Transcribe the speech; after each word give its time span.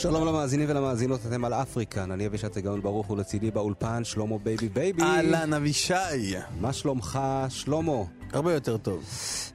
שלום 0.00 0.26
למאזינים 0.26 0.66
ולמאזינות, 0.70 1.20
אתם 1.28 1.44
על 1.44 1.54
אפריקן, 1.54 2.10
אני 2.10 2.26
אבישי 2.26 2.48
צגאון 2.48 2.82
ברוך 2.82 3.10
ולצידי 3.10 3.50
באולפן, 3.50 4.04
שלמה 4.04 4.38
בייבי 4.38 4.68
בייבי. 4.68 5.02
אהלן 5.02 5.52
אבישי. 5.52 5.94
מה 6.60 6.72
שלומך, 6.72 7.18
שלמה? 7.48 7.92
הרבה 8.32 8.52
יותר 8.54 8.76
טוב. 8.76 9.04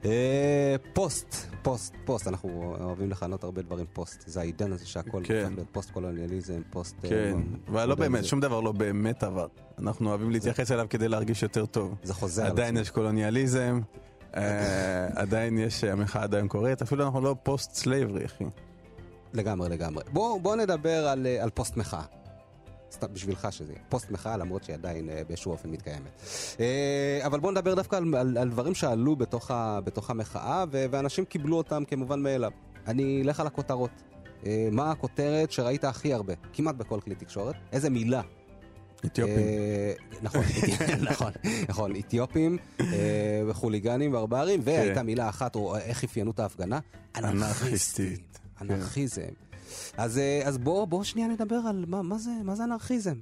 אה, 0.05 0.75
פוסט, 0.93 1.35
פוסט, 1.61 1.93
פוסט, 2.05 2.27
אנחנו 2.27 2.75
אוהבים 2.81 3.09
לכנות 3.11 3.43
הרבה 3.43 3.61
דברים 3.61 3.85
פוסט. 3.93 4.23
זה 4.27 4.39
העידן 4.39 4.71
הזה 4.71 4.87
שהכל 4.87 5.21
כן. 5.23 5.41
הופך 5.43 5.55
להיות 5.55 5.67
פוסט 5.71 5.91
קולוניאליזם, 5.91 6.61
פוסט... 6.69 6.95
אה, 7.05 7.09
כן, 7.09 7.33
מ- 7.37 7.55
אבל 7.71 7.85
לא 7.89 7.95
באמת, 7.95 8.07
מודרניזם. 8.09 8.29
שום 8.29 8.39
דבר 8.39 8.59
לא 8.61 8.71
באמת 8.71 9.23
עבר. 9.23 9.47
אנחנו 9.79 10.09
אוהבים 10.09 10.31
להתייחס 10.31 10.71
אליו 10.71 10.85
כדי 10.89 11.07
להרגיש 11.07 11.43
יותר 11.43 11.65
טוב. 11.65 11.95
זה 12.03 12.13
חוזר 12.13 12.45
עדיין. 12.45 12.77
יש 12.77 12.89
קולוניאליזם, 12.89 13.79
אה, 14.37 15.07
עדיין 15.15 15.57
יש, 15.57 15.83
המחאה 15.83 16.23
עדיין 16.23 16.47
קורית, 16.47 16.81
אפילו 16.81 17.05
אנחנו 17.05 17.21
לא 17.21 17.35
post 17.43 17.75
slavery, 17.75 18.25
אחי. 18.25 18.43
לגמרי, 19.35 19.69
לגמרי. 19.69 20.03
בוא, 20.13 20.41
בוא 20.41 20.55
נדבר 20.55 21.07
על, 21.07 21.27
אה, 21.27 21.43
על 21.43 21.49
פוסט 21.49 21.77
מחאה. 21.77 22.03
סתם 22.91 23.07
בשבילך 23.13 23.47
שזה 23.51 23.73
יהיה. 23.73 23.83
פוסט 23.89 24.11
מחאה, 24.11 24.37
למרות 24.37 24.63
שהיא 24.63 24.73
עדיין 24.73 25.09
אה, 25.09 25.21
באיזשהו 25.27 25.51
אופן 25.51 25.69
מתקיימת. 25.69 26.21
אה, 26.59 27.19
אבל 27.25 27.39
בוא 27.39 27.51
נדבר 27.51 27.75
דווקא 27.75 27.95
על, 27.95 28.15
על, 28.15 28.37
על 28.37 28.49
דברים 28.49 28.75
שעלו 28.75 29.15
בתוך, 29.15 29.51
ה, 29.51 29.79
בתוך 29.83 30.09
המחאה, 30.09 30.63
ו, 30.71 30.85
ואנשים 30.91 31.25
קיבלו 31.25 31.57
אותם 31.57 31.83
כמובן 31.87 32.19
מאליו. 32.19 32.51
אני 32.87 33.21
אלך 33.21 33.39
על 33.39 33.47
הכותרות. 33.47 33.91
מה 34.71 34.91
הכותרת 34.91 35.51
שראית 35.51 35.83
הכי 35.83 36.13
הרבה? 36.13 36.33
כמעט 36.53 36.75
בכל 36.75 36.99
כלי 36.99 37.15
תקשורת. 37.15 37.55
איזה 37.71 37.89
מילה 37.89 38.21
אתיופים. 39.05 39.45
נכון, 40.21 40.41
נכון, 41.09 41.31
נכון, 41.69 41.95
אתיופים, 41.95 42.57
חוליגנים 43.51 44.11
ברברים, 44.11 44.59
והייתה 44.63 45.03
מילה 45.03 45.29
אחת, 45.29 45.55
איך 45.81 46.03
אפיינו 46.03 46.31
את 46.31 46.39
ההפגנה? 46.39 46.79
אנרכיסטית. 47.17 48.44
כן. 48.59 48.71
אנרכיזם. 48.71 49.21
אז, 49.97 50.17
אה, 50.17 50.41
אז 50.45 50.57
בוא, 50.57 50.85
בוא 50.85 51.03
שנייה 51.03 51.27
נדבר 51.27 51.59
על 51.67 51.85
מה, 51.87 52.01
מה, 52.01 52.17
זה, 52.17 52.31
מה 52.43 52.55
זה 52.55 52.63
אנרכיזם. 52.63 53.15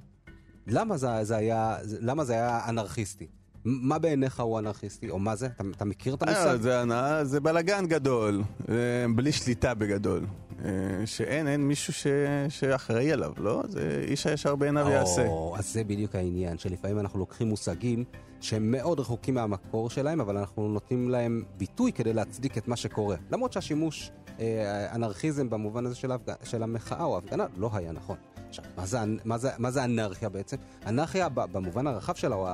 למה 0.66 0.96
זה, 0.96 1.08
זה 1.22 1.36
היה, 1.36 1.76
למה 2.00 2.24
זה 2.24 2.32
היה 2.32 2.68
אנרכיסטי? 2.68 3.26
מה 3.64 3.98
בעיניך 3.98 4.40
הוא 4.40 4.58
אנרכיסטי, 4.58 5.10
או 5.10 5.18
מה 5.18 5.36
זה? 5.36 5.46
אתה, 5.46 5.64
אתה 5.76 5.84
מכיר 5.84 6.14
את 6.14 6.22
אה, 6.22 6.46
המושג? 6.46 6.62
זה 6.62 6.84
זה 7.24 7.40
בלאגן 7.40 7.86
גדול, 7.86 8.42
אה, 8.68 8.74
בלי 9.14 9.32
שליטה 9.32 9.74
בגדול. 9.74 10.26
אה, 10.64 10.70
שאין, 11.06 11.48
אין 11.48 11.68
מישהו 11.68 11.92
ש- 11.92 12.06
שאחראי 12.48 13.12
עליו, 13.12 13.32
לא? 13.38 13.62
זה 13.68 14.04
איש 14.08 14.26
הישר 14.26 14.56
בעיניו 14.56 14.88
יעשה. 14.88 15.26
או, 15.26 15.54
אז 15.58 15.72
זה 15.72 15.84
בדיוק 15.84 16.14
העניין, 16.14 16.58
שלפעמים 16.58 16.98
אנחנו 16.98 17.18
לוקחים 17.18 17.48
מושגים 17.48 18.04
שהם 18.40 18.70
מאוד 18.70 19.00
רחוקים 19.00 19.34
מהמקור 19.34 19.90
שלהם, 19.90 20.20
אבל 20.20 20.38
אנחנו 20.38 20.68
נותנים 20.68 21.10
להם 21.10 21.42
ביטוי 21.56 21.92
כדי 21.92 22.12
להצדיק 22.12 22.58
את 22.58 22.68
מה 22.68 22.76
שקורה. 22.76 23.16
למרות 23.30 23.52
שהשימוש, 23.52 24.10
אה, 24.40 24.94
אנרכיזם 24.94 25.50
במובן 25.50 25.86
הזה 25.86 25.94
של, 25.94 26.12
ההפג... 26.12 26.32
של 26.44 26.62
המחאה 26.62 27.04
או 27.04 27.14
ההפגנה, 27.14 27.46
לא 27.56 27.70
היה 27.72 27.92
נכון. 27.92 28.16
עכשיו, 28.48 28.64
מה 28.76 28.86
זה, 28.86 28.98
מה, 29.24 29.38
זה, 29.38 29.50
מה 29.58 29.70
זה 29.70 29.84
אנרכיה 29.84 30.28
בעצם? 30.28 30.56
אנרכיה 30.86 31.28
במובן 31.28 31.86
הרחב 31.86 32.14
שלה, 32.14 32.36
או 32.36 32.48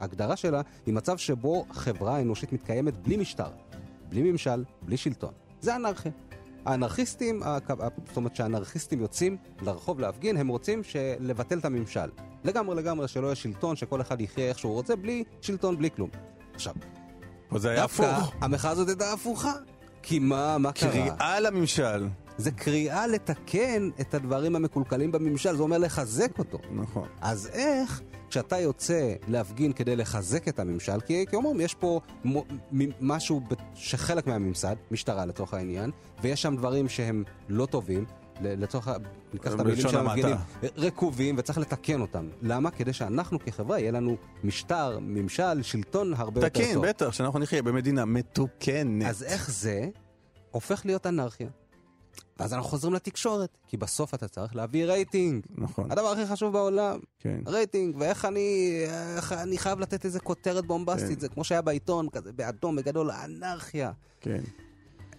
ההגדרה 0.00 0.36
שלה, 0.36 0.60
היא 0.86 0.94
מצב 0.94 1.18
שבו 1.18 1.64
חברה 1.72 2.20
אנושית 2.20 2.52
מתקיימת 2.52 2.96
בלי 2.96 3.16
משטר, 3.16 3.48
בלי 4.08 4.32
ממשל, 4.32 4.64
בלי 4.82 4.96
שלטון. 4.96 5.32
זה 5.60 5.76
אנרכיה. 5.76 6.12
האנרכיסטים, 6.66 7.42
זאת 8.06 8.16
אומרת 8.16 8.36
שהאנרכיסטים 8.36 9.00
יוצאים 9.00 9.36
לרחוב 9.62 10.00
להפגין, 10.00 10.36
הם 10.36 10.48
רוצים 10.48 10.82
לבטל 11.20 11.58
את 11.58 11.64
הממשל. 11.64 12.10
לגמרי 12.44 12.76
לגמרי 12.76 13.08
שלא 13.08 13.26
יהיה 13.26 13.34
שלטון, 13.34 13.76
שכל 13.76 14.00
אחד 14.00 14.20
יחיה 14.20 14.48
איך 14.48 14.58
שהוא 14.58 14.72
רוצה, 14.72 14.96
בלי 14.96 15.24
שלטון, 15.40 15.76
בלי 15.76 15.90
כלום. 15.96 16.10
עכשיו, 16.54 16.74
פה 17.48 17.58
זה 17.58 17.70
היה 17.70 17.84
הפוך. 17.84 18.32
המחאה 18.40 18.70
הזאת 18.70 18.88
הייתה 18.88 19.12
הפוכה. 19.12 19.52
כי 20.02 20.18
מה, 20.18 20.58
מה 20.58 20.72
קרה? 20.72 20.90
קריאה 20.90 21.40
לממשל. 21.40 22.08
זה 22.36 22.50
קריאה 22.50 23.06
לתקן 23.06 23.90
את 24.00 24.14
הדברים 24.14 24.56
המקולקלים 24.56 25.12
בממשל, 25.12 25.56
זה 25.56 25.62
אומר 25.62 25.78
לחזק 25.78 26.38
אותו. 26.38 26.58
נכון. 26.72 27.08
אז 27.20 27.50
איך, 27.52 28.02
כשאתה 28.30 28.58
יוצא 28.58 29.14
להפגין 29.28 29.72
כדי 29.72 29.96
לחזק 29.96 30.48
את 30.48 30.58
הממשל, 30.58 31.00
כי, 31.00 31.26
כי 31.30 31.36
אומרים, 31.36 31.60
יש 31.60 31.74
פה 31.74 32.00
מ, 32.24 32.36
מ, 32.72 32.88
משהו 33.00 33.40
שחלק 33.74 34.26
מהממסד, 34.26 34.76
משטרה 34.90 35.26
לצורך 35.26 35.54
העניין, 35.54 35.90
ויש 36.22 36.42
שם 36.42 36.56
דברים 36.56 36.88
שהם 36.88 37.24
לא 37.48 37.66
טובים, 37.66 38.04
לצורך, 38.40 38.88
ניקח 39.32 39.54
את 39.54 39.60
המילים 39.60 39.88
של. 39.88 39.98
המפגינים, 39.98 40.36
רקובים, 40.76 41.34
וצריך 41.38 41.58
לתקן 41.58 42.00
אותם. 42.00 42.28
למה? 42.42 42.70
כדי 42.70 42.92
שאנחנו 42.92 43.38
כחברה, 43.38 43.78
יהיה 43.78 43.92
לנו 43.92 44.16
משטר, 44.44 44.98
ממשל, 45.02 45.62
שלטון 45.62 46.14
הרבה 46.14 46.40
יותר 46.40 46.48
תקין, 46.48 46.74
טוב. 46.74 46.86
בטח, 46.86 47.12
שאנחנו 47.12 47.38
נחיה 47.38 47.62
במדינה 47.62 48.04
מתוקנת. 48.04 49.06
אז 49.06 49.22
איך 49.22 49.50
זה 49.50 49.88
הופך 50.50 50.82
להיות 50.84 51.06
אנרכיה? 51.06 51.48
ואז 52.40 52.54
אנחנו 52.54 52.68
חוזרים 52.70 52.94
לתקשורת, 52.94 53.58
כי 53.68 53.76
בסוף 53.76 54.14
אתה 54.14 54.28
צריך 54.28 54.56
להביא 54.56 54.84
רייטינג. 54.84 55.46
נכון, 55.54 55.92
הדבר 55.92 56.06
הכי 56.06 56.26
חשוב 56.26 56.52
בעולם, 56.52 56.98
כן. 57.18 57.40
רייטינג, 57.46 57.96
ואיך 57.98 58.24
אני, 58.24 58.80
איך 59.16 59.32
אני 59.32 59.58
חייב 59.58 59.80
לתת 59.80 60.04
איזה 60.04 60.20
כותרת 60.20 60.66
בומבסטית, 60.66 61.14
כן. 61.14 61.20
זה 61.20 61.28
כמו 61.28 61.44
שהיה 61.44 61.62
בעיתון, 61.62 62.08
כזה 62.08 62.32
באדום, 62.32 62.76
בגדול, 62.76 63.10
אנרכיה. 63.10 63.92
כן. 64.20 64.40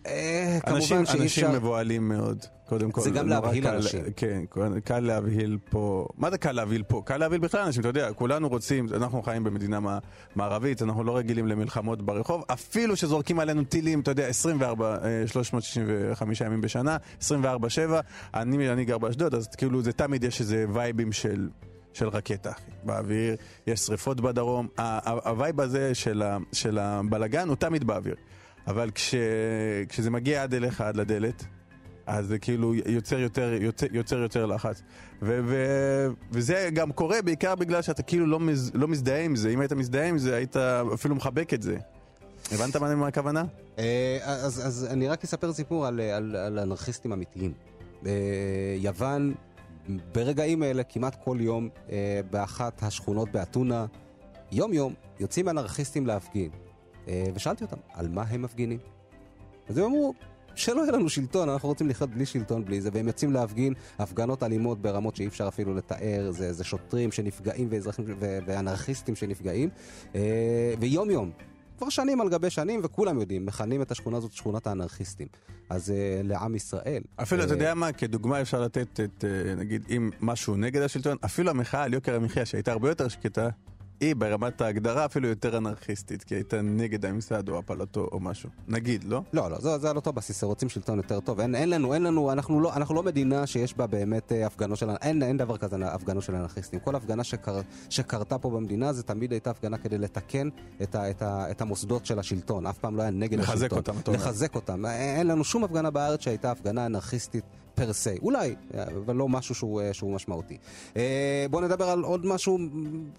אה, 0.07 0.57
אנשים, 0.67 0.97
אנשים 0.97 1.21
אפשר... 1.21 1.51
מבוהלים 1.51 2.09
מאוד, 2.09 2.37
קודם 2.69 2.91
כל. 2.91 3.01
זה 3.01 3.09
גם 3.09 3.27
נורא 3.29 3.39
להבהיל 3.39 3.63
קל- 3.63 3.75
אנשים. 3.75 4.01
כן, 4.15 4.41
קל 4.83 4.99
להבהיל 4.99 5.57
פה. 5.69 6.07
מה 6.17 6.31
זה 6.31 6.37
קל 6.37 6.51
להבהיל 6.51 6.83
פה? 6.83 7.01
קל 7.05 7.17
להבהיל 7.17 7.41
בכלל 7.41 7.61
אנשים, 7.61 7.79
אתה 7.81 7.89
יודע, 7.89 8.13
כולנו 8.13 8.49
רוצים, 8.49 8.87
אנחנו 8.93 9.21
חיים 9.23 9.43
במדינה 9.43 9.79
מע- 9.79 9.97
מערבית, 10.35 10.81
אנחנו 10.81 11.03
לא 11.03 11.17
רגילים 11.17 11.47
למלחמות 11.47 12.01
ברחוב, 12.01 12.43
אפילו 12.53 12.95
שזורקים 12.95 13.39
עלינו 13.39 13.63
טילים, 13.63 13.99
אתה 13.99 14.11
יודע, 14.11 14.25
24, 14.27 14.97
אה, 15.03 15.27
365 15.27 16.41
ימים 16.41 16.61
בשנה, 16.61 16.97
24-7. 17.19 17.23
אני, 18.33 18.69
אני 18.71 18.85
גר 18.85 18.97
באשדוד, 18.97 19.35
אז 19.35 19.47
כאילו 19.47 19.81
זה 19.81 19.93
תמיד 19.93 20.23
יש 20.23 20.39
איזה 20.41 20.65
וייבים 20.73 21.11
של... 21.11 21.49
של 21.93 22.07
רקטה, 22.07 22.51
אחי, 22.51 22.61
באוויר, 22.83 23.35
יש 23.67 23.79
שריפות 23.79 24.21
בדרום, 24.21 24.67
ה 25.05 25.16
vibe 25.16 25.61
הזה 25.61 25.95
של, 25.95 26.21
ה, 26.21 26.37
של 26.53 26.77
הבלגן 26.79 27.47
הוא 27.47 27.55
תמיד 27.55 27.83
באוויר. 27.83 28.15
אבל 28.67 28.91
כש, 28.91 29.15
כשזה 29.89 30.09
מגיע 30.09 30.43
עד 30.43 30.53
אליך, 30.53 30.81
עד 30.81 30.97
לדלת, 30.97 31.45
אז 32.05 32.27
זה 32.27 32.39
כאילו 32.39 32.75
יוצר 32.75 33.19
יותר, 33.19 33.53
יוצר, 33.61 33.85
יוצר 33.91 34.17
יותר 34.17 34.45
לחץ. 34.45 34.81
ו, 35.21 35.39
ו, 35.45 35.55
וזה 36.31 36.69
גם 36.73 36.91
קורה 36.91 37.21
בעיקר 37.21 37.55
בגלל 37.55 37.81
שאתה 37.81 38.03
כאילו 38.03 38.25
לא, 38.25 38.39
מז, 38.39 38.71
לא 38.73 38.87
מזדהה 38.87 39.23
עם 39.23 39.35
זה. 39.35 39.49
אם 39.49 39.59
היית 39.59 39.73
מזדהה 39.73 40.07
עם 40.07 40.17
זה, 40.17 40.35
היית 40.35 40.55
אפילו 40.93 41.15
מחבק 41.15 41.53
את 41.53 41.61
זה. 41.61 41.77
הבנת 42.51 42.75
מה 42.75 43.07
הכוונה? 43.07 43.43
אה, 43.79 44.17
אז, 44.23 44.67
אז 44.67 44.87
אני 44.91 45.07
רק 45.07 45.23
אספר 45.23 45.53
סיפור 45.53 45.87
על, 45.87 45.99
על, 45.99 46.35
על 46.35 46.59
אנרכיסטים 46.59 47.13
אמיתיים. 47.13 47.53
אה, 48.05 48.11
יוון, 48.77 49.33
ברגעים 50.13 50.63
אלה, 50.63 50.83
כמעט 50.83 51.23
כל 51.23 51.37
יום, 51.39 51.69
אה, 51.91 52.21
באחת 52.29 52.83
השכונות 52.83 53.31
באתונה, 53.31 53.85
יום-יום, 54.51 54.93
יוצאים 55.19 55.49
אנרכיסטים 55.49 56.07
להפגין. 56.07 56.49
אה, 57.11 57.25
ושאלתי 57.33 57.63
אותם, 57.63 57.77
על 57.93 58.07
מה 58.07 58.21
הם 58.21 58.41
מפגינים? 58.41 58.79
אז 59.69 59.77
הם 59.77 59.83
אמרו, 59.83 60.13
שלא 60.55 60.81
יהיה 60.81 60.91
לנו 60.91 61.09
שלטון, 61.09 61.49
אנחנו 61.49 61.69
רוצים 61.69 61.89
לחיות 61.89 62.09
בלי 62.09 62.25
שלטון, 62.25 62.65
בלי 62.65 62.81
זה, 62.81 62.89
והם 62.93 63.07
יוצאים 63.07 63.31
להפגין 63.31 63.73
הפגנות 63.99 64.43
אלימות 64.43 64.81
ברמות 64.81 65.15
שאי 65.15 65.27
אפשר 65.27 65.47
אפילו 65.47 65.75
לתאר, 65.75 66.31
זה, 66.31 66.53
זה 66.53 66.63
שוטרים 66.63 67.11
שנפגעים 67.11 67.67
ואזרחים 67.71 68.05
ו- 68.19 68.39
ואנרכיסטים 68.45 69.15
שנפגעים, 69.15 69.69
אה, 70.15 70.73
ויום-יום. 70.79 71.31
כבר 71.77 71.89
שנים 71.89 72.21
על 72.21 72.29
גבי 72.29 72.49
שנים, 72.49 72.79
וכולם 72.83 73.19
יודעים, 73.19 73.45
מכנים 73.45 73.81
את 73.81 73.91
השכונה 73.91 74.17
הזאת 74.17 74.31
שכונת 74.31 74.67
האנרכיסטים. 74.67 75.27
אז 75.69 75.91
אה, 75.91 76.21
לעם 76.23 76.55
ישראל. 76.55 77.01
אפילו, 77.21 77.43
אתה 77.43 77.49
אה, 77.49 77.55
יודע 77.55 77.73
מה, 77.73 77.91
כדוגמה 77.91 78.41
אפשר 78.41 78.61
לתת 78.61 78.99
את, 78.99 79.25
אה, 79.25 79.55
נגיד, 79.55 79.85
אם 79.89 80.09
משהו 80.21 80.55
נגד 80.55 80.81
השלטון, 80.81 81.17
אפילו 81.25 81.49
המחאה 81.49 81.83
על 81.83 81.93
יוקר 81.93 82.15
המחיה, 82.15 82.45
שהייתה 82.45 82.71
הרבה 82.71 82.89
יותר 82.89 83.07
שקטה, 83.07 83.49
היא 84.01 84.15
ברמת 84.15 84.61
ההגדרה 84.61 85.05
אפילו 85.05 85.27
יותר 85.27 85.57
אנרכיסטית, 85.57 86.23
כי 86.23 86.35
הייתה 86.35 86.61
נגד 86.61 87.05
הממסד 87.05 87.49
או 87.49 87.57
הפלתו 87.57 88.07
או 88.11 88.19
משהו. 88.19 88.49
נגיד, 88.67 89.03
לא? 89.03 89.21
לא, 89.33 89.51
לא, 89.51 89.59
זה, 89.59 89.77
זה 89.77 89.89
על 89.89 89.95
אותו 89.95 90.13
בסיס, 90.13 90.43
רוצים 90.43 90.69
שלטון 90.69 90.97
יותר 90.97 91.19
טוב. 91.19 91.39
אין, 91.39 91.55
אין 91.55 91.69
לנו, 91.69 91.93
אין 91.93 92.03
לנו, 92.03 92.31
אנחנו 92.31 92.61
לא, 92.61 92.73
אנחנו 92.75 92.95
לא 92.95 93.03
מדינה 93.03 93.47
שיש 93.47 93.77
בה 93.77 93.87
באמת 93.87 94.31
אה, 94.31 94.45
הפגנות 94.45 94.77
של, 94.77 94.89
אין, 95.01 95.23
אין 95.23 95.37
דבר 95.37 95.57
כזה 95.57 95.75
הפגנות 95.81 96.23
של 96.23 96.35
אנרכיסטים. 96.35 96.79
כל 96.79 96.95
הפגנה 96.95 97.23
שקר, 97.23 97.61
שקרתה 97.89 98.37
פה 98.37 98.49
במדינה, 98.49 98.93
זה 98.93 99.03
תמיד 99.03 99.31
הייתה 99.31 99.49
הפגנה 99.49 99.77
כדי 99.77 99.97
לתקן 99.97 100.49
את, 100.83 100.95
ה, 100.95 101.09
את, 101.09 101.21
ה, 101.21 101.51
את 101.51 101.61
המוסדות 101.61 102.05
של 102.05 102.19
השלטון. 102.19 102.65
אף 102.65 102.77
פעם 102.77 102.97
לא 102.97 103.01
היה 103.01 103.11
נגד 103.11 103.39
לחזק 103.39 103.55
השלטון. 103.55 103.77
אותם, 103.77 103.93
אתה 103.99 104.11
אומר. 104.11 104.23
לחזק 104.23 104.55
אותם. 104.55 104.85
אין 104.85 105.27
לנו 105.27 105.43
שום 105.43 105.63
הפגנה 105.63 105.91
בארץ 105.91 106.21
שהייתה 106.21 106.51
הפגנה 106.51 106.85
אנרכיסטית 106.85 107.43
פר 107.75 107.93
סי. 107.93 108.17
אולי, 108.21 108.55
אבל 108.95 109.15
לא 109.15 109.29
משהו 109.29 109.55
שהוא, 109.55 109.81
אה, 109.81 109.93
שהוא 109.93 110.15
משמעותי. 110.15 110.57
אה, 110.97 111.45
בואו 111.49 111.63
נדבר 111.63 111.89
על 111.89 112.03
עוד 112.03 112.25
משהו, 112.25 112.57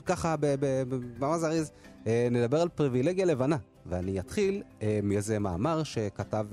ככה, 0.07 0.37
ב- 0.37 0.47
ב- 0.61 0.83
ב- 0.89 1.25
ממש 1.25 1.41
זריז. 1.41 1.73
אה, 2.07 2.29
נדבר 2.31 2.61
על 2.61 2.69
פריבילגיה 2.69 3.25
לבנה. 3.25 3.57
ואני 3.87 4.21
אתחיל 4.21 4.63
מאיזה 5.03 5.39
מאמר 5.39 5.83
שכתב 5.83 6.47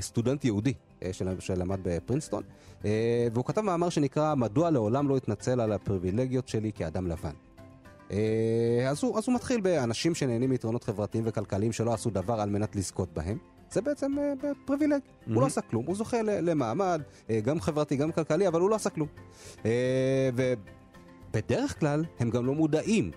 סטודנט 0.00 0.44
יהודי 0.44 0.72
של- 1.12 1.40
שלמד 1.40 1.78
בפרינסטון, 1.82 2.42
והוא 3.32 3.44
כתב 3.44 3.60
מאמר 3.60 3.88
שנקרא 3.88 4.34
"מדוע 4.34 4.70
לעולם 4.70 5.08
לא 5.08 5.16
אתנצל 5.16 5.60
על 5.60 5.72
הפריבילגיות 5.72 6.48
שלי 6.48 6.72
כאדם 6.72 7.06
לבן". 7.06 7.30
אז 8.88 9.02
הוא, 9.02 9.18
אז 9.18 9.24
הוא 9.26 9.34
מתחיל 9.34 9.60
באנשים 9.60 10.14
שנהנים 10.14 10.50
מיתרונות 10.50 10.84
חברתיים 10.84 11.24
וכלכליים 11.26 11.72
שלא 11.72 11.94
עשו 11.94 12.10
דבר 12.10 12.40
על 12.40 12.50
מנת 12.50 12.76
לזכות 12.76 13.08
בהם. 13.14 13.38
זה 13.70 13.80
בעצם 13.80 14.18
אה, 14.18 14.50
privilege. 14.64 15.00
הוא 15.26 15.40
לא 15.42 15.46
עשה 15.46 15.60
כלום, 15.60 15.86
הוא 15.86 15.96
זוכה 15.96 16.22
למעמד, 16.22 17.02
אה, 17.30 17.40
גם 17.40 17.60
חברתי, 17.60 17.96
גם 17.96 18.12
כלכלי, 18.12 18.48
אבל 18.48 18.60
הוא 18.60 18.70
לא 18.70 18.74
עשה 18.74 18.90
כלום. 18.90 19.08
אה, 19.64 20.30
ובדרך 20.34 21.80
כלל 21.80 22.04
הם 22.20 22.30
גם 22.30 22.46
לא 22.46 22.54
מודעים 22.54 23.10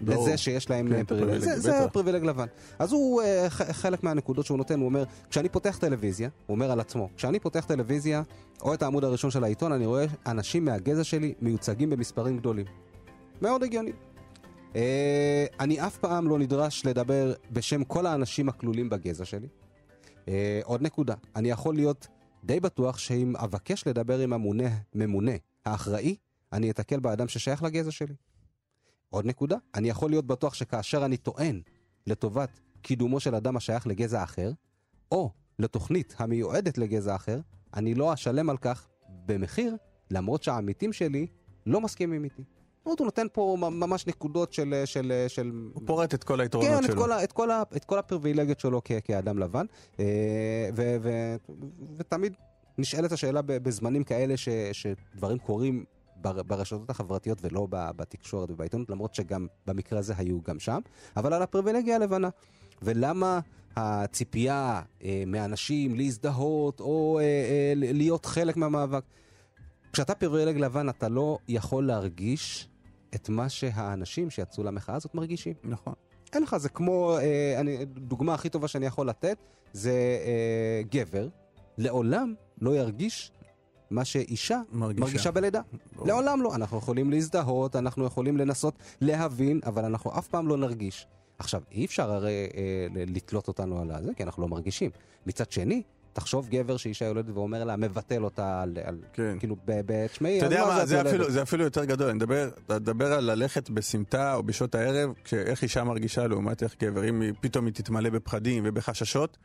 ברור. 0.00 0.28
לזה 0.28 0.36
שיש 0.36 0.70
להם 0.70 0.88
כן, 0.88 1.04
privilege. 1.04 1.38
זה, 1.38 1.60
זה. 1.60 1.86
privilege 1.92 2.24
לבן. 2.24 2.46
אז 2.78 2.92
הוא, 2.92 3.22
חלק 3.50 4.02
מהנקודות 4.02 4.46
שהוא 4.46 4.58
נותן, 4.58 4.78
הוא 4.78 4.86
אומר, 4.86 5.04
כשאני 5.30 5.48
פותח 5.48 5.78
טלוויזיה, 5.80 6.28
הוא 6.46 6.54
אומר 6.54 6.70
על 6.70 6.80
עצמו, 6.80 7.08
כשאני 7.16 7.40
פותח 7.40 7.64
טלוויזיה, 7.64 8.22
או 8.62 8.74
את 8.74 8.82
העמוד 8.82 9.04
הראשון 9.04 9.30
של 9.30 9.44
העיתון, 9.44 9.72
אני 9.72 9.86
רואה 9.86 10.06
אנשים 10.26 10.64
מהגזע 10.64 11.04
שלי 11.04 11.34
מיוצגים 11.40 11.90
במספרים 11.90 12.38
גדולים. 12.38 12.66
מאוד 13.42 13.62
הגיוני. 13.62 13.92
אה, 14.76 15.46
אני 15.60 15.86
אף 15.86 15.98
פעם 15.98 16.28
לא 16.28 16.38
נדרש 16.38 16.86
לדבר 16.86 17.34
בשם 17.50 17.84
כל 17.84 18.06
האנשים 18.06 18.48
הכלולים 18.48 18.90
בגזע 18.90 19.24
שלי. 19.24 19.48
אה, 20.28 20.60
עוד 20.64 20.82
נקודה, 20.82 21.14
אני 21.36 21.50
יכול 21.50 21.74
להיות 21.74 22.08
די 22.44 22.60
בטוח 22.60 22.98
שאם 22.98 23.36
אבקש 23.36 23.86
לדבר 23.86 24.18
עם 24.18 24.32
הממונה, 24.32 24.68
ממונה 24.94 25.32
האחראי, 25.64 26.16
אני 26.52 26.70
אתקל 26.70 27.00
באדם 27.00 27.28
ששייך 27.28 27.62
לגזע 27.62 27.90
שלי. 27.90 28.14
עוד 29.10 29.26
נקודה, 29.26 29.56
אני 29.74 29.88
יכול 29.88 30.10
להיות 30.10 30.26
בטוח 30.26 30.54
שכאשר 30.54 31.04
אני 31.04 31.16
טוען 31.16 31.60
לטובת 32.06 32.60
קידומו 32.82 33.20
של 33.20 33.34
אדם 33.34 33.56
השייך 33.56 33.86
לגזע 33.86 34.22
אחר, 34.22 34.52
או 35.12 35.30
לתוכנית 35.58 36.14
המיועדת 36.18 36.78
לגזע 36.78 37.14
אחר, 37.14 37.40
אני 37.74 37.94
לא 37.94 38.14
אשלם 38.14 38.50
על 38.50 38.56
כך 38.56 38.88
במחיר, 39.26 39.76
למרות 40.10 40.42
שהעמיתים 40.42 40.92
שלי 40.92 41.26
לא 41.66 41.80
מסכימים 41.80 42.24
איתי. 42.24 42.42
הוא 42.98 43.04
נותן 43.04 43.26
פה 43.32 43.56
ממש 43.60 44.06
נקודות 44.06 44.52
של... 44.52 44.82
של, 44.84 45.24
של 45.28 45.52
הוא 45.74 45.82
פורט 45.86 46.14
את 46.14 46.24
כל 46.24 46.40
היתרונות 46.40 46.70
כן, 46.70 46.84
את 46.84 46.90
שלו. 46.90 47.02
כל, 47.02 47.12
ה, 47.12 47.24
את, 47.24 47.32
כל 47.32 47.50
ה, 47.50 47.62
את 47.76 47.84
כל 47.84 47.98
הפריבילגיות 47.98 48.60
שלו 48.60 48.80
כ, 48.84 48.92
כאדם 49.04 49.38
לבן, 49.38 49.66
אה, 50.00 50.04
ו, 50.76 50.96
ו, 51.02 51.36
ותמיד 51.96 52.32
נשאלת 52.78 53.12
השאלה 53.12 53.42
בזמנים 53.42 54.04
כאלה 54.04 54.36
ש, 54.36 54.48
שדברים 54.72 55.38
קורים 55.38 55.84
בר, 56.16 56.42
ברשתות 56.42 56.90
החברתיות 56.90 57.38
ולא 57.42 57.66
בתקשורת 57.70 58.50
ובעיתונות, 58.50 58.90
למרות 58.90 59.14
שגם 59.14 59.46
במקרה 59.66 59.98
הזה 59.98 60.14
היו 60.16 60.42
גם 60.42 60.58
שם, 60.58 60.80
אבל 61.16 61.32
על 61.32 61.42
הפריבילגיה 61.42 61.96
הלבנה. 61.96 62.28
ולמה 62.82 63.40
הציפייה 63.76 64.82
אה, 65.04 65.22
מאנשים 65.26 65.94
להזדהות 65.94 66.80
או 66.80 67.18
אה, 67.18 67.24
אה, 67.24 67.72
להיות 67.76 68.26
חלק 68.26 68.56
מהמאבק? 68.56 69.02
כשאתה 69.92 70.14
פריבילג 70.14 70.58
לבן 70.58 70.88
אתה 70.88 71.08
לא 71.08 71.38
יכול 71.48 71.86
להרגיש 71.86 72.68
את 73.14 73.28
מה 73.28 73.48
שהאנשים 73.48 74.30
שיצאו 74.30 74.64
למחאה 74.64 74.94
הזאת 74.94 75.14
מרגישים. 75.14 75.54
נכון. 75.64 75.94
אין 76.32 76.42
לך, 76.42 76.56
זה 76.56 76.68
כמו, 76.68 77.18
אה, 77.18 77.60
אני, 77.60 77.84
דוגמה 77.84 78.34
הכי 78.34 78.48
טובה 78.48 78.68
שאני 78.68 78.86
יכול 78.86 79.08
לתת, 79.08 79.38
זה 79.72 79.92
אה, 80.26 80.82
גבר, 80.90 81.28
לעולם 81.78 82.34
לא 82.60 82.76
ירגיש 82.76 83.32
מה 83.90 84.04
שאישה 84.04 84.60
מרגישה. 84.72 85.04
מרגישה 85.04 85.30
בלידה. 85.30 85.60
ברור. 85.96 86.06
לעולם 86.06 86.42
לא. 86.42 86.54
אנחנו 86.54 86.78
יכולים 86.78 87.10
להזדהות, 87.10 87.76
אנחנו 87.76 88.04
יכולים 88.04 88.36
לנסות 88.36 88.74
להבין, 89.00 89.60
אבל 89.66 89.84
אנחנו 89.84 90.18
אף 90.18 90.28
פעם 90.28 90.48
לא 90.48 90.56
נרגיש. 90.56 91.06
עכשיו, 91.38 91.62
אי 91.72 91.84
אפשר 91.84 92.10
הרי 92.10 92.48
אה, 92.56 92.86
לתלות 93.06 93.48
אותנו 93.48 93.80
על 93.80 94.04
זה, 94.04 94.14
כי 94.14 94.22
אנחנו 94.22 94.42
לא 94.42 94.48
מרגישים. 94.48 94.90
מצד 95.26 95.52
שני, 95.52 95.82
תחשוב 96.12 96.48
גבר 96.48 96.76
שאישה 96.76 97.04
יולדת 97.04 97.30
ואומר 97.34 97.64
לה, 97.64 97.76
מבטל 97.76 98.24
אותה 98.24 98.62
על... 98.62 98.78
על 98.84 98.98
כן. 99.12 99.38
כאילו, 99.38 99.56
תשמעי, 100.10 100.38
אתה 100.38 100.46
יודע 100.46 100.66
מה, 100.66 100.86
זה 100.86 100.94
יולדת?" 100.96 101.08
אפילו, 101.08 101.30
זה 101.30 101.42
אפילו 101.42 101.64
יותר 101.64 101.84
גדול, 101.84 102.08
אני 102.08 102.16
מדבר, 102.16 102.48
מדבר 102.70 103.12
על 103.12 103.24
ללכת 103.24 103.70
בסמטה 103.70 104.34
או 104.34 104.42
בשעות 104.42 104.74
הערב, 104.74 105.10
איך 105.32 105.62
אישה 105.62 105.84
מרגישה 105.84 106.26
לעומת 106.26 106.62
איך 106.62 106.76
גבר, 106.82 107.08
אם 107.08 107.22
פתאום 107.40 107.66
היא 107.66 107.74
תתמלא 107.74 108.10
בפחדים 108.10 108.62
ובחששות, 108.66 109.38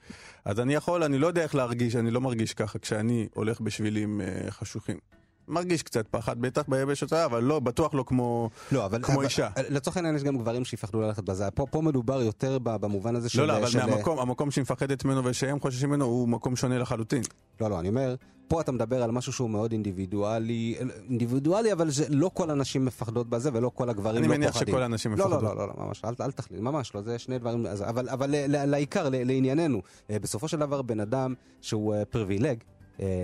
אז 0.46 0.60
אני 0.60 0.74
יכול, 0.74 1.04
אני 1.04 1.18
לא 1.18 1.28
יודע 1.28 1.44
איך 1.44 1.56
להרגיש, 1.56 1.96
אני 1.96 2.12
לא 2.12 2.22
מרגיש 2.22 2.54
ככה 2.54 2.80
כשאני 2.80 3.28
הולך 3.34 3.62
בשבילים 3.62 4.22
אה, 4.22 4.52
חשוכים. 4.52 4.98
מרגיש 5.48 5.84
קצת 5.84 6.08
פחד, 6.08 6.40
בטח 6.42 6.64
הערב, 7.12 7.34
אבל 7.34 7.44
לא, 7.44 7.60
בטוח 7.60 7.94
לא 7.94 8.04
כמו... 8.08 8.50
לא, 8.72 8.86
אבל... 8.86 9.04
כמו 9.04 9.16
אבל- 9.16 9.24
אישה. 9.24 9.50
לצורך 9.70 9.98
העניין 9.98 10.16
יש 10.16 10.24
גם 10.24 10.38
גברים 10.38 10.66
שיפחדו 10.66 11.02
ללכת 11.02 11.24
בזה. 11.24 11.52
פה, 11.52 11.66
פה 11.72 11.82
מדובר 11.82 12.22
יותר 12.22 12.58
במובן 12.60 13.16
הזה 13.16 13.30
של... 13.30 13.42
לא, 13.42 13.48
לא, 13.48 13.58
אבל 13.58 13.68
של- 13.68 13.86
מהמקום, 13.86 14.20
המקום 14.20 14.52
שהיא 14.52 14.62
מפחדת 14.62 15.06
ממנו 15.06 15.26
ושהם 15.26 15.60
חוששים 15.60 15.90
ממנו 15.90 16.06
הוא 16.06 16.30
מקום 16.30 16.56
שונה 16.56 16.78
לחלוטין. 16.78 17.22
לא, 17.62 17.70
לא, 17.70 17.80
אני 17.80 17.90
אומר, 17.90 18.16
פה 18.48 18.62
אתה 18.62 18.72
מדבר 18.72 19.04
על 19.04 19.12
משהו 19.12 19.34
שהוא 19.34 19.50
מאוד 19.50 19.72
אינדיבידואלי, 19.72 20.76
אינדיבידואלי, 21.10 21.72
אבל 21.74 21.90
זה 21.90 22.06
לא 22.10 22.32
כל 22.34 22.50
הנשים 22.50 22.86
מפחדות 22.86 23.30
בזה 23.30 23.50
ולא 23.54 23.72
כל 23.76 23.90
הגברים 23.90 24.18
אני 24.18 24.28
לא 24.28 24.34
מניח 24.36 24.52
פוחדים. 24.54 24.74
שכל 24.74 24.84
הנשים 24.84 25.12
לא, 25.16 25.18
מפחדות. 25.26 25.44
לא, 25.44 25.56
לא, 25.56 25.68
לא, 25.68 25.74
ממש, 25.86 26.02
אל, 26.06 26.14
אל 26.22 26.32
תחליט, 26.32 26.62
ממש 26.62 26.96
לא, 26.96 27.02
זה 27.02 27.20
שני 27.20 27.40
דברים, 27.40 27.66
אז, 27.66 27.82
אבל, 27.82 28.10
אבל 28.10 28.30
ל- 28.30 28.56
ל- 28.56 28.66
לעיקר, 28.66 29.10
לענייננו, 29.10 29.82
אה, 30.10 30.20
בסופו 30.20 30.48
של 30.48 30.60
דבר 30.60 30.82
בן 30.82 31.00
אדם 31.00 31.34
שהוא 31.62 31.96
אה, 31.96 32.06
פריבילג, 32.06 32.58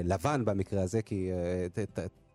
לבן 0.03 0.45
במקרה 0.45 0.81
הזה, 0.81 1.01
כי 1.01 1.29
אה, 1.31 1.85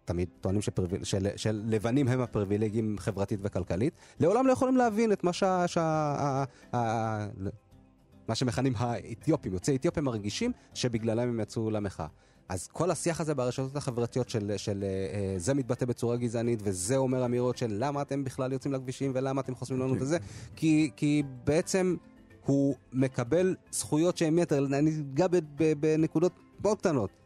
תמיד 0.05 0.29
טוענים 0.41 0.63
שפריביל, 0.63 1.05
של, 1.05 1.29
של 1.37 1.63
לבנים 1.67 2.09
הם 2.09 2.21
הפריבילגים 2.21 2.97
חברתית 2.99 3.41
וכלכלית, 3.43 3.95
לעולם 4.21 4.47
לא 4.47 4.53
יכולים 4.53 4.77
להבין 4.77 5.13
את 5.13 5.25
מה 5.25 5.33
שה... 5.33 5.69
שה 5.69 5.83
ה, 5.83 6.45
ה, 6.77 7.27
מה 8.29 8.35
שמכנים 8.35 8.73
האתיופים, 8.77 9.53
יוצאי 9.53 9.77
אתיופיה 9.77 10.03
מרגישים 10.03 10.53
שבגללם 10.75 11.29
הם 11.29 11.41
יצאו 11.41 11.71
למחאה. 11.71 12.07
אז 12.49 12.67
כל 12.67 12.91
השיח 12.91 13.21
הזה 13.21 13.35
ברשתות 13.35 13.77
החברתיות 13.77 14.29
של, 14.29 14.53
של 14.57 14.85
אה, 14.85 14.89
אה, 14.89 15.39
זה 15.39 15.55
מתבטא 15.55 15.87
בצורה 15.87 16.17
גזענית 16.17 16.61
וזה 16.63 16.97
אומר 16.97 17.25
אמירות 17.25 17.57
של 17.57 17.67
למה 17.71 18.03
אתם 18.03 18.25
בכלל 18.25 18.53
יוצאים 18.53 18.75
לכבישים 18.75 19.13
ולמה 19.15 19.41
אתם 19.41 19.55
חוסמים 19.55 19.81
לנו 19.81 19.95
את 19.95 20.07
זה, 20.07 20.19
כי, 20.57 20.91
כי 20.97 21.23
בעצם 21.45 21.97
הוא 22.45 22.75
מקבל 22.93 23.57
זכויות 23.73 24.17
שהן 24.17 24.39
יתר, 24.39 24.67
אני 24.67 24.91
אגע 25.15 25.27
בנקודות 25.81 26.33
מאוד 26.63 26.79
קטנות. 26.79 27.24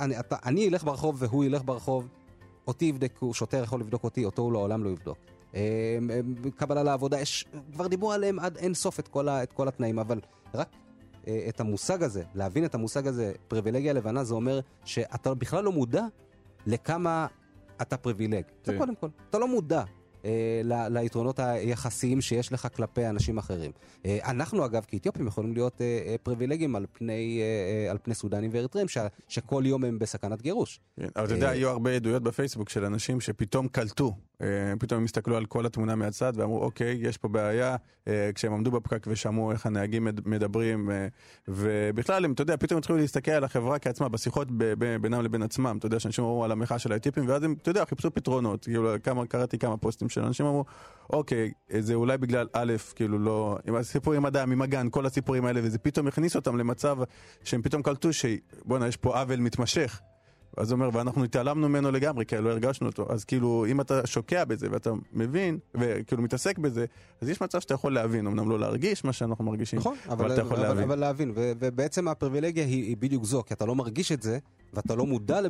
אני, 0.00 0.20
אתה, 0.20 0.36
אני 0.44 0.68
אלך 0.68 0.84
ברחוב 0.84 1.16
והוא 1.18 1.44
ילך 1.44 1.62
ברחוב, 1.64 2.08
אותי 2.66 2.84
יבדקו, 2.84 3.34
שוטר 3.34 3.62
יכול 3.62 3.80
לבדוק 3.80 4.04
אותי, 4.04 4.24
אותו 4.24 4.42
הוא 4.42 4.52
לעולם 4.52 4.84
לא 4.84 4.90
יבדוק. 4.90 5.18
אה, 5.54 5.98
אה, 6.10 6.20
קבלה 6.56 6.82
לעבודה, 6.82 7.20
יש, 7.20 7.44
כבר 7.72 7.86
דיברו 7.86 8.12
עליהם 8.12 8.38
עד 8.38 8.56
אין 8.56 8.74
סוף 8.74 9.00
את 9.00 9.08
כל, 9.08 9.28
ה, 9.28 9.42
את 9.42 9.52
כל 9.52 9.68
התנאים, 9.68 9.98
אבל 9.98 10.20
רק 10.54 10.68
אה, 11.26 11.44
את 11.48 11.60
המושג 11.60 12.02
הזה, 12.02 12.22
להבין 12.34 12.64
את 12.64 12.74
המושג 12.74 13.06
הזה, 13.06 13.32
פריבילגיה 13.48 13.92
לבנה, 13.92 14.24
זה 14.24 14.34
אומר 14.34 14.60
שאתה 14.84 15.34
בכלל 15.34 15.64
לא 15.64 15.72
מודע 15.72 16.04
לכמה 16.66 17.26
אתה 17.82 17.96
פריבילג. 17.96 18.44
זה 18.64 18.72
כן. 18.72 18.78
קודם 18.78 18.94
כל. 18.94 19.08
אתה 19.30 19.38
לא 19.38 19.48
מודע. 19.48 19.82
אה, 20.24 20.30
ל- 20.64 20.98
ליתרונות 20.98 21.38
היחסיים 21.38 22.20
שיש 22.20 22.52
לך 22.52 22.68
כלפי 22.76 23.06
אנשים 23.06 23.38
אחרים. 23.38 23.70
אה, 24.06 24.18
אנחנו 24.30 24.64
אגב 24.64 24.84
כאתיופים 24.88 25.26
יכולים 25.26 25.52
להיות 25.52 25.80
אה, 25.80 25.86
אה, 26.06 26.14
פריבילגים 26.22 26.76
על 26.76 26.86
פני, 26.92 27.40
אה, 27.42 27.44
אה, 27.86 27.90
על 27.90 27.98
פני 28.02 28.14
סודנים 28.14 28.50
ואריתריאים 28.54 28.88
ש- 28.88 28.98
שכל 29.28 29.62
יום 29.66 29.84
הם 29.84 29.98
בסכנת 29.98 30.42
גירוש. 30.42 30.80
כן, 31.00 31.06
אבל 31.16 31.24
אתה 31.24 31.34
יודע, 31.34 31.46
אה, 31.46 31.52
היו 31.52 31.68
הרבה 31.68 31.90
עדויות 31.96 32.22
בפייסבוק 32.22 32.68
של 32.68 32.84
אנשים 32.84 33.20
שפתאום 33.20 33.68
קלטו, 33.68 34.14
פתאום 34.78 34.98
הם 34.98 35.04
הסתכלו 35.04 35.36
על 35.36 35.46
כל 35.46 35.66
התמונה 35.66 35.94
מהצד 35.94 36.32
ואמרו, 36.36 36.62
אוקיי, 36.62 36.98
יש 37.00 37.18
פה 37.18 37.28
בעיה, 37.28 37.76
אה, 38.08 38.30
כשהם 38.34 38.52
עמדו 38.52 38.70
בפקק 38.70 39.06
ושמעו 39.10 39.52
איך 39.52 39.66
הנהגים 39.66 40.04
מד- 40.04 40.28
מדברים, 40.28 40.90
אה, 40.90 41.06
ובכלל, 41.48 42.24
הם, 42.24 42.32
אתה 42.32 42.42
יודע, 42.42 42.56
פתאום 42.56 42.78
התחילו 42.78 42.98
להסתכל 42.98 43.30
על 43.30 43.44
החברה 43.44 43.78
כעצמה, 43.78 44.08
בשיחות 44.08 44.48
בינם 45.00 45.22
לבין 45.22 45.42
עצמם, 45.42 45.76
אתה 45.78 45.86
יודע, 45.86 46.00
שאנשים 46.00 46.24
אמרו 46.24 46.44
על 46.44 46.52
המחאה 46.52 46.78
של 46.78 46.92
האתיופים, 46.92 47.28
ואז 47.28 47.42
הם, 47.42 47.54
אתה 47.62 47.70
יודע, 47.70 47.84
חיפשו 47.84 48.14
פתרונות, 48.14 48.64
כאילו, 48.64 48.90
כמה, 49.02 49.26
קראתי 49.26 49.58
כמה 49.58 49.76
פוסטים 49.76 50.08
של 50.08 50.20
אנשים 50.24 50.46
אמרו, 50.46 50.64
אוקיי, 51.10 51.52
זה 51.78 51.94
אולי 51.94 52.18
בגלל 52.18 52.46
א', 52.52 52.72
כאילו 52.94 53.18
לא, 53.18 53.58
עם 53.68 53.74
הסיפור 53.74 54.14
עם 54.14 54.26
אדם, 54.26 54.52
עם 54.52 54.62
הגן, 54.62 54.88
כל 54.90 55.06
הסיפורים 55.06 55.44
האלה, 55.44 55.60
וזה 55.64 55.78
פתאום 55.78 56.06
הכניס 56.06 56.36
אותם 56.36 56.56
למצב 56.56 56.98
שהם 57.44 57.62
פתאום 57.62 57.82
קלטו 57.82 58.08
שבואנה, 58.12 58.88
יש 58.88 58.96
פה 58.96 59.20
עוול 59.20 59.40
מתמשך. 59.40 60.00
אז 60.56 60.70
הוא 60.72 60.76
אומר, 60.80 60.90
ואנחנו 60.92 61.24
התעלמנו 61.24 61.68
ממנו 61.68 61.90
לגמרי, 61.90 62.26
כי 62.26 62.36
לא 62.36 62.50
הרגשנו 62.50 62.86
אותו. 62.86 63.06
אז 63.12 63.24
כאילו, 63.24 63.66
אם 63.68 63.80
אתה 63.80 64.06
שוקע 64.06 64.44
בזה 64.44 64.66
ואתה 64.70 64.90
מבין, 65.12 65.58
וכאילו 65.74 66.22
מתעסק 66.22 66.58
בזה, 66.58 66.84
אז 67.20 67.28
יש 67.28 67.40
מצב 67.40 67.60
שאתה 67.60 67.74
יכול 67.74 67.94
להבין, 67.94 68.26
אמנם 68.26 68.50
לא 68.50 68.58
להרגיש 68.60 69.04
מה 69.04 69.12
שאנחנו 69.12 69.44
מרגישים, 69.44 69.78
נכון, 69.78 69.96
אבל 70.08 70.24
אבל, 70.24 70.32
אתה 70.32 70.40
יכול 70.40 70.56
אבל, 70.56 70.66
להבין. 70.68 70.84
אבל 70.84 70.98
להבין, 70.98 71.32
ו, 71.34 71.52
ובעצם 71.58 72.08
הפריבילגיה 72.08 72.64
היא, 72.64 72.84
היא 72.84 72.96
בדיוק 72.96 73.24
זו, 73.24 73.42
כי 73.46 73.54
אתה 73.54 73.66
לא 73.66 73.74
מרגיש 73.74 74.12
את 74.12 74.22
זה, 74.22 74.38
ואתה 74.74 74.94
לא 74.94 75.06
מודע 75.06 75.40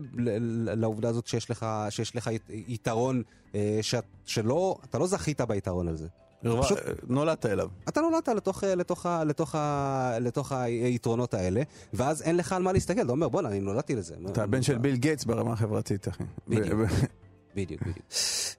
לעובדה 0.77 1.09
הזאת 1.09 1.27
שיש 1.27 1.51
לך, 1.51 1.67
שיש 1.91 2.17
לך 2.17 2.27
ית- 2.33 2.51
יתרון, 2.51 3.23
אה, 3.55 3.79
שאת, 3.83 4.05
שלא, 4.25 4.77
אתה 4.85 4.99
לא 4.99 5.07
זכית 5.07 5.41
ביתרון 5.41 5.89
הזה. 5.89 6.09
פשוט- 6.63 6.79
נולדת 7.09 7.47
אליו. 7.47 7.69
אתה 7.89 8.01
נולדת 8.01 8.29
לתוך, 8.29 8.65
אה, 8.65 8.75
לתוך, 8.75 9.07
לתוך, 9.27 9.55
לתוך 10.21 10.53
היתרונות 10.53 11.35
האלה, 11.35 11.63
ואז 11.95 12.23
אין 12.23 12.37
לך 12.37 12.53
על 12.53 12.63
מה 12.63 12.73
להסתכל, 12.73 13.01
אתה 13.03 13.13
אומר, 13.13 13.29
בואנה, 13.29 13.49
אני 13.49 13.61
נולדתי 13.61 13.95
לזה. 13.97 14.15
אתה 14.27 14.43
הבן 14.43 14.63
של 14.63 14.79
ביל 14.79 14.97
גייטס 14.97 15.25
ברמה 15.25 15.53
החברתית, 15.53 16.09
אחי. 16.09 16.25
בדיוק. 16.49 16.81
בדיוק. 17.57 17.83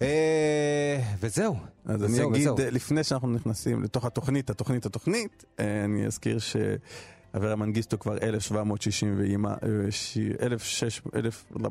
אה, 0.02 1.00
וזהו. 1.20 1.56
אז 1.86 2.04
אני 2.04 2.24
אגיד. 2.24 2.48
אה, 2.60 2.70
לפני 2.70 3.04
שאנחנו 3.04 3.28
נכנסים 3.28 3.84
לתוך 3.84 4.06
התוכנית, 4.06 4.50
התוכנית, 4.50 4.86
התוכנית, 4.86 5.44
אה, 5.60 5.86
אני 5.86 6.06
אזכיר 6.06 6.38
שאברה 6.40 7.56
מנגיסטו 7.56 8.00
כבר 8.00 8.18
1760 8.18 9.16
ואימא, 9.20 9.48
אה, 9.50 9.56
ש- 9.92 10.18
1,600 10.42 11.16
1,000 11.16 11.46
לא, 11.60 11.70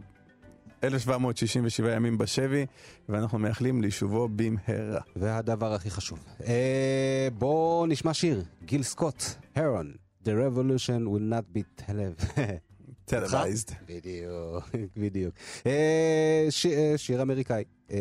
1767 0.84 1.92
ימים 1.96 2.18
בשבי, 2.18 2.66
ואנחנו 3.08 3.38
מייחלים 3.38 3.82
ליישובו 3.82 4.28
במהרה. 4.36 5.00
והדבר 5.16 5.72
הכי 5.74 5.90
חשוב. 5.90 6.24
אה, 6.46 7.28
בואו 7.38 7.86
נשמע 7.86 8.14
שיר, 8.14 8.44
גיל 8.64 8.82
סקוט, 8.82 9.22
הרון, 9.56 9.92
The 10.24 10.28
revolution 10.28 11.02
will 11.06 11.32
not 11.32 11.56
be 11.58 11.82
telev... 11.82 12.24
טלווייזד. 13.04 13.68
בדיוק, 13.88 14.70
בדיוק. 14.96 15.34
אה, 15.66 16.46
ש- 16.50 16.66
אה, 16.66 16.94
שיר 16.96 17.22
אמריקאי. 17.22 17.64
אה, 17.90 17.96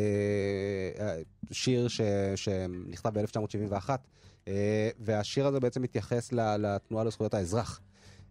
אה, 1.00 1.16
שיר 1.52 1.88
ש- 1.88 2.02
שנכתב 2.36 3.20
ב-1971, 3.20 3.90
אה, 4.48 4.90
והשיר 5.00 5.48
הזה 5.48 5.60
בעצם 5.60 5.82
מתייחס 5.82 6.32
לתנועה 6.34 7.04
לזכויות 7.04 7.34
האזרח. 7.34 7.82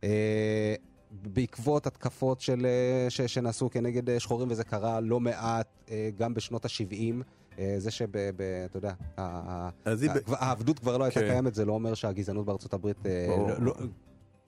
אה, 0.05 0.75
בעקבות 1.11 1.87
התקפות 1.87 2.41
של, 2.41 2.67
אה, 2.67 3.11
ש- 3.11 3.21
שנעשו 3.21 3.71
כנגד 3.71 4.11
אה, 4.11 4.21
שחורים, 4.21 4.51
וזה 4.51 4.65
קרה 4.65 5.01
לא 5.01 5.21
מעט 5.21 5.67
אה, 5.91 6.11
גם 6.19 6.35
בשנות 6.35 6.65
ה-70. 6.65 7.15
זה 7.79 7.91
שב... 7.91 8.07
ב- 8.37 8.65
אתה 8.65 8.77
יודע, 8.79 8.93
העבדות 10.29 10.79
כבר 10.79 10.97
לא 10.99 11.05
הייתה 11.05 11.21
כן. 11.21 11.27
קיימת, 11.29 11.55
זה 11.55 11.65
לא 11.65 11.73
אומר 11.73 11.95
שהגזענות 11.95 12.47
בארצות 12.47 12.75
הברית... 12.75 12.97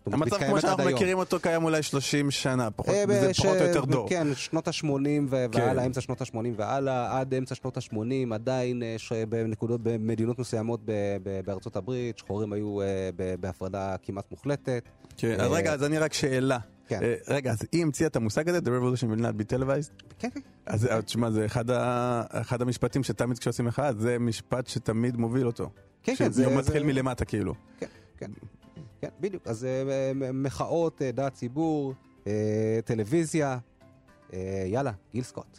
אה, 0.09 0.13
המצב 0.15 0.39
כמו 0.39 0.61
שאנחנו. 0.61 0.85
מכירים 0.85 1.19
אותו 1.19 1.41
קיים 1.41 1.65
אולי 1.65 1.83
30 1.83 2.31
שנה, 2.31 2.71
פחות, 2.71 2.95
אה, 2.95 3.05
זה 3.09 3.29
בש- 3.29 3.41
פחות 3.41 3.57
או 3.61 3.65
יותר 3.67 3.85
דור. 3.85 4.09
כן, 4.09 4.27
שנות 4.35 4.69
ה-80 4.69 4.87
והלאה, 5.29 5.49
כן. 5.75 5.79
אמצע 5.79 6.01
שנות 6.01 6.21
ה-80 6.23 6.37
והלאה, 6.57 7.21
עד 7.21 7.35
אמצע 7.35 7.55
שנות 7.55 7.77
ה-80, 7.77 7.95
עדיין 8.35 8.83
אה, 8.83 8.95
ש- 8.99 9.13
בנקודות, 9.29 9.81
במדינות 9.83 10.39
מסוימות 10.39 10.81
ב- 10.85 10.93
ב- 11.23 11.41
בארצות 11.47 11.77
הברית, 11.77 12.19
שחורים 12.19 12.53
היו 12.53 12.81
אה, 12.81 12.87
ב- 13.17 13.35
בהפרדה 13.41 13.97
כמעט 14.03 14.25
מוחלטת. 14.31 14.83
כן, 15.17 15.41
אז 15.41 15.41
אה, 15.41 15.57
רגע, 15.57 15.73
אז 15.73 15.85
אני 15.85 15.99
רק 15.99 16.13
שאלה. 16.13 16.59
כן. 16.89 16.99
אה, 17.03 17.15
רגע, 17.29 17.51
אז 17.51 17.59
היא 17.73 17.83
המציאה 17.83 18.09
את 18.09 18.17
המושג 18.17 18.49
הזה, 18.49 18.59
The 18.59 18.63
Revolution 18.63 19.17
will 19.17 19.23
not 19.23 19.41
be 19.41 19.57
televised? 19.57 20.03
כן, 20.19 20.29
כן. 20.35 20.41
אז 20.67 20.87
אה, 20.87 21.03
תשמע, 21.03 21.31
זה 21.31 21.47
אחד 21.47 21.71
ה- 21.71 22.23
אחד 22.31 22.63
המשפטים 22.63 23.03
שתמיד 23.03 23.39
כשעושים 23.39 23.65
מחאה, 23.65 23.93
זה 23.93 24.19
משפט 24.19 24.67
שתמיד 24.67 25.17
מוביל 25.17 25.47
אותו. 25.47 25.71
כן, 26.03 26.13
כן, 26.13 26.17
שהוא 26.17 26.29
זה- 26.31 26.57
מתחיל 26.57 26.81
זה- 26.81 26.87
מלמטה 26.87 27.25
כאילו. 27.25 27.55
כן, 28.19 28.31
כן, 29.03 29.09
בדיוק. 29.21 29.47
אז 29.47 29.65
אה, 29.65 29.83
מ- 30.15 30.43
מחאות, 30.43 31.03
אה, 31.03 31.13
דעת 31.13 31.33
ציבור, 31.35 31.95
אה, 32.27 32.33
טלוויזיה, 32.85 33.59
אה, 34.33 34.65
יאללה, 34.67 34.93
גיל 35.13 35.23
סקוט. 35.25 35.59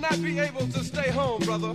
Not 0.00 0.22
be 0.22 0.38
able 0.38 0.66
to 0.68 0.82
stay 0.82 1.10
home, 1.10 1.42
brother. 1.44 1.74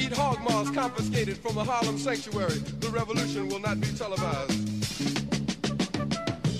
eat 0.00 0.12
hog 0.12 0.40
maws 0.42 0.70
confiscated 0.70 1.36
from 1.36 1.58
a 1.58 1.64
Harlem 1.64 1.98
sanctuary. 1.98 2.58
The 2.80 2.88
revolution 2.88 3.48
will 3.48 3.60
not 3.60 3.80
be 3.80 3.88
televised. 3.88 4.80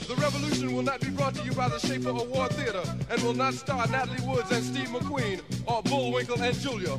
The 0.08 0.14
revolution 0.16 0.74
will 0.74 0.82
not 0.82 1.00
be 1.00 1.10
brought 1.10 1.34
to 1.36 1.44
you 1.44 1.52
by 1.52 1.68
the 1.68 1.78
Schaefer 1.78 2.10
Award 2.10 2.52
Theater 2.52 2.82
and 3.08 3.22
will 3.22 3.34
not 3.34 3.54
star 3.54 3.86
Natalie 3.88 4.20
Woods 4.26 4.50
and 4.50 4.62
Steve 4.62 4.88
McQueen 4.88 5.40
or 5.66 5.82
Bullwinkle 5.82 6.42
and 6.42 6.54
Julia. 6.58 6.98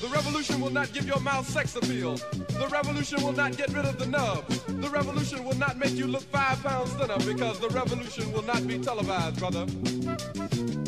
The 0.00 0.08
revolution 0.12 0.60
will 0.60 0.72
not 0.72 0.92
give 0.92 1.06
your 1.06 1.20
mouth 1.20 1.48
sex 1.48 1.76
appeal. 1.76 2.16
The 2.16 2.68
revolution 2.72 3.22
will 3.22 3.32
not 3.32 3.56
get 3.56 3.72
rid 3.72 3.84
of 3.84 3.98
the 3.98 4.06
nub. 4.06 4.48
The 4.48 4.88
revolution 4.88 5.44
will 5.44 5.56
not 5.56 5.76
make 5.78 5.92
you 5.92 6.06
look 6.06 6.22
five 6.22 6.62
pounds 6.62 6.92
thinner 6.94 7.18
because 7.18 7.60
the 7.60 7.68
revolution 7.68 8.32
will 8.32 8.42
not 8.42 8.66
be 8.66 8.78
televised, 8.78 9.38
brother. 9.38 10.83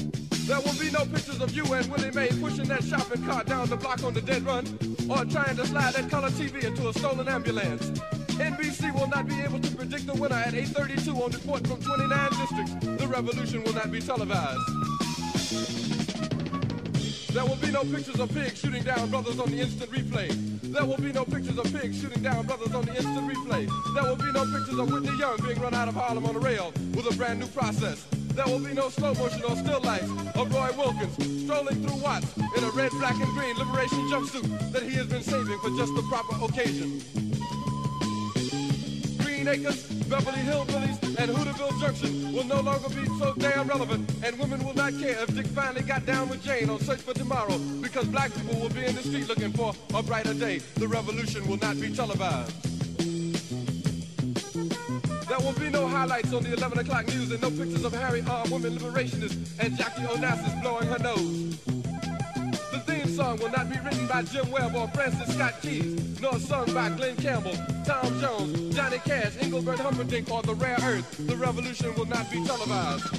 There 0.46 0.60
will 0.60 0.78
be 0.78 0.92
no 0.92 1.04
pictures 1.04 1.40
of 1.40 1.50
you 1.56 1.64
and 1.74 1.90
Willie 1.90 2.12
Mae 2.12 2.28
pushing 2.40 2.66
that 2.66 2.84
shopping 2.84 3.20
cart 3.24 3.46
down 3.46 3.68
the 3.68 3.76
block 3.76 4.04
on 4.04 4.14
the 4.14 4.22
dead 4.22 4.42
run 4.46 4.64
or 5.10 5.24
trying 5.24 5.56
to 5.56 5.66
slide 5.66 5.94
that 5.94 6.08
color 6.08 6.30
TV 6.30 6.62
into 6.62 6.88
a 6.88 6.92
stolen 6.92 7.26
ambulance. 7.26 7.90
NBC 8.38 8.94
will 8.94 9.08
not 9.08 9.26
be 9.26 9.40
able 9.40 9.58
to 9.58 9.74
predict 9.74 10.06
the 10.06 10.14
winner 10.14 10.36
at 10.36 10.54
8.32 10.54 11.20
on 11.20 11.32
report 11.32 11.66
from 11.66 11.82
29 11.82 12.30
districts. 12.30 12.74
The 13.02 13.08
revolution 13.08 13.64
will 13.64 13.72
not 13.72 13.90
be 13.90 14.00
televised. 14.00 14.60
There 17.34 17.44
will 17.44 17.56
be 17.56 17.72
no 17.72 17.82
pictures 17.82 18.20
of 18.20 18.32
pigs 18.32 18.60
shooting 18.60 18.84
down 18.84 19.10
brothers 19.10 19.40
on 19.40 19.50
the 19.50 19.58
instant 19.58 19.90
replay. 19.90 20.30
There 20.62 20.84
will 20.84 20.96
be 20.98 21.10
no 21.10 21.24
pictures 21.24 21.58
of 21.58 21.64
pigs 21.74 22.00
shooting 22.00 22.22
down 22.22 22.46
brothers 22.46 22.72
on 22.72 22.84
the 22.84 22.94
instant 22.94 23.28
replay. 23.28 23.68
There 23.94 24.04
will 24.04 24.16
be 24.16 24.30
no 24.30 24.44
pictures 24.44 24.78
of 24.78 24.92
Whitney 24.92 25.18
Young 25.18 25.38
being 25.44 25.58
run 25.60 25.74
out 25.74 25.88
of 25.88 25.94
Harlem 25.94 26.24
on 26.24 26.36
a 26.36 26.38
rail 26.38 26.72
with 26.94 27.12
a 27.12 27.16
brand 27.16 27.40
new 27.40 27.48
process. 27.48 28.06
There 28.36 28.44
will 28.44 28.58
be 28.58 28.74
no 28.74 28.90
slow 28.90 29.14
motion 29.14 29.42
or 29.44 29.56
still 29.56 29.80
life 29.80 30.02
of 30.36 30.52
Roy 30.52 30.70
Wilkins 30.76 31.44
strolling 31.44 31.82
through 31.82 32.02
Watts 32.02 32.36
in 32.36 32.64
a 32.64 32.70
red, 32.72 32.90
black, 32.90 33.14
and 33.18 33.32
green 33.32 33.56
liberation 33.56 33.98
jumpsuit 34.10 34.72
that 34.72 34.82
he 34.82 34.90
has 34.96 35.06
been 35.06 35.22
saving 35.22 35.58
for 35.60 35.70
just 35.70 35.94
the 35.94 36.02
proper 36.02 36.44
occasion. 36.44 37.00
Green 39.24 39.48
Acres, 39.48 39.86
Beverly 40.04 40.40
Hillbillies, 40.40 41.02
and 41.18 41.34
Hooterville 41.34 41.80
Junction 41.80 42.34
will 42.34 42.44
no 42.44 42.60
longer 42.60 42.90
be 42.90 43.06
so 43.18 43.32
damn 43.38 43.68
relevant, 43.68 44.12
and 44.22 44.38
women 44.38 44.62
will 44.62 44.74
not 44.74 44.92
care 45.00 45.16
if 45.22 45.34
Dick 45.34 45.46
finally 45.46 45.80
got 45.80 46.04
down 46.04 46.28
with 46.28 46.44
Jane 46.44 46.68
on 46.68 46.78
Search 46.80 47.00
for 47.00 47.14
Tomorrow, 47.14 47.56
because 47.80 48.04
black 48.08 48.34
people 48.34 48.60
will 48.60 48.68
be 48.68 48.84
in 48.84 48.94
the 48.94 49.02
street 49.02 49.28
looking 49.28 49.52
for 49.52 49.72
a 49.94 50.02
brighter 50.02 50.34
day. 50.34 50.58
The 50.74 50.86
revolution 50.86 51.48
will 51.48 51.56
not 51.56 51.80
be 51.80 51.90
televised. 51.90 52.75
There 55.28 55.40
will 55.40 55.58
be 55.58 55.68
no 55.70 55.88
highlights 55.88 56.32
on 56.32 56.44
the 56.44 56.52
11 56.52 56.78
o'clock 56.78 57.08
news 57.08 57.32
and 57.32 57.42
no 57.42 57.50
pictures 57.50 57.84
of 57.84 57.92
Harry 57.92 58.22
armed 58.30 58.52
women 58.52 58.78
liberationists 58.78 59.58
and 59.58 59.76
Jackie 59.76 60.02
Onassis 60.02 60.62
blowing 60.62 60.86
her 60.86 61.00
nose. 61.00 61.58
The 62.70 62.80
theme 62.86 63.08
song 63.08 63.38
will 63.38 63.50
not 63.50 63.68
be 63.68 63.76
written 63.80 64.06
by 64.06 64.22
Jim 64.22 64.48
Webb 64.52 64.76
or 64.76 64.86
Francis 64.88 65.34
Scott 65.34 65.54
Keys, 65.60 66.20
nor 66.20 66.38
sung 66.38 66.72
by 66.72 66.90
Glenn 66.90 67.16
Campbell, 67.16 67.56
Tom 67.84 68.20
Jones, 68.20 68.76
Johnny 68.76 68.98
Cash, 68.98 69.32
Engelbert 69.40 69.80
Humperdinck, 69.80 70.30
or 70.30 70.42
The 70.42 70.54
Rare 70.54 70.78
Earth. 70.82 71.26
The 71.26 71.36
revolution 71.36 71.92
will 71.96 72.06
not 72.06 72.30
be 72.30 72.44
televised. 72.44 73.10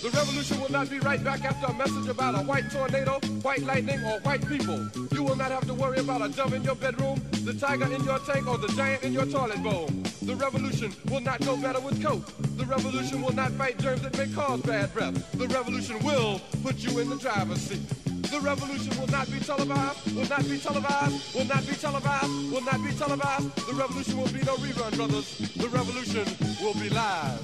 The 0.00 0.10
revolution 0.10 0.60
will 0.60 0.70
not 0.70 0.90
be 0.90 1.00
right 1.00 1.24
back 1.24 1.44
after 1.44 1.66
a 1.66 1.74
message 1.74 2.08
about 2.08 2.36
a 2.36 2.44
white 2.44 2.70
tornado, 2.70 3.18
white 3.42 3.62
lightning, 3.62 3.98
or 4.04 4.20
white 4.20 4.46
people. 4.46 4.88
You 5.10 5.24
will 5.24 5.34
not 5.34 5.50
have 5.50 5.66
to 5.66 5.74
worry 5.74 5.98
about 5.98 6.22
a 6.22 6.28
dove 6.28 6.54
in 6.54 6.62
your 6.62 6.76
bedroom, 6.76 7.20
the 7.42 7.54
tiger 7.54 7.92
in 7.92 8.04
your 8.04 8.20
tank, 8.20 8.46
or 8.46 8.58
the 8.58 8.68
giant 8.68 9.02
in 9.02 9.12
your 9.12 9.26
toilet 9.26 9.60
bowl. 9.60 9.88
The 10.24 10.36
revolution 10.36 10.90
will 11.10 11.20
not 11.20 11.38
go 11.44 11.56
better 11.56 11.80
with 11.80 12.02
coke. 12.02 12.26
The 12.56 12.64
revolution 12.64 13.20
will 13.20 13.34
not 13.34 13.50
fight 13.52 13.78
germs 13.78 14.02
that 14.02 14.16
may 14.16 14.28
cause 14.32 14.60
bad 14.62 14.92
breath. 14.94 15.16
The 15.32 15.46
revolution 15.48 15.96
will 16.02 16.40
put 16.62 16.76
you 16.78 16.98
in 17.00 17.10
the 17.10 17.16
driver's 17.16 17.60
seat. 17.60 17.84
The 18.32 18.40
revolution 18.40 18.92
will 18.98 19.12
not 19.18 19.30
be 19.30 19.38
televised, 19.38 19.98
will 20.16 20.28
not 20.34 20.44
be 20.48 20.56
televised, 20.58 21.34
will 21.34 21.44
not 21.44 21.62
be 21.68 21.74
televised, 21.74 22.32
will 22.52 22.64
not 22.70 22.80
be 22.86 22.92
televised. 23.02 23.48
The 23.68 23.74
revolution 23.74 24.16
will 24.16 24.32
be 24.36 24.42
no 24.50 24.54
rerun, 24.64 24.96
brothers. 24.96 25.28
The 25.62 25.68
revolution 25.68 26.24
will 26.62 26.74
be 26.82 26.88
live. 26.88 27.42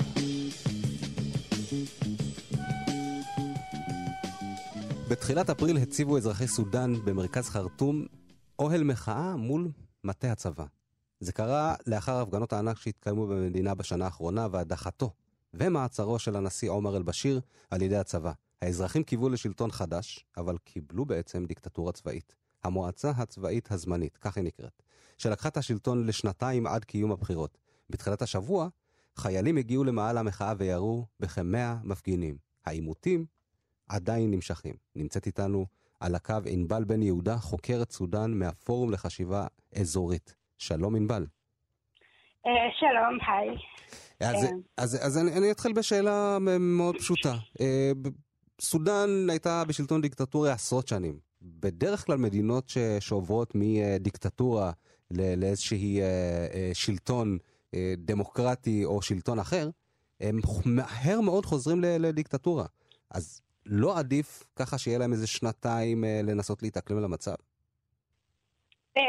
בתחילת 5.09 5.51
אפריל 5.51 5.77
הציבו 5.77 6.17
אזרחי 6.17 6.47
סודאן 6.47 6.95
במרכז 7.05 7.49
חרטום 7.49 8.07
אוהל 8.59 8.85
מחאה 8.85 9.37
מול 9.37 9.71
מטה 10.05 10.33
הצבא. 10.33 10.65
זה 11.21 11.33
קרה 11.33 11.75
לאחר 11.87 12.21
הפגנות 12.21 12.53
הענק 12.53 12.79
שהתקיימו 12.79 13.27
במדינה 13.27 13.75
בשנה 13.75 14.05
האחרונה 14.05 14.47
והדחתו 14.51 15.11
ומעצרו 15.55 16.19
של 16.19 16.37
הנשיא 16.37 16.71
עומר 16.71 16.97
אל-בשיר 16.97 17.41
על 17.71 17.83
ידי 17.83 17.97
הצבא. 17.97 18.33
האזרחים 18.63 19.03
קיוו 19.03 19.29
לשלטון 19.29 19.71
חדש, 19.71 20.25
אבל 20.37 20.59
קיבלו 20.59 21.05
בעצם 21.05 21.47
דיקטטורה 21.47 21.93
צבאית. 21.93 22.35
המועצה 22.65 23.11
הצבאית 23.11 23.73
הזמנית, 23.73 24.17
כך 24.17 24.37
היא 24.37 24.45
נקראת, 24.45 24.83
שלקחה 25.19 25.49
את 25.49 25.57
השלטון 25.57 26.07
לשנתיים 26.07 26.67
עד 26.67 26.85
קיום 26.85 27.13
הבחירות. 27.13 27.59
בתחילת 27.91 28.23
השבוע, 28.23 28.69
חיילים 29.17 29.57
הגיעו 29.57 29.85
למעל 29.85 30.19
המחאה 30.19 30.55
וירו 30.59 31.07
בכמאה 31.21 31.77
מפגינים. 31.85 32.37
העימותים 32.65 33.27
עדיין 33.89 34.31
נמשכים. 34.31 34.75
נמצאת 34.97 35.27
איתנו 35.27 35.67
על 36.01 36.15
הקו 36.15 36.35
ענבל 36.47 36.85
בן 36.85 37.03
יהודה, 37.03 37.39
חוקרת 37.39 37.93
סודאן 37.93 38.35
מהפורום 38.35 38.91
לחשיבה 38.91 39.47
אזורית. 39.77 40.40
שלום 40.61 40.97
ענבל. 40.97 41.27
אה, 42.47 42.53
שלום, 42.81 43.19
היי. 43.27 43.57
אז, 44.21 44.45
כן. 44.47 44.57
אז, 44.77 45.07
אז 45.07 45.19
אני, 45.19 45.33
אני 45.39 45.51
אתחיל 45.51 45.73
בשאלה 45.73 46.39
מאוד 46.61 46.97
פשוטה. 46.97 47.35
אה, 47.61 47.93
סודאן 48.61 49.31
הייתה 49.31 49.63
בשלטון 49.69 50.01
דיקטטורי 50.01 50.51
עשרות 50.51 50.89
שנים. 50.89 51.19
בדרך 51.43 52.07
כלל 52.07 52.17
מדינות 52.17 52.69
ש, 52.69 52.79
שעוברות 53.01 53.53
מדיקטטורה 53.55 54.71
לאיזשהי 55.11 56.01
אה, 56.01 56.07
אה, 56.55 56.71
שלטון 56.75 57.39
אה, 57.75 57.95
דמוקרטי 57.99 58.85
או 58.85 59.03
שלטון 59.03 59.39
אחר, 59.39 59.71
הם 60.21 60.41
מהר 60.65 61.21
מאוד 61.21 61.47
חוזרים 61.47 61.81
ל- 61.81 62.07
לדיקטטורה. 62.07 62.65
אז 63.11 63.43
לא 63.67 63.99
עדיף 63.99 64.45
ככה 64.57 64.79
שיהיה 64.79 64.99
להם 64.99 65.13
איזה 65.13 65.27
שנתיים 65.27 66.05
אה, 66.05 66.21
לנסות 66.25 66.63
להתאקלם 66.63 67.03
למצב? 67.03 67.35
אמ, 68.97 69.03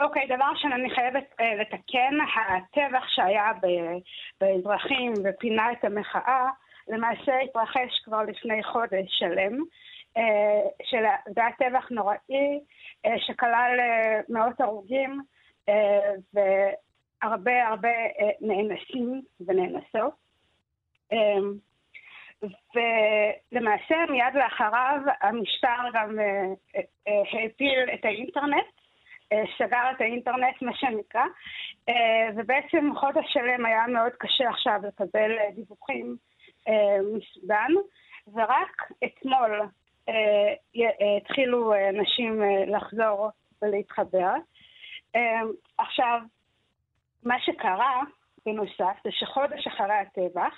אוקיי, 0.00 0.26
דבר 0.26 0.44
ראשון, 0.54 0.72
אני 0.72 0.90
חייבת 0.90 1.24
אה, 1.40 1.54
לתקן, 1.54 2.14
הטבח 2.36 3.08
שהיה 3.08 3.52
ב- 3.62 3.98
באזרחים 4.40 5.12
ופינה 5.24 5.72
את 5.72 5.84
המחאה, 5.84 6.48
למעשה 6.88 7.38
התרחש 7.40 8.00
כבר 8.04 8.22
לפני 8.22 8.62
חודש 8.62 9.06
שלם. 9.08 9.58
אה, 10.16 10.60
של- 10.82 11.04
היה 11.36 11.48
טבח 11.58 11.88
נוראי 11.90 12.60
אה, 13.06 13.18
שכלל 13.18 13.76
אה, 13.80 14.20
מאות 14.28 14.60
הרוגים 14.60 15.20
אה, 15.68 16.00
והרבה 16.34 17.66
הרבה 17.68 17.88
אה, 17.88 18.30
נאנסים 18.40 19.22
ונאנסות. 19.46 20.14
אה, 21.12 21.36
ולמעשה 22.74 23.94
מיד 24.10 24.34
לאחריו 24.34 25.00
המשטר 25.20 25.76
גם 25.94 26.18
אה, 26.20 26.24
אה, 26.76 26.80
אה, 27.08 27.22
העפיל 27.40 27.80
את 27.94 28.04
האינטרנט, 28.04 28.66
אה, 29.32 29.42
סגר 29.58 29.90
את 29.96 30.00
האינטרנט 30.00 30.62
מה 30.62 30.74
שנקרא, 30.74 31.24
אה, 31.88 32.28
ובעצם 32.36 32.90
חודש 32.96 33.24
שלם 33.32 33.66
היה 33.66 33.86
מאוד 33.86 34.12
קשה 34.18 34.48
עכשיו 34.48 34.80
לקבל 34.82 35.38
אה, 35.38 35.50
דיווחים 35.54 36.16
מסודאן, 37.14 37.70
ורק 38.34 38.92
אתמול 39.04 39.60
התחילו 41.16 41.72
נשים 41.92 42.42
לחזור 42.66 43.30
ולהתחבר. 43.62 44.32
עכשיו, 45.78 46.20
מה 47.22 47.40
שקרה 47.40 48.02
בנוסף 48.46 48.96
זה 49.04 49.10
שחודש 49.12 49.66
אחרי 49.66 49.94
הטבח, 49.94 50.54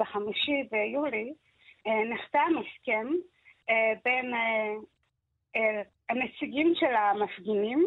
בחמישי 0.00 0.68
ביולי, 0.70 1.32
נחתם 1.86 2.52
הסכם 2.58 3.06
בין 4.04 4.32
הנציגים 6.08 6.72
של 6.74 6.94
המפגינים, 6.94 7.86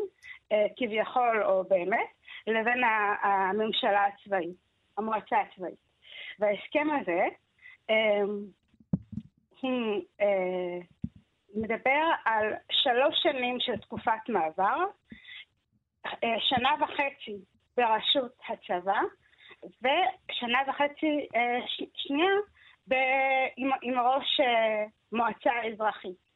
אה, 0.52 0.66
כביכול 0.78 1.44
או 1.44 1.64
באמת, 1.64 2.08
לבין 2.48 2.84
הממשלה 3.24 4.06
הצבאית, 4.06 4.58
המועצה 4.98 5.38
הצבאית. 5.40 5.88
וההסכם 6.40 6.88
הזה, 7.02 7.26
אה, 7.90 8.22
הוא 9.62 10.02
אה, 10.22 10.78
מדבר 11.56 12.12
על 12.26 12.54
שלוש 12.72 13.16
שנים 13.24 13.60
של 13.60 13.78
תקופת 13.78 14.30
מעבר, 14.30 14.78
אה, 16.06 16.36
שנה 16.40 16.70
וחצי 16.82 17.36
בראשות 17.78 18.32
הצבא, 18.50 19.00
ושנה 19.64 20.60
וחצי 20.68 21.28
שנייה 21.94 22.32
עם, 23.58 24.00
ראש 24.00 24.40
מועצה 25.12 25.52
אזרחית. 25.74 26.28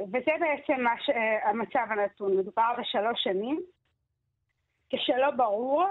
וזה 0.00 0.32
בעצם 0.40 0.82
מה 0.82 0.94
ש- 1.00 1.10
המצב 1.42 1.86
הנתון. 1.90 2.36
מדובר 2.36 2.72
בשלוש 2.78 3.22
שנים, 3.22 3.60
כשלא 4.90 5.30
ברור 5.30 5.84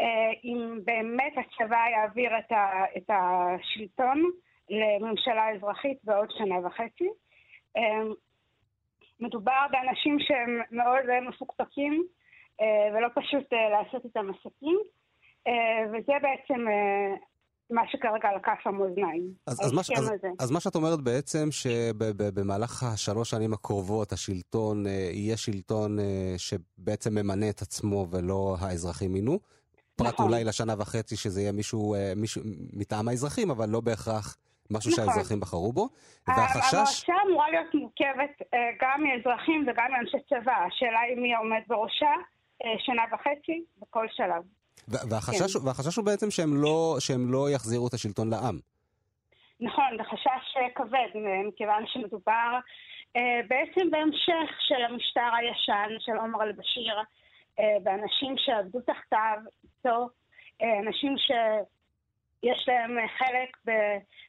אה, 0.00 0.30
אם 0.44 0.78
באמת 0.84 1.32
הצבא 1.36 1.84
יעביר 1.92 2.38
את, 2.38 2.52
ה, 2.52 2.84
את 2.96 3.10
השלטון 3.10 4.30
לממשלה 4.70 5.50
אזרחית 5.50 5.98
בעוד 6.04 6.30
שנה 6.30 6.66
וחצי. 6.66 7.08
אה, 7.76 8.02
מדובר 9.20 9.66
באנשים 9.70 10.18
שהם 10.20 10.60
מאוד 10.70 11.20
מפוקפקים 11.28 12.04
אה, 12.60 12.88
ולא 12.94 13.08
פשוט 13.14 13.52
לעשות 13.52 14.04
איתם 14.04 14.30
עסקים, 14.30 14.78
וזה 15.92 16.12
בעצם 16.22 16.66
מה 17.70 17.82
שכרגע 17.88 18.28
על 18.28 18.40
כף 18.42 18.66
המאזניים. 18.66 19.32
אז, 19.46 19.60
אז, 19.60 19.72
מה, 19.72 19.82
ש- 19.82 19.90
אז. 19.90 20.10
אז 20.38 20.50
מה 20.50 20.60
שאת 20.60 20.74
אומרת 20.74 21.00
בעצם, 21.00 21.48
שבמהלך 21.50 22.82
השלוש 22.82 23.30
שנים 23.30 23.52
הקרובות 23.52 24.12
השלטון 24.12 24.86
אה, 24.86 24.90
יהיה 25.12 25.36
שלטון 25.36 25.98
אה, 25.98 26.34
שבעצם 26.36 27.14
ממנה 27.14 27.50
את 27.50 27.62
עצמו 27.62 28.06
ולא 28.10 28.56
האזרחים 28.60 29.12
מינו. 29.12 29.38
פרט 29.96 30.14
נכון. 30.14 30.26
אולי 30.26 30.44
לשנה 30.44 30.74
וחצי 30.78 31.16
שזה 31.16 31.40
יהיה 31.40 31.52
מישהו, 31.52 31.94
אה, 31.94 32.12
מישהו 32.16 32.42
מטעם 32.72 33.08
האזרחים, 33.08 33.50
אבל 33.50 33.68
לא 33.68 33.80
בהכרח 33.80 34.36
משהו 34.70 34.90
נכון. 34.90 35.04
שהאזרחים 35.04 35.40
בחרו 35.40 35.72
בו. 35.72 35.88
והחשש... 36.28 36.74
המועצה 36.74 37.12
אמורה 37.28 37.50
להיות 37.50 37.74
מורכבת 37.74 38.34
אה, 38.54 38.58
גם 38.82 39.02
מאזרחים 39.02 39.66
וגם 39.68 39.92
מאנשי 39.92 40.16
צבא. 40.28 40.56
השאלה 40.66 41.00
היא 41.00 41.16
מי 41.16 41.34
עומד 41.34 41.62
בראשה 41.66 42.12
אה, 42.64 42.74
שנה 42.78 43.02
וחצי 43.12 43.64
בכל 43.78 44.06
שלב. 44.10 44.42
ו- 44.88 45.10
והחשש, 45.10 45.56
כן. 45.56 45.66
והחשש 45.66 45.96
הוא 45.96 46.04
בעצם 46.04 46.30
שהם 46.30 46.62
לא, 46.62 46.96
שהם 46.98 47.32
לא 47.32 47.50
יחזירו 47.50 47.88
את 47.88 47.94
השלטון 47.94 48.30
לעם. 48.30 48.58
נכון, 49.60 49.84
זה 49.98 50.04
חשש 50.04 50.56
אה, 50.56 50.70
כבד, 50.74 51.10
אה, 51.14 51.48
מכיוון 51.48 51.84
שמדובר 51.86 52.58
אה, 53.16 53.40
בעצם 53.48 53.90
בהמשך 53.90 54.60
של 54.60 54.84
המשטר 54.84 55.30
הישן 55.38 55.88
של 55.98 56.16
עומר 56.16 56.42
אל-בשיר, 56.42 56.98
אה, 57.60 57.76
באנשים 57.82 58.34
שעבדו 58.38 58.80
תחתיו, 58.80 59.38
איתו, 59.64 60.08
אה, 60.62 60.78
אנשים 60.86 61.14
שיש 61.18 62.68
להם 62.68 62.96
חלק 63.18 63.56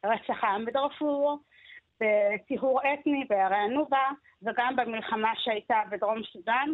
ברצח 0.03 0.43
העם 0.43 0.65
בדארפור, 0.65 1.39
בטיהור 2.01 2.79
אתני 2.93 3.25
בערי 3.29 3.55
הנובה, 3.55 4.09
וגם 4.41 4.75
במלחמה 4.75 5.33
שהייתה 5.35 5.81
בדרום 5.89 6.21
סודאן, 6.33 6.69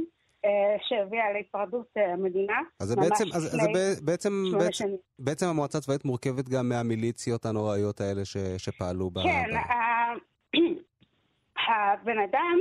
שהביאה 0.87 1.31
להתפרדות 1.33 1.87
אה, 1.97 2.13
המדינה. 2.13 2.59
אז 2.79 2.87
זה 2.87 2.95
בעצם, 2.95 3.25
אז, 3.33 3.45
אז 3.45 3.51
זה 3.51 3.69
בעצם, 4.05 4.29
בעצם. 4.59 4.85
בעצם 5.19 5.45
המועצה 5.45 5.77
הצבאית 5.77 6.05
מורכבת 6.05 6.49
גם 6.49 6.69
מהמיליציות 6.69 7.45
הנוראיות 7.45 8.01
האלה 8.01 8.25
ש, 8.25 8.37
שפעלו 8.57 9.09
ב... 9.09 9.19
כן, 9.23 9.49
ב... 9.53 9.55
ה- 9.55 10.33
הבן 11.67 12.19
אדם, 12.19 12.57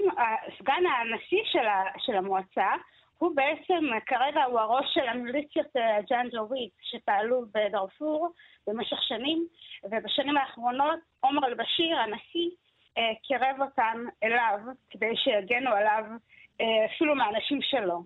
סגן 0.58 0.82
הנשיא 0.86 1.42
של, 1.44 1.66
ה, 1.66 1.84
של 1.98 2.16
המועצה, 2.16 2.70
הוא 3.18 3.36
בעצם 3.36 3.84
כרגע 4.06 4.44
הוא 4.44 4.60
הראש 4.60 4.86
של 4.94 5.08
המיליציות 5.08 5.76
אה, 5.76 5.98
ג'אנג'ווית 6.10 6.72
שפעלו 6.82 7.44
בדארפור 7.54 8.28
במשך 8.66 9.02
שנים, 9.02 9.46
ובשנים 9.84 10.36
האחרונות 10.36 10.98
עומר 11.20 11.46
אל-בשיר, 11.46 11.98
הנשיא, 11.98 12.50
אה, 12.98 13.02
קירב 13.22 13.56
אותם 13.60 14.04
אליו 14.22 14.58
כדי 14.90 15.16
שיגנו 15.16 15.70
עליו 15.70 16.04
אה, 16.10 16.16
אפילו 16.56 17.14
מהאנשים 17.14 17.58
שלו 17.62 18.04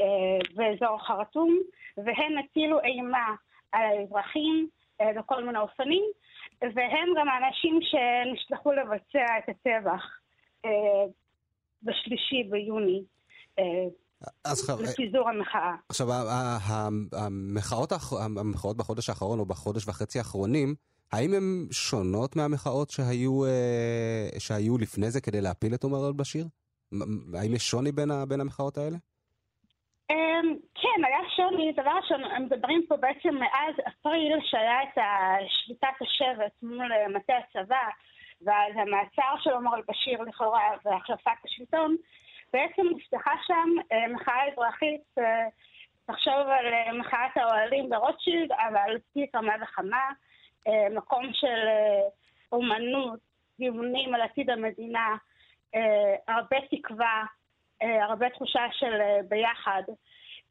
אה, 0.00 0.38
באזור 0.54 0.98
חרטום, 1.06 1.58
והם 1.96 2.38
הטילו 2.38 2.80
אימה 2.80 3.26
על 3.72 3.82
האזרחים 3.82 4.68
אה, 5.00 5.12
בכל 5.16 5.44
מיני 5.44 5.58
אופנים, 5.58 6.04
והם 6.62 7.08
גם 7.16 7.28
האנשים 7.28 7.80
שנשלחו 7.82 8.72
לבצע 8.72 9.38
את 9.38 9.48
הטבח 9.48 10.02
אה, 10.64 11.04
בשלישי 11.82 12.42
ביוני 12.50 13.02
אה, 13.58 13.64
אז. 14.44 14.70
לפיזור 14.80 15.28
המחאה. 15.28 15.74
עכשיו, 15.88 16.08
המחאות, 17.12 17.92
המחאות 18.40 18.76
בחודש 18.76 19.08
האחרון 19.08 19.38
או 19.38 19.46
בחודש 19.46 19.88
וחצי 19.88 20.18
האחרונים, 20.18 20.74
האם 21.12 21.34
הן 21.34 21.66
שונות 21.70 22.36
מהמחאות 22.36 22.90
שהיו, 22.90 23.44
אה, 23.44 24.28
שהיו 24.38 24.78
לפני 24.78 25.10
זה 25.10 25.20
כדי 25.20 25.40
להפיל 25.40 25.74
את 25.74 25.84
עומר 25.84 26.06
אל-בשיר? 26.08 26.46
האם 27.40 27.54
יש 27.54 27.62
שוני 27.70 27.92
בין, 27.92 28.10
ה- 28.10 28.26
בין 28.28 28.40
המחאות 28.40 28.78
האלה? 28.78 28.96
אמ, 30.10 30.54
כן, 30.74 31.04
היה 31.04 31.18
שוני, 31.36 31.72
דבר 31.72 31.90
ראשון, 32.02 32.42
מדברים 32.44 32.86
פה 32.88 32.96
בעצם 32.96 33.34
מאז 33.34 33.74
אפריל 33.88 34.38
שהיה 34.42 34.82
את 34.82 34.98
שביתת 35.48 35.88
השבט 36.00 36.52
מול 36.62 36.92
אה, 36.92 37.08
מטה 37.08 37.34
הצבא, 37.36 37.88
ואז 38.42 38.72
המעצר 38.74 39.34
של 39.38 39.50
עומר 39.50 39.74
אל-בשיר 39.74 40.22
לכאורה 40.22 40.70
והחלפת 40.84 41.30
השלטון, 41.44 41.96
בעצם 42.52 42.82
נפתחה 42.96 43.32
שם 43.46 43.68
אה, 43.92 44.08
מחאה 44.14 44.52
אזרחית, 44.52 45.02
אה, 45.18 45.46
תחשוב 46.06 46.34
על 46.34 46.98
מחאת 46.98 47.36
האוהלים 47.36 47.90
ברוטשילד, 47.90 48.52
אבל 48.52 48.96
פי 49.12 49.26
כמה 49.32 49.52
וכמה, 49.62 50.10
מקום 50.90 51.24
של 51.32 51.68
אומנות, 52.52 53.20
דיונים 53.58 54.14
על 54.14 54.20
עתיד 54.20 54.50
המדינה, 54.50 55.16
הרבה 56.28 56.56
תקווה, 56.70 57.24
אה, 57.82 58.04
הרבה 58.04 58.30
תחושה 58.30 58.62
של 58.72 59.00
אה, 59.00 59.18
ביחד. 59.28 59.82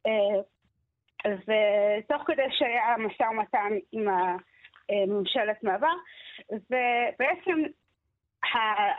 אה, 0.06 0.40
ותוך 1.26 2.22
כדי 2.26 2.46
שהיה 2.50 2.96
משא 2.98 3.22
ומתן 3.22 3.72
עם 3.92 4.08
הממשלת 4.88 5.62
מעבר, 5.62 5.92
ובעצם 6.50 7.62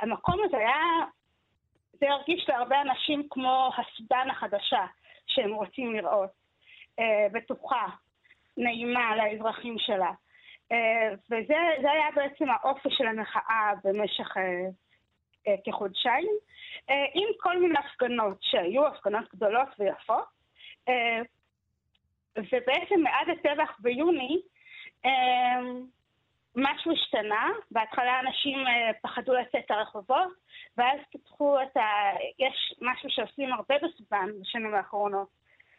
המקום 0.01 0.41
הזה 0.43 0.57
היה, 0.57 1.05
זה 1.93 2.09
הרגיש 2.09 2.49
להרבה 2.49 2.81
אנשים 2.81 3.27
כמו 3.29 3.69
הסודן 3.77 4.29
החדשה 4.29 4.85
שהם 5.27 5.53
רוצים 5.53 5.95
לראות, 5.95 6.29
אה, 6.99 7.27
בטוחה, 7.31 7.85
נעימה 8.57 9.15
לאזרחים 9.15 9.75
שלה. 9.79 10.11
אה, 10.71 11.09
וזה 11.25 11.57
זה 11.81 11.91
היה 11.91 12.05
בעצם 12.15 12.45
האופי 12.49 12.89
של 12.91 13.07
המחאה 13.07 13.71
במשך 13.83 14.37
אה, 14.37 14.43
אה, 14.43 14.69
כחודשיים, 15.65 16.31
אה, 16.89 17.05
עם 17.13 17.27
כל 17.39 17.61
מיני 17.61 17.79
הפגנות 17.79 18.37
שהיו, 18.41 18.87
הפגנות 18.87 19.35
גדולות 19.35 19.67
ויפות. 19.79 20.25
אה, 20.89 21.21
ובעצם 22.37 22.99
מאז 23.03 23.27
הטבח 23.29 23.77
ביוני, 23.79 24.41
אה, 25.05 25.61
משהו 26.55 26.91
השתנה, 26.91 27.49
בהתחלה 27.71 28.19
אנשים 28.19 28.67
אה, 28.67 28.91
פחדו 29.01 29.33
לצאת 29.33 29.69
לרחובות, 29.69 30.27
ואז 30.77 30.99
פיתחו 31.11 31.61
את 31.61 31.77
ה... 31.77 31.81
יש 32.39 32.75
משהו 32.81 33.09
שעושים 33.09 33.53
הרבה 33.53 33.75
בסודאן 33.77 34.29
בשנים 34.41 34.73
האחרונות, 34.75 35.27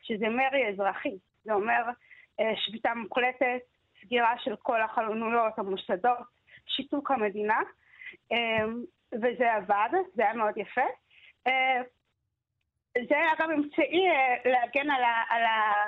שזה 0.02 0.28
מרי 0.28 0.68
אזרחי. 0.68 1.16
זה 1.44 1.52
אומר 1.52 1.82
אה, 2.40 2.52
שביתה 2.56 2.94
מוחלטת, 2.94 3.60
סגירה 4.02 4.34
של 4.38 4.56
כל 4.56 4.82
החלונויות, 4.82 5.58
המוסדות, 5.58 6.18
שיתוק 6.66 7.10
המדינה, 7.10 7.60
אה, 8.32 8.64
וזה 9.14 9.52
עבד, 9.56 9.88
זה 10.14 10.22
היה 10.22 10.34
מאוד 10.34 10.56
יפה. 10.56 10.86
זה 13.08 13.16
היה 13.16 13.32
גם 13.38 13.50
אמצעי 13.50 14.04
להגן 14.44 14.90
על, 14.90 15.02
ה, 15.02 15.34
על, 15.34 15.42
ה, 15.42 15.84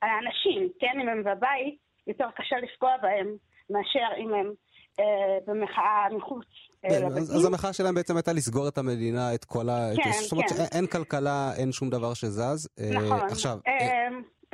על 0.00 0.10
האנשים, 0.10 0.68
כן, 0.80 1.00
אם 1.00 1.08
הם 1.08 1.24
בבית, 1.24 1.78
יותר 2.06 2.30
קשה 2.36 2.56
לפגוע 2.56 2.96
בהם. 3.02 3.36
מאשר 3.70 4.08
אם 4.22 4.34
הם 4.34 4.52
אה, 5.00 5.38
במחאה 5.46 6.06
מחוץ. 6.16 6.46
אה, 6.84 6.90
כן, 6.90 7.06
אז, 7.06 7.36
אז 7.36 7.44
המחאה 7.44 7.72
שלהם 7.72 7.94
בעצם 7.94 8.16
הייתה 8.16 8.32
לסגור 8.32 8.68
את 8.68 8.78
המדינה, 8.78 9.34
את 9.34 9.44
כל 9.44 9.68
ה... 9.68 9.90
כן, 9.96 10.10
זאת 10.12 10.32
אומרת 10.32 10.48
כן. 10.48 10.54
שאין 10.54 10.86
כלכלה, 10.86 11.50
אין 11.58 11.72
שום 11.72 11.90
דבר 11.90 12.14
שזז. 12.14 12.68
אה, 12.80 13.00
נכון. 13.00 13.20
עכשיו... 13.30 13.58
אה, 13.66 13.72
אה, 13.72 14.08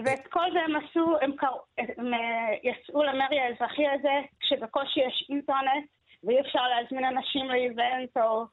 ואת 0.05 0.27
כל 0.31 0.47
זה 0.53 0.59
הם 0.59 0.77
עשו, 0.77 1.17
הם, 1.23 1.33
קר... 1.37 1.47
הם 1.79 2.15
אה, 2.15 2.71
יצאו 2.71 3.03
למרי 3.03 3.41
האזרחי 3.41 3.87
הזה 3.87 4.17
כשבקושי 4.41 5.01
יש 5.01 5.27
אינטרנט 5.31 5.85
ואי 6.25 6.41
אפשר 6.41 6.69
להזמין 6.69 7.05
אנשים 7.05 7.47
לאיבנט 7.47 8.17
או 8.17 8.45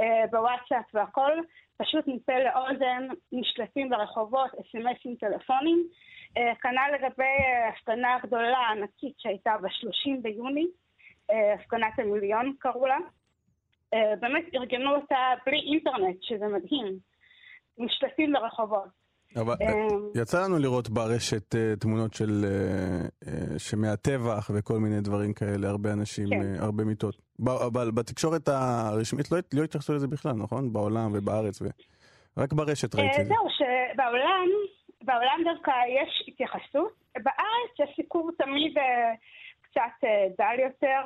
אה, 0.00 0.24
בוואטסאפ 0.30 0.94
והכל, 0.94 1.32
פשוט 1.76 2.04
מפה 2.06 2.32
לאוזן 2.38 3.08
נשלטים 3.32 3.90
ברחובות, 3.90 4.50
אס.אם.אסים 4.54 5.16
טלפונים. 5.20 5.88
אה, 6.36 6.54
כנ"ל 6.62 6.94
לגבי 6.94 7.22
אה, 7.22 7.68
הפגנה 7.68 8.18
גדולה, 8.22 8.68
ענקית, 8.70 9.14
שהייתה 9.18 9.56
ב-30 9.62 10.20
ביוני, 10.22 10.66
אה, 11.30 11.54
הפגנת 11.54 11.98
המיליון 11.98 12.54
קראו 12.58 12.86
לה. 12.86 12.98
באמת 14.20 14.44
ארגנו 14.54 14.94
אותה 14.96 15.16
בלי 15.46 15.58
אינטרנט, 15.58 16.22
שזה 16.22 16.46
מדהים. 16.46 16.98
משתתפים 17.78 18.32
ברחובות. 18.32 19.03
אבל 19.36 19.54
יצא 20.14 20.44
לנו 20.44 20.58
לראות 20.58 20.88
ברשת 20.88 21.54
תמונות 21.80 22.14
של 22.14 22.44
שמהטבח 23.58 24.50
וכל 24.54 24.78
מיני 24.78 25.00
דברים 25.00 25.32
כאלה, 25.32 25.68
הרבה 25.68 25.92
אנשים, 25.92 26.28
כן. 26.30 26.62
הרבה 26.62 26.84
מיטות. 26.84 27.14
אבל 27.66 27.90
בתקשורת 27.90 28.48
הרשמית 28.48 29.32
לא, 29.32 29.38
לא 29.54 29.64
התייחסו 29.64 29.94
לזה 29.94 30.06
בכלל, 30.06 30.32
נכון? 30.32 30.72
בעולם 30.72 31.10
ובארץ, 31.14 31.62
ו... 31.62 31.64
רק 32.36 32.52
ברשת 32.52 32.94
ראיתי 32.94 33.20
את 33.20 33.26
זה. 33.26 33.34
זהו, 33.34 33.46
שבעולם 33.50 34.48
בעולם 35.04 35.40
דווקא 35.44 35.70
יש 35.88 36.24
התייחסות. 36.28 36.92
בארץ 37.16 37.90
הסיפור 37.90 38.30
תמיד 38.38 38.78
אה, 38.78 39.12
קצת 39.62 40.04
אה, 40.04 40.26
דל 40.38 40.60
יותר, 40.60 41.00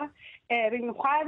אה, 0.50 0.68
במיוחד 0.72 1.24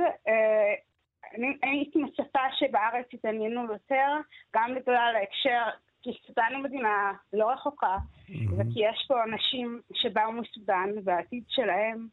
אני 1.34 1.56
הייתי 1.62 1.98
מצפה 1.98 2.40
שבארץ 2.58 3.06
יתעניינו 3.12 3.62
יותר, 3.72 4.08
גם 4.56 4.74
בגלל 4.74 5.12
ההקשר, 5.16 5.70
כי 6.02 6.10
סודאן 6.26 6.48
היא 6.50 6.58
מדינה 6.58 7.12
לא 7.32 7.50
רחוקה, 7.50 7.96
mm-hmm. 7.96 8.52
וכי 8.52 8.80
יש 8.80 9.04
פה 9.08 9.24
אנשים 9.24 9.80
שבאו 9.92 10.32
מסודאן 10.32 10.90
והעתיד 11.04 11.44
שלהם 11.48 12.06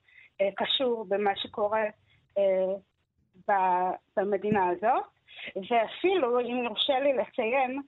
קשור 0.56 1.06
במה 1.10 1.36
שקורה 1.36 1.84
במדינה 4.17 4.69
הזאת. 4.69 5.04
ואפילו, 5.69 6.39
אם 6.39 6.63
יורשה 6.63 7.00
לי 7.00 7.13
לציין, 7.13 7.82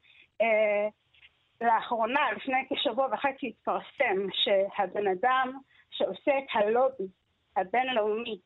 לאחרונה, 1.62 2.32
לפני 2.32 2.58
כשבוע 2.74 3.08
וחצי, 3.14 3.48
התפרסם 3.48 4.28
שהבן 4.34 5.08
אדם 5.08 5.60
שעושה 5.92 6.38
את 6.38 6.44
הלובי 6.54 7.08
הבינלאומי 7.58 8.40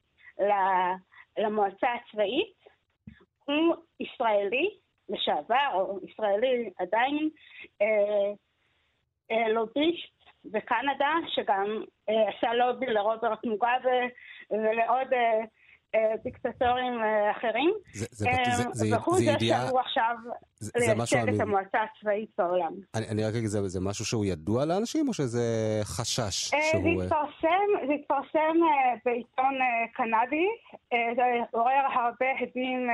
למועצה 1.38 1.88
הצבאית 1.94 2.54
הוא 3.46 3.76
ישראלי 4.00 4.78
לשעבר, 5.10 5.70
או 5.74 6.00
ישראלי 6.10 6.70
עדיין, 6.80 7.30
אה, 7.82 7.88
אה, 9.32 9.50
לוביסט 9.50 10.14
בקנדה, 10.46 11.14
שגם 11.28 11.84
אה, 12.10 12.30
עשה 12.30 12.54
לובי 12.54 12.86
לרוברט 12.86 13.46
מוגאבה 13.46 14.00
ולעוד 14.52 15.14
אה, 15.14 15.46
אה, 15.96 16.14
דיקטטורים 16.24 16.94
אה, 17.04 17.32
אחרים. 17.32 17.74
והוא 18.90 19.18
זה 19.18 19.36
שאמור 19.40 19.80
עכשיו 19.80 20.16
לייצג 20.76 21.30
את 21.36 21.40
המועצה 21.40 21.78
הצבאית 21.84 22.30
בעולם. 22.38 22.74
אני 22.96 23.24
רק 23.24 23.34
אגיד, 23.36 23.48
זה 23.48 23.80
משהו 23.82 24.06
שהוא 24.06 24.26
ידוע 24.26 24.66
לאנשים, 24.66 25.08
או 25.08 25.14
שזה 25.14 25.42
חשש 25.84 26.54
אה, 26.54 26.60
שהוא... 26.72 27.04
זה 27.88 27.94
התפרסם 27.94 28.58
בעיתון 29.06 29.54
קנדי, 29.94 30.48
זה 31.16 31.24
עורר 31.52 31.86
הרבה 31.94 32.26
הדים 32.40 32.90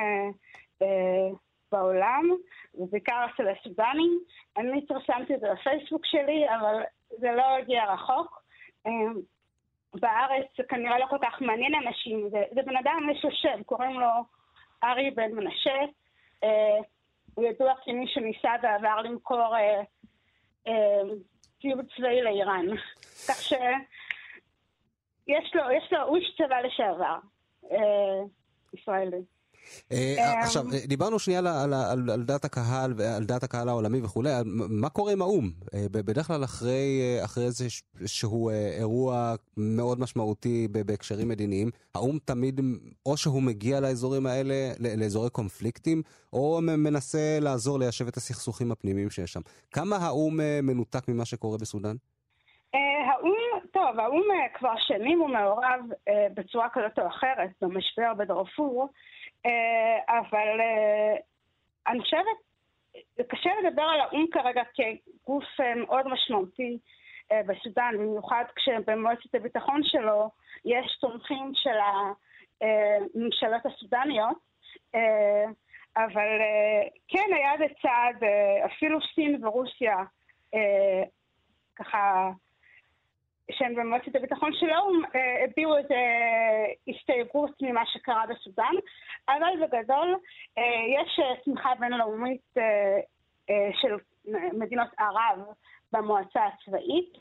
בעולם, 1.72 2.30
ובעיקר 2.74 3.26
אצל 3.26 3.48
הסודנים. 3.48 4.20
אני 4.58 4.88
פרסמתי 4.88 5.36
את 5.36 5.40
זה 5.40 5.48
בפייסבוק 5.54 6.06
שלי, 6.06 6.46
אבל 6.60 6.84
זה 7.10 7.32
לא 7.32 7.58
הגיע 7.58 7.94
רחוק. 7.94 8.44
בארץ 9.94 10.46
זה 10.58 10.64
כנראה 10.70 11.00
לא 11.00 11.06
כל 11.10 11.18
כך 11.22 11.42
מעניין 11.42 11.76
אנשים, 11.76 12.30
זה, 12.30 12.44
זה 12.56 12.62
בן 12.62 12.78
אדם, 12.78 13.10
יש 13.12 13.26
לו 13.26 13.32
שם, 13.32 13.64
קוראים 13.64 14.00
לו 14.00 14.10
ארי 14.84 15.12
בן 15.12 15.32
מנשה. 15.32 15.80
אה, 16.44 16.78
הוא 17.36 17.46
ידוע 17.46 17.74
כמי 17.84 18.08
שניסה 18.08 18.52
בעבר 18.62 19.02
למכור 19.02 19.56
אה, 19.56 19.82
אה, 20.68 21.02
ציוד 21.62 21.86
צבאי 21.98 22.22
לאיראן. 22.22 22.66
כך 23.28 23.42
שיש 23.42 25.56
לו, 25.56 25.72
יש 25.72 25.94
לו, 25.94 26.02
הוא 26.02 26.18
איש 26.18 26.36
צבא 26.38 26.60
לשעבר, 26.60 27.18
אה, 27.72 28.22
ישראלי. 28.74 29.22
אה, 29.92 30.16
אה, 30.18 30.40
עכשיו, 30.40 30.64
אה, 30.74 30.80
דיברנו 30.88 31.20
שנייה 31.20 31.40
על 32.12 32.24
דעת 32.24 32.46
הקהל 32.46 32.94
ועל 32.98 33.24
דעת 33.24 33.44
הקהל 33.44 33.70
העולמי 33.70 34.02
וכולי, 34.02 34.30
מה 34.70 34.90
קורה 34.90 35.12
עם 35.12 35.22
האו"ם? 35.22 35.52
בדרך 35.92 36.28
כלל 36.28 36.44
אחרי 36.44 37.46
איזה 37.46 37.66
שהוא 38.06 38.52
אירוע 38.52 39.36
מאוד 39.58 40.00
משמעותי 40.00 40.68
בהקשרים 40.86 41.28
מדיניים, 41.28 41.70
האו"ם 41.96 42.18
תמיד, 42.26 42.62
או 43.06 43.18
שהוא 43.18 43.44
מגיע 43.44 43.80
לאזורים 43.80 44.26
האלה, 44.26 44.54
לאזורי 44.98 45.30
קונפליקטים, 45.30 46.02
או 46.34 46.60
מנסה 46.62 47.38
לעזור 47.42 47.80
ליישב 47.80 48.08
את 48.08 48.18
הסכסוכים 48.18 48.72
הפנימיים 48.72 49.10
שיש 49.10 49.34
שם. 49.34 49.42
כמה 49.72 49.96
האו"ם 49.96 50.40
מנותק 50.64 51.08
ממה 51.08 51.26
שקורה 51.26 51.58
בסודאן? 51.58 51.96
האו"ם, 53.12 53.60
טוב, 53.72 54.00
האו"ם 54.00 54.24
כבר 54.54 54.74
שנים 54.78 55.20
הוא 55.20 55.30
מעורב 55.30 55.82
בצורה 56.34 56.68
כזאת 56.74 57.00
או 57.00 57.08
אחרת 57.08 57.50
במשבר 57.62 58.14
בדרפור. 58.18 58.90
אה, 59.46 60.18
אבל 60.20 60.62
אה, 60.62 61.16
אני 61.88 62.00
חושבת, 62.02 62.38
קשה 63.28 63.50
לדבר 63.64 63.82
על 63.84 64.02
האו"ם 64.02 64.26
כרגע 64.32 64.62
כגוף 64.74 65.44
אה, 65.60 65.76
מאוד 65.76 66.08
משמעותי 66.08 66.78
בסודאן, 67.46 67.94
במיוחד 67.98 68.44
כשבמועצת 68.56 69.36
הביטחון 69.36 69.82
שלו 69.84 70.30
יש 70.66 70.98
תומכים 71.02 71.52
של 71.54 71.78
הממשלות 72.62 73.66
הסודניות. 73.66 74.38
אבל 75.98 76.28
כן 77.08 77.34
היה 77.36 77.52
זה 77.58 77.66
צעד, 77.82 78.24
אפילו 78.66 79.00
סין 79.16 79.46
ורוסיה 79.46 79.96
ככה 81.76 82.30
שהם 83.52 83.76
במועצת 83.76 84.16
הביטחון 84.16 84.54
של 84.54 84.70
האו"ם 84.70 85.02
אה, 85.16 85.44
הביעו 85.44 85.78
איזו 85.78 85.96
הסתייגות 86.88 87.52
ממה 87.62 87.86
שקרה 87.86 88.24
בסודאן, 88.30 88.74
אבל 89.30 89.66
בגדול 89.68 90.16
אה, 90.58 90.64
יש 90.96 91.20
אה, 91.20 91.44
תמיכה 91.44 91.70
בינלאומית 91.80 92.54
של 93.82 93.96
מדינות 94.54 94.88
ערב 94.98 95.40
במועצה 95.92 96.40
הצבאית. 96.46 97.14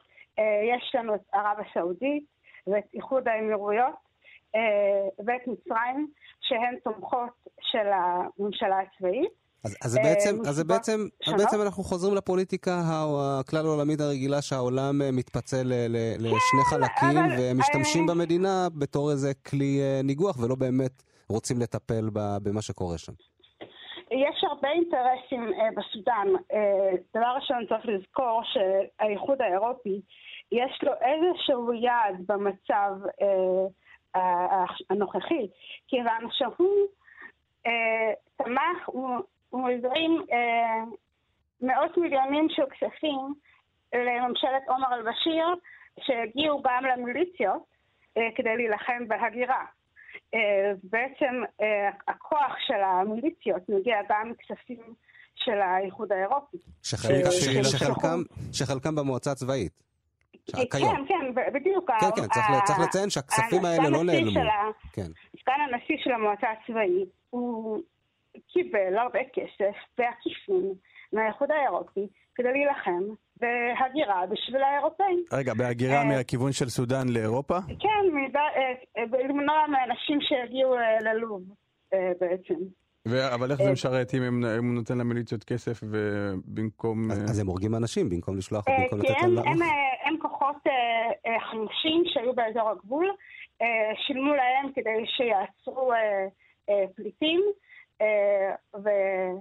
יש 0.62 0.95
לנו 0.95 1.14
את 1.14 1.21
ערב 1.33 1.57
הסעודית 1.61 2.25
ואת 2.67 2.85
איחוד 2.95 3.29
האמירויות 3.29 3.95
ואת 5.27 5.47
מצרים, 5.47 6.09
שהן 6.41 6.77
תומכות 6.85 7.31
של 7.61 7.88
הממשלה 7.93 8.79
הצבאית. 8.81 9.48
אז, 9.64 9.77
אז 9.85 9.90
זה 9.90 10.01
בעצם, 10.03 10.37
אז 10.49 10.62
בעצם, 10.62 11.01
אז 11.27 11.33
בעצם 11.33 11.62
אנחנו 11.62 11.83
חוזרים 11.83 12.14
לפוליטיקה 12.14 12.81
הכלל 13.40 13.66
העולמית 13.66 14.01
הרגילה 14.01 14.42
שהעולם 14.42 15.03
אה, 15.03 15.11
מתפצל 15.12 15.73
לשני 16.18 16.64
כן, 16.71 16.77
חלקים 16.77 17.18
אבל... 17.18 17.37
ומשתמשים 17.38 18.09
אה, 18.09 18.14
במדינה 18.14 18.68
בתור 18.79 19.11
איזה 19.11 19.33
כלי 19.51 19.81
אה, 19.81 20.01
ניגוח 20.05 20.37
ולא 20.38 20.55
באמת 20.55 21.03
רוצים 21.29 21.57
לטפל 21.61 22.11
במה 22.42 22.62
שקורה 22.62 22.99
שם. 22.99 23.12
יש 24.11 24.44
הרבה 24.44 24.68
אינטרסים 24.68 25.53
אה, 25.61 25.68
בסודאן. 25.77 26.29
אה, 26.53 26.90
דבר 27.16 27.33
ראשון 27.37 27.66
צריך 27.68 27.87
לזכור 27.87 28.42
שהאיחוד 28.44 29.42
האירופי 29.42 30.01
יש 30.53 30.83
לו 30.83 30.92
איזשהו 30.92 31.73
יעד 31.73 32.16
במצב 32.29 32.92
אה, 33.23 34.64
הנוכחי, 34.90 35.49
כיוון 35.88 36.29
שהוא 36.31 36.87
אה, 37.66 38.12
תמך, 38.37 38.87
הוא 38.87 39.18
הוא 39.51 39.71
הזרים 39.71 40.23
אה, 40.33 40.85
מאות 41.61 41.97
מיליונים 41.99 42.47
של 42.51 42.63
כספים 42.71 43.35
לממשלת 43.95 44.63
עומר 44.69 44.95
אל-בשיר, 44.95 45.47
שהגיעו 46.01 46.63
גם 46.63 46.85
למיליציות 46.85 47.63
אה, 48.17 48.23
כדי 48.37 48.57
להילחם 48.57 49.09
בהגירה. 49.09 49.65
אה, 50.35 50.39
בעצם 50.83 51.43
אה, 51.61 51.89
הכוח 52.09 52.53
של 52.67 52.83
המיליציות 52.83 53.63
מגיע 53.69 53.97
גם 54.09 54.31
מכספים 54.31 54.95
של 55.35 55.61
האיחוד 55.61 56.13
האירופי. 56.13 56.57
שחלקם- 56.83 57.15
אה, 57.59 57.65
שחלקם- 57.65 58.23
שחלקם 58.53 58.95
במועצה 58.97 59.31
הצבאית. 59.33 59.73
כיום. 60.47 61.07
כן, 61.09 61.15
כן, 61.35 61.53
בדיוק. 61.55 61.91
כן, 62.01 62.07
כן, 62.17 62.29
צריך 62.29 62.47
ל- 62.51 62.67
צריך 62.67 62.79
לציין 62.79 63.11
שהכספים 63.11 63.65
האלה 63.65 63.91
לא 63.91 64.05
נעלמו. 64.05 64.41
ה- 64.41 64.93
כן. 64.93 65.07
סגן 65.41 65.53
הנשיא 65.69 65.97
של 66.05 66.11
המועצה 66.13 66.47
הצבאית, 66.51 67.09
הוא 67.31 67.83
קיבל 68.53 68.98
הרבה 68.98 69.18
כסף 69.33 69.77
בעקיפין 69.98 70.72
מהאיחוד 71.12 71.51
האירופי 71.51 72.07
כדי 72.35 72.53
להילחם 72.53 73.03
בהגירה 73.40 74.27
בשביל 74.27 74.62
האירופאים. 74.62 75.24
רגע, 75.33 75.55
בהגירה 75.55 75.98
אה. 75.98 76.05
מהכיוון 76.05 76.53
של 76.53 76.68
סודאן 76.68 77.09
לאירופה? 77.09 77.59
כן, 77.66 78.37
אה, 78.37 78.72
אה, 78.98 79.29
למנוע 79.29 79.66
מאנשים 79.66 80.18
שיגיעו 80.20 80.74
אה, 80.74 80.98
ללוב 81.01 81.42
בעצם. 82.20 82.55
ו- 83.09 83.35
אבל 83.35 83.51
איך 83.51 83.62
זה. 83.62 83.72
משרת 83.72 84.14
אם 84.14 84.42
הוא 84.44 84.74
נותן 84.74 84.98
למיליציות 84.98 85.44
כסף 85.44 85.81
ובמקום... 85.83 87.11
אז 87.11 87.31
אז 87.31 87.38
הם 87.38 87.46
הורגים 87.46 87.74
אנשים 87.74 88.09
במקום 88.09 88.37
לשלוח, 88.37 88.64
במקום 88.68 89.01
כי 89.01 89.12
לתת 89.12 89.22
להם 89.22 89.29
הם, 89.29 89.35
לעוף. 89.35 89.46
הם, 90.05 90.16
כוחות 90.18 90.57
חמושים 91.51 92.03
שהיו 92.07 92.35
באזור 92.35 92.70
הגבול, 92.70 93.11
שילמו 94.07 94.35
להם 94.35 94.72
כדי 94.74 95.05
שיעצרו 95.07 95.92
פליטים, 96.96 97.40
ו- 98.85 99.39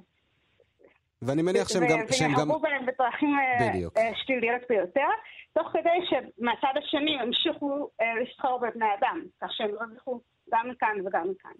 ואני 1.22 1.42
מניח 1.42 1.68
שהם 1.70 1.84
גם... 1.90 2.00
וינהגו 2.22 2.60
בהם 2.60 2.86
בדרכים 2.86 3.30
אה. 3.40 3.68
אה, 3.98 4.12
שליליות 4.26 4.62
ביותר, 4.70 5.08
תוך 5.54 5.68
כדי 5.74 6.00
שמהצד 6.10 6.78
השני 6.84 7.20
המשיכו 7.22 7.90
אה, 8.02 8.06
לסחור 8.24 8.60
בבני 8.60 8.86
אדם, 9.00 9.22
כך 9.42 9.48
שהם 9.52 9.70
הרוויחו 9.80 10.20
גם 10.54 10.70
מכאן 10.70 11.08
וגם 11.08 11.30
מכאן. 11.32 11.52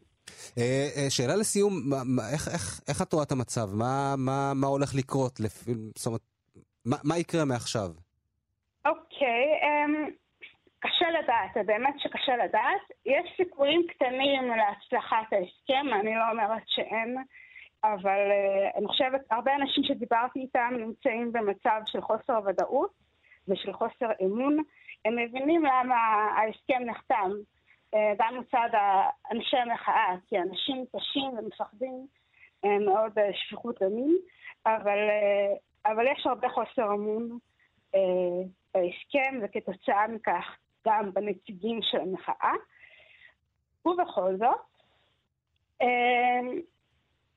אה, 0.58 0.64
אה, 0.98 1.10
שאלה 1.10 1.36
לסיום, 1.36 1.74
איך- 2.34 2.48
איך- 2.48 2.82
איך 2.88 3.02
את 3.02 3.14
רואה 3.14 3.24
את 3.24 3.32
המצב? 3.32 3.68
מה- 3.74 4.16
מה 4.18 4.52
מה 4.56 4.68
הולך 4.68 4.96
לקרות? 4.96 5.40
זאת 5.96 6.06
אומרת, 6.08 6.22
מה- 6.86 6.98
מה 7.04 7.18
יקרה 7.18 7.46
מעכשיו? 7.46 7.90
אוקיי, 8.86 9.46
אמ, 9.64 10.10
קשה 10.88 11.10
לדעת, 11.10 11.66
באמת 11.66 12.00
שקשה 12.00 12.38
לדעת. 12.38 12.82
יש 13.06 13.34
סיכויים 13.38 13.88
קטנים 13.88 14.48
להצלחת 14.48 15.34
ההסכם, 15.34 15.94
אני 16.00 16.16
לא 16.16 16.32
אומרת 16.32 16.64
שאין, 16.66 17.18
אבל 17.84 18.30
uh, 18.32 18.78
אני 18.78 18.88
חושבת, 18.88 19.22
הרבה 19.32 19.56
אנשים 19.56 19.84
שדיברתי 19.84 20.40
איתם 20.40 20.74
נמצאים 20.78 21.32
במצב 21.32 21.82
של 21.86 22.02
חוסר 22.02 22.40
ודאות 22.46 22.92
ושל 23.48 23.74
חוסר 23.74 24.08
אמון. 24.22 24.58
הם 25.06 25.16
מבינים 25.16 25.66
למה 25.66 25.96
ההסכם 26.36 26.84
נחתם, 26.86 27.32
uh, 27.96 27.98
גם 28.20 28.40
מצד 28.40 28.70
אנשי 29.32 29.58
המחאה, 29.58 30.16
כי 30.28 30.40
אנשים 30.40 30.86
קשים 30.96 31.30
ומפחדים 31.38 32.08
uh, 32.66 32.70
מאוד 32.86 33.20
uh, 33.20 33.22
שפיכות 33.34 33.84
דמים, 33.84 34.18
אבל, 34.66 34.98
uh, 34.98 35.92
אבל 35.92 36.08
יש 36.08 36.26
הרבה 36.26 36.50
חוסר 36.50 36.94
אמון. 36.94 37.38
uh, 37.96 38.48
בהסכם, 38.74 39.40
וכתוצאה 39.44 40.08
מכך 40.08 40.58
גם 40.88 41.14
בנציגים 41.14 41.80
של 41.82 41.98
המחאה. 42.00 42.54
ובכל 43.86 44.38
זאת, 44.38 44.58
אה, 45.82 46.40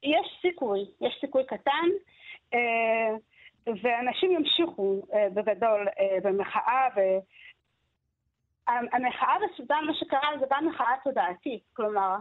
יש 0.02 0.38
סיכוי, 0.42 0.80
יש 1.00 1.18
סיכוי 1.20 1.44
קטן, 1.46 1.88
אה, 2.54 3.14
ואנשים 3.82 4.30
ימשיכו 4.32 5.02
אה, 5.14 5.28
בגדול 5.34 5.88
אה, 6.00 6.18
במחאה, 6.22 6.88
והמחאה 8.66 9.36
בסודאן, 9.42 9.84
מה 9.86 9.94
שקרה 9.94 10.28
זה 10.40 10.46
גם 10.50 10.66
מחאה 10.66 10.94
תודעתית, 11.04 11.62
כלומר, 11.72 12.16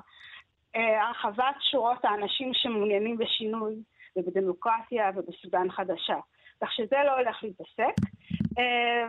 הרחבת 0.74 1.56
שורות 1.60 2.06
האנשים 2.06 2.54
שמעוניינים 2.54 3.18
בשינוי 3.18 3.76
ובדמוקרטיה 4.16 5.12
ובסודאן 5.16 5.72
חדשה. 5.72 6.16
כך 6.62 6.74
שזה 6.74 6.96
לא 7.06 7.20
הולך 7.20 7.44
להתעסק, 7.44 7.96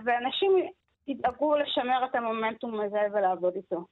ואנשים 0.04 0.52
ידאגו 1.10 1.54
לשמר 1.56 2.06
את 2.10 2.14
המומנטום 2.14 2.80
הזה 2.80 2.98
ולעבוד 3.14 3.52
איתו. 3.56 3.86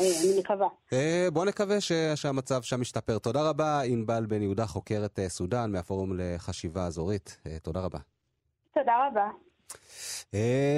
אני 0.00 0.40
מקווה. 0.40 0.68
אה, 0.92 1.28
בוא 1.32 1.44
נקווה 1.44 1.80
ש- 1.80 1.92
שהמצב 2.14 2.62
שם 2.62 2.82
ישתפר. 2.82 3.18
תודה 3.18 3.48
רבה, 3.50 3.80
ענבל 3.80 4.26
בן 4.26 4.42
יהודה, 4.42 4.66
חוקרת 4.66 5.18
אה, 5.18 5.28
סודאן 5.28 5.72
מהפורום 5.72 6.12
לחשיבה 6.18 6.86
אזורית. 6.86 7.40
אה, 7.46 7.58
תודה 7.62 7.80
רבה. 7.80 7.98
תודה 8.74 8.92
רבה. 9.08 9.28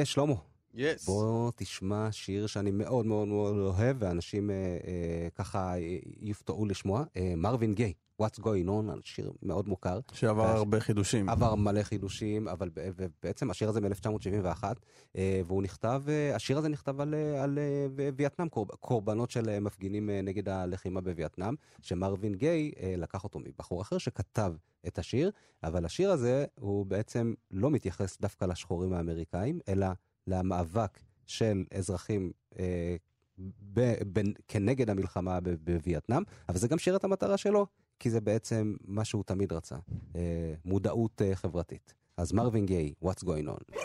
שלמה, 0.05 0.35
יס. 0.75 1.07
בוא 1.07 1.51
תשמע 1.57 2.09
שיר 2.13 2.47
שאני 2.47 2.71
מאוד 2.71 3.07
מאוד 3.07 3.29
מאוד 3.29 3.57
אוהב, 3.59 3.97
ואנשים 4.01 4.51
אה, 4.51 4.55
אה, 4.57 5.29
ככה 5.35 5.73
יופתעו 6.21 6.67
לשמוע. 6.67 7.05
אה, 7.17 7.33
מרווין 7.37 7.75
גיי, 7.75 7.93
What's 8.23 8.39
Going 8.41 8.69
On, 8.69 9.01
שיר 9.05 9.33
מאוד 9.43 9.69
מוכר. 9.69 10.01
שעבר 10.13 10.41
וה- 10.43 10.53
הרבה 10.55 10.81
חידושים. 10.81 11.29
עבר 11.29 11.55
מלא 11.55 11.83
חידושים, 11.83 12.49
אבל 12.49 12.69
ב- 12.75 12.91
ובעצם 12.97 13.51
השיר 13.51 13.69
הזה 13.69 13.81
מ-1971, 13.81 14.65
והוא 15.47 15.63
נכתב, 15.63 16.03
אה, 16.09 16.37
השיר 16.37 16.59
הזה 16.59 16.69
נכתב 16.69 17.01
על, 17.01 17.15
אה, 17.15 17.43
על 17.43 17.59
אה, 17.59 17.87
וייטנאם, 18.17 18.49
קורב- 18.49 18.71
קורבנות 18.71 19.31
של 19.31 19.49
אה, 19.49 19.61
מפגינים 19.61 20.11
אה, 20.11 20.21
נגד 20.23 20.49
הלחימה 20.49 21.01
בווייטנאם, 21.01 21.55
שמרווין 21.83 22.35
גיי 22.35 22.73
אה, 22.81 22.95
לקח 22.97 23.25
אותו 23.25 23.39
מבחור 23.39 23.83
אחר 23.83 23.99
שכתב 23.99 24.53
את 24.87 24.99
השיר, 24.99 25.31
אבל 25.65 25.85
השיר 25.85 26.11
הזה 26.11 26.45
הוא 26.61 26.87
בעצם 26.87 27.35
לא 27.51 27.71
מתייחס 27.71 28.21
דווקא 28.21 28.45
לשחורים 28.45 28.93
האמריקאים, 28.93 29.61
אלא 29.69 29.87
למאבק 30.27 30.99
של 31.27 31.65
אזרחים 31.75 32.33
אה, 32.59 32.97
ב- 33.75 34.03
בין- 34.07 34.35
כנגד 34.49 34.91
המלחמה 34.91 35.41
ב- 35.41 35.55
בווייטנאם, 35.65 36.23
אבל 36.49 36.59
זה 36.59 36.69
גם 36.69 36.79
שיר 36.79 36.97
את 36.97 37.05
המטרה 37.05 37.37
שלו, 37.37 37.67
כי 37.99 38.11
זה 38.11 38.21
בעצם 38.21 38.75
מה 38.85 39.05
שהוא 39.05 39.25
תמיד 39.27 39.53
רצה, 39.53 39.77
אה, 40.17 40.21
מודעות 40.65 41.23
אה, 41.23 41.37
חברתית. 41.37 41.95
אז 42.17 42.33
מרווין 42.33 42.67
גיי, 42.67 42.93
What's 43.05 43.25
going 43.25 43.49
on? 43.49 43.77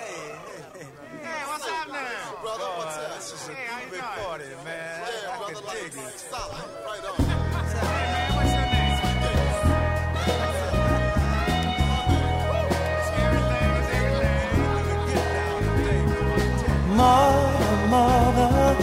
Mother, 17.02 17.88
mother, 17.89 18.78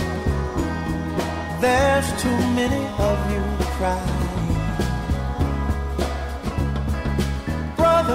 there's 1.61 2.09
too 2.23 2.39
many 2.59 2.85
of 3.09 3.19
you 3.33 3.43
crying. 3.77 4.08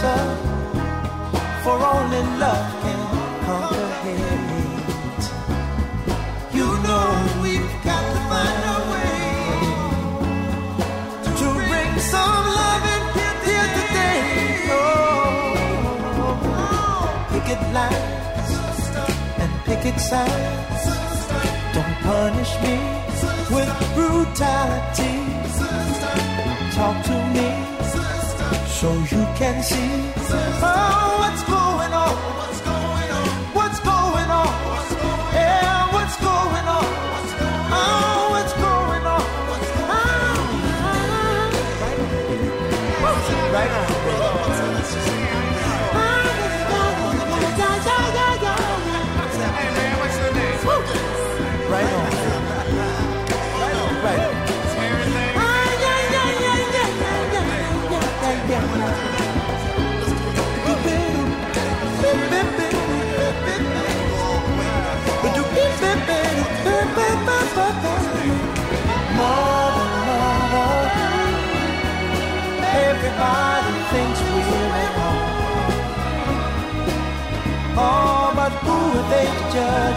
for 0.00 1.74
only 1.74 2.22
love 2.38 2.70
can 2.82 3.00
conquer 3.44 3.88
hate. 4.04 5.26
You 6.54 6.68
know 6.86 7.06
we've 7.42 7.74
got 7.82 8.02
to 8.12 8.18
find 8.30 8.62
a 8.74 8.78
way 8.92 9.18
to 11.40 11.46
bring 11.68 11.92
some 12.12 12.44
loving 12.58 13.06
here 13.46 13.68
today. 13.78 14.22
Oh, 14.70 14.86
picket 17.30 17.62
lines 17.74 18.52
and 19.42 19.50
picket 19.64 19.98
signs. 19.98 20.82
Don't 21.74 21.96
punish 22.06 22.52
me 22.62 22.76
with 23.50 23.70
brutality. 23.96 25.16
Talk 26.76 26.96
to 27.06 27.16
me 27.34 27.77
so 28.80 28.92
you 28.92 29.26
can 29.34 29.60
see 29.60 29.90
oh, 30.62 31.16
what's 31.18 31.42
going. 31.50 31.67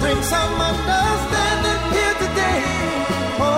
Bring 0.00 0.20
some 0.22 0.54
understanding 0.70 1.82
here 1.94 2.16
today. 2.24 2.60
Oh, 3.40 3.52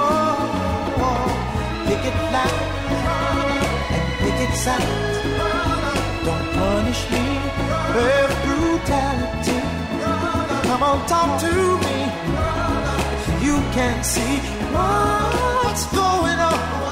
oh, 0.00 1.06
oh. 1.06 1.28
Pick 1.86 2.02
it 2.10 2.18
and 3.94 4.06
pick 4.22 4.38
it. 4.46 4.54
Don't 6.26 6.48
punish 6.54 7.02
me 7.12 7.24
with 7.94 8.32
brutality. 8.44 9.58
Come 10.68 10.82
on, 10.82 10.98
talk 11.06 11.30
to 11.40 11.52
me. 11.86 12.25
You 13.76 13.82
can 13.82 14.04
see 14.04 14.38
what's 14.72 15.84
going 15.94 16.38
on. 16.38 16.85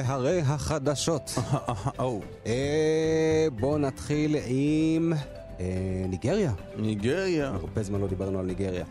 והרי 0.00 0.40
החדשות. 0.40 1.34
אה, 2.46 3.46
בואו 3.60 3.78
נתחיל 3.78 4.36
עם 4.46 5.12
אה, 5.60 6.06
ניגריה. 6.08 6.52
ניגריה. 6.76 7.48
הרבה 7.48 7.82
זמן 7.82 8.00
לא 8.00 8.06
דיברנו 8.06 8.38
על 8.38 8.46
ניגריה. 8.46 8.84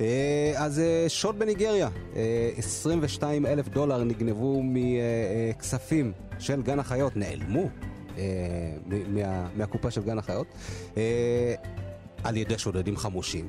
אה, 0.00 0.52
אז 0.56 0.82
שוד 1.08 1.38
בניגריה, 1.38 1.88
אה, 2.16 2.50
22 2.56 3.46
אלף 3.46 3.68
דולר 3.68 4.04
נגנבו 4.04 4.62
מכספים 4.64 6.12
של 6.38 6.62
גן 6.62 6.78
החיות, 6.78 7.16
נעלמו 7.16 7.68
מה, 8.86 9.48
מהקופה 9.56 9.90
של 9.90 10.02
גן 10.02 10.18
החיות, 10.18 10.46
על 12.24 12.36
ידי 12.36 12.58
שודדים 12.58 12.96
חמושים. 12.96 13.48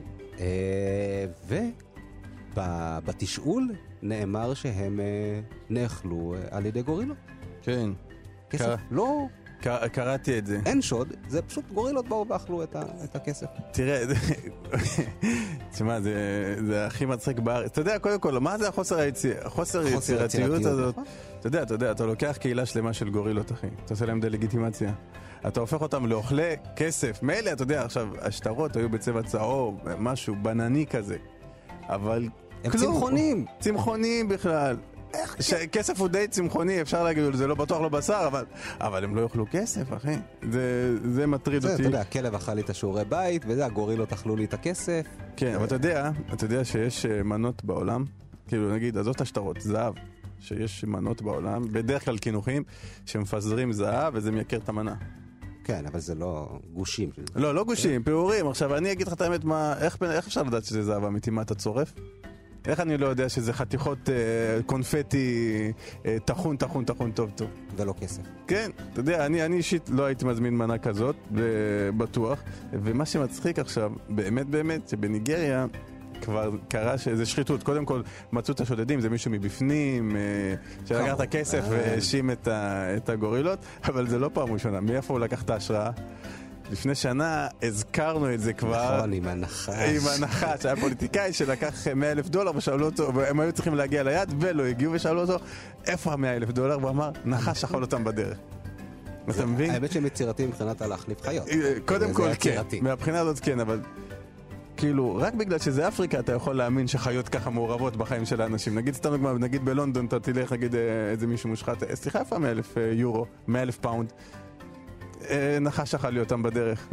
ובתשאול 2.55 3.71
נאמר 4.01 4.53
שהם 4.53 4.99
אה, 4.99 5.05
נאכלו 5.69 6.35
אה, 6.35 6.57
על 6.57 6.65
ידי 6.65 6.81
גורילות. 6.81 7.17
כן. 7.61 7.89
כסף 8.49 8.65
קרה- 8.65 8.75
לא, 8.91 9.27
קר- 9.61 9.87
קראתי 9.87 10.37
את 10.37 10.45
זה. 10.45 10.59
אין 10.65 10.81
שוד, 10.81 11.13
זה 11.27 11.41
פשוט 11.41 11.65
גורילות 11.73 12.07
באו 12.07 12.25
ואכלו 12.29 12.63
את, 12.63 12.75
ה, 12.75 12.81
את 13.03 13.15
הכסף. 13.15 13.45
תראה, 13.71 14.03
זה- 14.07 14.15
תשמע, 15.71 16.01
זה, 16.01 16.13
זה 16.67 16.85
הכי 16.85 17.05
מצחיק 17.05 17.39
בארץ. 17.39 17.71
אתה 17.71 17.81
יודע, 17.81 17.99
קודם 17.99 18.19
כל, 18.19 18.39
מה 18.39 18.57
זה 18.57 18.67
החוסר 18.67 18.99
היציר... 18.99 19.35
החוסר 19.47 19.83
חוסר 19.83 19.97
יצירתיות 19.97 20.29
יצירתיות, 20.33 20.65
הזאת? 20.73 20.93
נכון. 20.95 21.03
אתה 21.39 21.47
יודע, 21.47 21.63
אתה 21.63 21.73
יודע, 21.73 21.91
אתה 21.91 22.05
לוקח 22.05 22.37
קהילה 22.39 22.65
שלמה 22.65 22.93
של 22.93 23.09
גורילות, 23.09 23.51
אחי. 23.51 23.67
אתה 23.85 23.93
עושה 23.93 24.05
להם 24.05 24.19
דה-לגיטימציה. 24.19 24.93
אתה 25.47 25.59
הופך 25.59 25.81
אותם 25.81 26.05
לאוכלי 26.05 26.43
כסף. 26.75 27.23
מילא, 27.23 27.51
אתה 27.51 27.63
יודע, 27.63 27.85
עכשיו, 27.85 28.07
השטרות 28.21 28.75
היו 28.75 28.89
בצבע 28.89 29.23
צהוב, 29.23 29.77
משהו 29.97 30.35
בנני 30.41 30.85
כזה. 30.85 31.17
אבל 31.83 32.27
הם 32.63 32.71
כלום. 32.71 32.93
צמחונים. 32.93 33.45
צמחונים 33.59 34.27
בכלל. 34.27 34.77
כסף 35.71 35.99
הוא 35.99 36.07
די 36.07 36.27
צמחוני, 36.27 36.81
אפשר 36.81 37.03
להגיד, 37.03 37.23
זה 37.33 37.47
לא 37.47 37.55
בטוח 37.55 37.81
לא 37.81 37.89
בשר, 37.89 38.23
אבל, 38.27 38.45
אבל 38.79 39.03
הם 39.03 39.15
לא 39.15 39.21
יאכלו 39.21 39.45
כסף, 39.51 39.93
אחי. 39.93 40.15
זה, 40.51 40.97
זה 41.11 41.27
מטריד 41.27 41.61
זה, 41.61 41.71
אותי. 41.71 41.81
אתה 41.81 41.89
יודע, 41.89 42.01
הכלב 42.01 42.35
אכל 42.35 42.53
לי 42.53 42.61
את 42.61 42.69
השיעורי 42.69 43.05
בית, 43.05 43.43
וזה, 43.47 43.65
הגורילות 43.65 44.13
אכלו 44.13 44.35
לי 44.35 44.45
את 44.45 44.53
הכסף. 44.53 45.05
כן, 45.35 45.55
אבל 45.55 45.65
אתה 45.65 45.75
יודע, 45.75 46.11
אתה 46.33 46.45
יודע 46.45 46.65
שיש 46.65 47.05
אה, 47.05 47.23
מנות 47.23 47.65
בעולם, 47.65 48.05
כאילו 48.47 48.73
נגיד, 48.73 48.97
עזוב 48.97 49.13
את 49.15 49.21
השטרות, 49.21 49.61
זהב, 49.61 49.93
שיש 50.39 50.83
מנות 50.83 51.21
בעולם, 51.21 51.61
בדרך 51.71 52.05
כלל 52.05 52.17
קינוחים, 52.17 52.63
שמפזרים 53.05 53.71
זהב 53.71 54.13
וזה 54.15 54.31
מייקר 54.31 54.57
את 54.57 54.69
המנה. 54.69 54.95
כן, 55.63 55.85
אבל 55.85 55.99
זה 55.99 56.15
לא 56.15 56.59
גושים. 56.73 57.09
לא, 57.35 57.55
לא 57.55 57.63
גושים, 57.63 58.03
פירורים. 58.03 58.47
עכשיו, 58.47 58.77
אני 58.77 58.91
אגיד 58.91 59.07
לך 59.07 59.13
את 59.13 59.21
האמת, 59.21 59.43
מה, 59.43 59.73
איך, 59.81 59.97
איך 60.03 60.27
אפשר 60.27 60.43
לדעת 60.43 60.65
שזה 60.65 60.83
זהב 60.83 61.03
אמיתי? 61.03 61.29
מה, 61.29 61.41
אתה 61.41 61.55
צורף? 61.55 61.93
איך 62.67 62.79
אני 62.79 62.97
לא 62.97 63.07
יודע 63.07 63.29
שזה 63.29 63.53
חתיכות 63.53 64.09
אה, 64.09 64.63
קונפטי 64.65 65.71
אה, 66.05 66.17
טחון, 66.25 66.57
טחון, 66.57 66.85
טחון, 66.85 67.11
טוב, 67.11 67.31
טוב? 67.35 67.49
ולא 67.75 67.93
כסף. 68.01 68.21
כן, 68.47 68.71
אתה 68.93 68.99
יודע, 68.99 69.25
אני, 69.25 69.45
אני 69.45 69.57
אישית 69.57 69.89
לא 69.89 70.03
הייתי 70.03 70.25
מזמין 70.25 70.57
מנה 70.57 70.77
כזאת, 70.77 71.15
בטוח. 71.97 72.43
ומה 72.71 73.05
שמצחיק 73.05 73.59
עכשיו, 73.59 73.91
באמת 74.09 74.47
באמת, 74.47 74.89
שבניגריה 74.89 75.65
כבר 76.21 76.51
קרה 76.67 76.97
שזה 76.97 77.25
שחיתות. 77.25 77.63
קודם 77.63 77.85
כל, 77.85 78.01
מצאו 78.31 78.53
את 78.53 78.61
השודדים, 78.61 79.01
זה 79.01 79.09
מישהו 79.09 79.31
מבפנים, 79.31 80.15
אה, 80.15 80.21
שלקח 80.85 81.01
את 81.01 81.07
כמובן. 81.07 81.23
הכסף 81.23 81.63
והאשים 81.69 82.29
את 82.49 83.09
הגורילות, 83.09 83.59
אבל 83.83 84.07
זה 84.07 84.19
לא 84.19 84.29
פעם 84.33 84.53
ראשונה. 84.53 84.81
מאיפה 84.81 85.13
הוא 85.13 85.19
לקח 85.19 85.41
את 85.41 85.49
ההשראה? 85.49 85.91
לפני 86.71 86.95
שנה 86.95 87.47
הזכרנו 87.61 88.33
את 88.33 88.39
זה 88.39 88.53
כבר. 88.53 88.97
נכון, 88.97 89.13
עם 89.13 89.27
הנחש. 89.27 89.69
עם 89.69 90.07
הנחש, 90.15 90.65
היה 90.65 90.75
פוליטיקאי 90.75 91.33
שלקח 91.33 91.87
100 91.95 92.11
אלף 92.11 92.29
דולר 92.29 92.51
ושאלו 92.55 92.85
אותו, 92.85 93.13
והם 93.15 93.39
היו 93.39 93.51
צריכים 93.51 93.75
להגיע 93.75 94.03
ליעד 94.03 94.33
ולא 94.39 94.63
הגיעו 94.63 94.93
ושאלו 94.93 95.21
אותו, 95.21 95.37
איפה 95.87 96.11
ה-100 96.11 96.25
אלף 96.25 96.49
דולר? 96.49 96.77
והוא 96.79 96.89
אמר, 96.89 97.11
נחש 97.25 97.63
אכל 97.63 97.81
אותם 97.81 98.03
בדרך. 98.03 98.37
אתה 99.29 99.45
מבין? 99.45 99.71
האמת 99.71 99.91
שהם 99.91 100.05
יצירתיים 100.05 100.49
מבחינת 100.49 100.81
הלהחליף 100.81 101.21
חיות. 101.21 101.47
אה, 101.47 101.73
קודם 101.85 102.13
כל 102.13 102.29
כן. 102.39 102.61
מהבחינה 102.81 103.19
הזאת 103.19 103.39
כן, 103.39 103.59
אבל 103.59 103.79
כאילו, 104.77 105.15
רק 105.15 105.33
בגלל 105.33 105.59
שזה 105.59 105.87
אפריקה 105.87 106.19
אתה 106.19 106.31
יכול 106.31 106.55
להאמין 106.55 106.87
שחיות 106.87 107.29
ככה 107.29 107.49
מעורבות 107.49 107.95
בחיים 107.95 108.25
של 108.25 108.41
האנשים. 108.41 108.77
נגיד 108.77 108.93
סתם 108.93 109.09
דוגמא, 109.09 109.31
נגיד 109.39 109.65
בלונדון 109.65 110.05
אתה 110.05 110.19
תלך, 110.19 110.51
נגיד 110.51 110.75
אה, 110.75 110.81
איזה 111.11 111.27
מישהו 111.27 111.49
מושחת, 111.49 111.83
אה, 111.83 111.95
סליחה, 111.95 112.19
איפה 112.19 112.39
100 112.39 112.51
אלף 112.51 112.77
יורו? 112.93 113.25
100 113.47 113.61
אלף 113.61 113.77
פאונד? 113.77 114.13
אה, 115.29 115.57
נחש 115.61 115.95
אכל 115.95 116.09
לי 116.09 116.19
אותם 116.19 116.43
בדרך. 116.43 116.87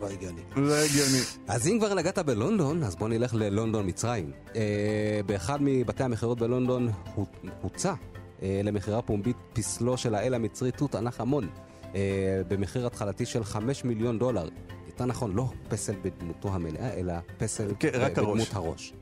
לא 0.00 0.06
הגיוני. 0.10 0.40
לא 0.56 0.74
הגיוני. 0.74 1.18
אז 1.48 1.66
אם 1.68 1.76
כבר 1.78 1.94
נגעת 1.94 2.18
בלונדון, 2.18 2.82
אז 2.82 2.96
בוא 2.96 3.08
נלך 3.08 3.34
ללונדון 3.34 3.86
מצרים. 3.88 4.30
אה, 4.56 5.20
באחד 5.26 5.58
מבתי 5.60 6.04
המכירות 6.04 6.38
בלונדון 6.40 6.88
הו- 7.14 7.26
הוצע 7.62 7.94
אה, 8.42 8.60
למכירה 8.64 9.02
פומבית 9.02 9.36
פסלו 9.52 9.96
של 9.98 10.14
האל 10.14 10.34
המצרי 10.34 10.72
תות 10.72 10.94
ענך 10.94 11.20
המון, 11.20 11.48
אה, 11.94 12.00
במחיר 12.48 12.86
התחלתי 12.86 13.26
של 13.26 13.44
5 13.44 13.84
מיליון 13.84 14.18
דולר. 14.18 14.48
יותר 14.86 15.04
נכון, 15.04 15.34
לא 15.34 15.48
פסל 15.68 15.94
בדמותו 16.02 16.48
המלאה, 16.54 16.94
אלא 16.94 17.14
פסל 17.38 17.68
כן, 17.78 17.88
רק 17.94 18.12
בדמות 18.12 18.38
הראש. 18.38 18.54
הראש. 18.54 18.92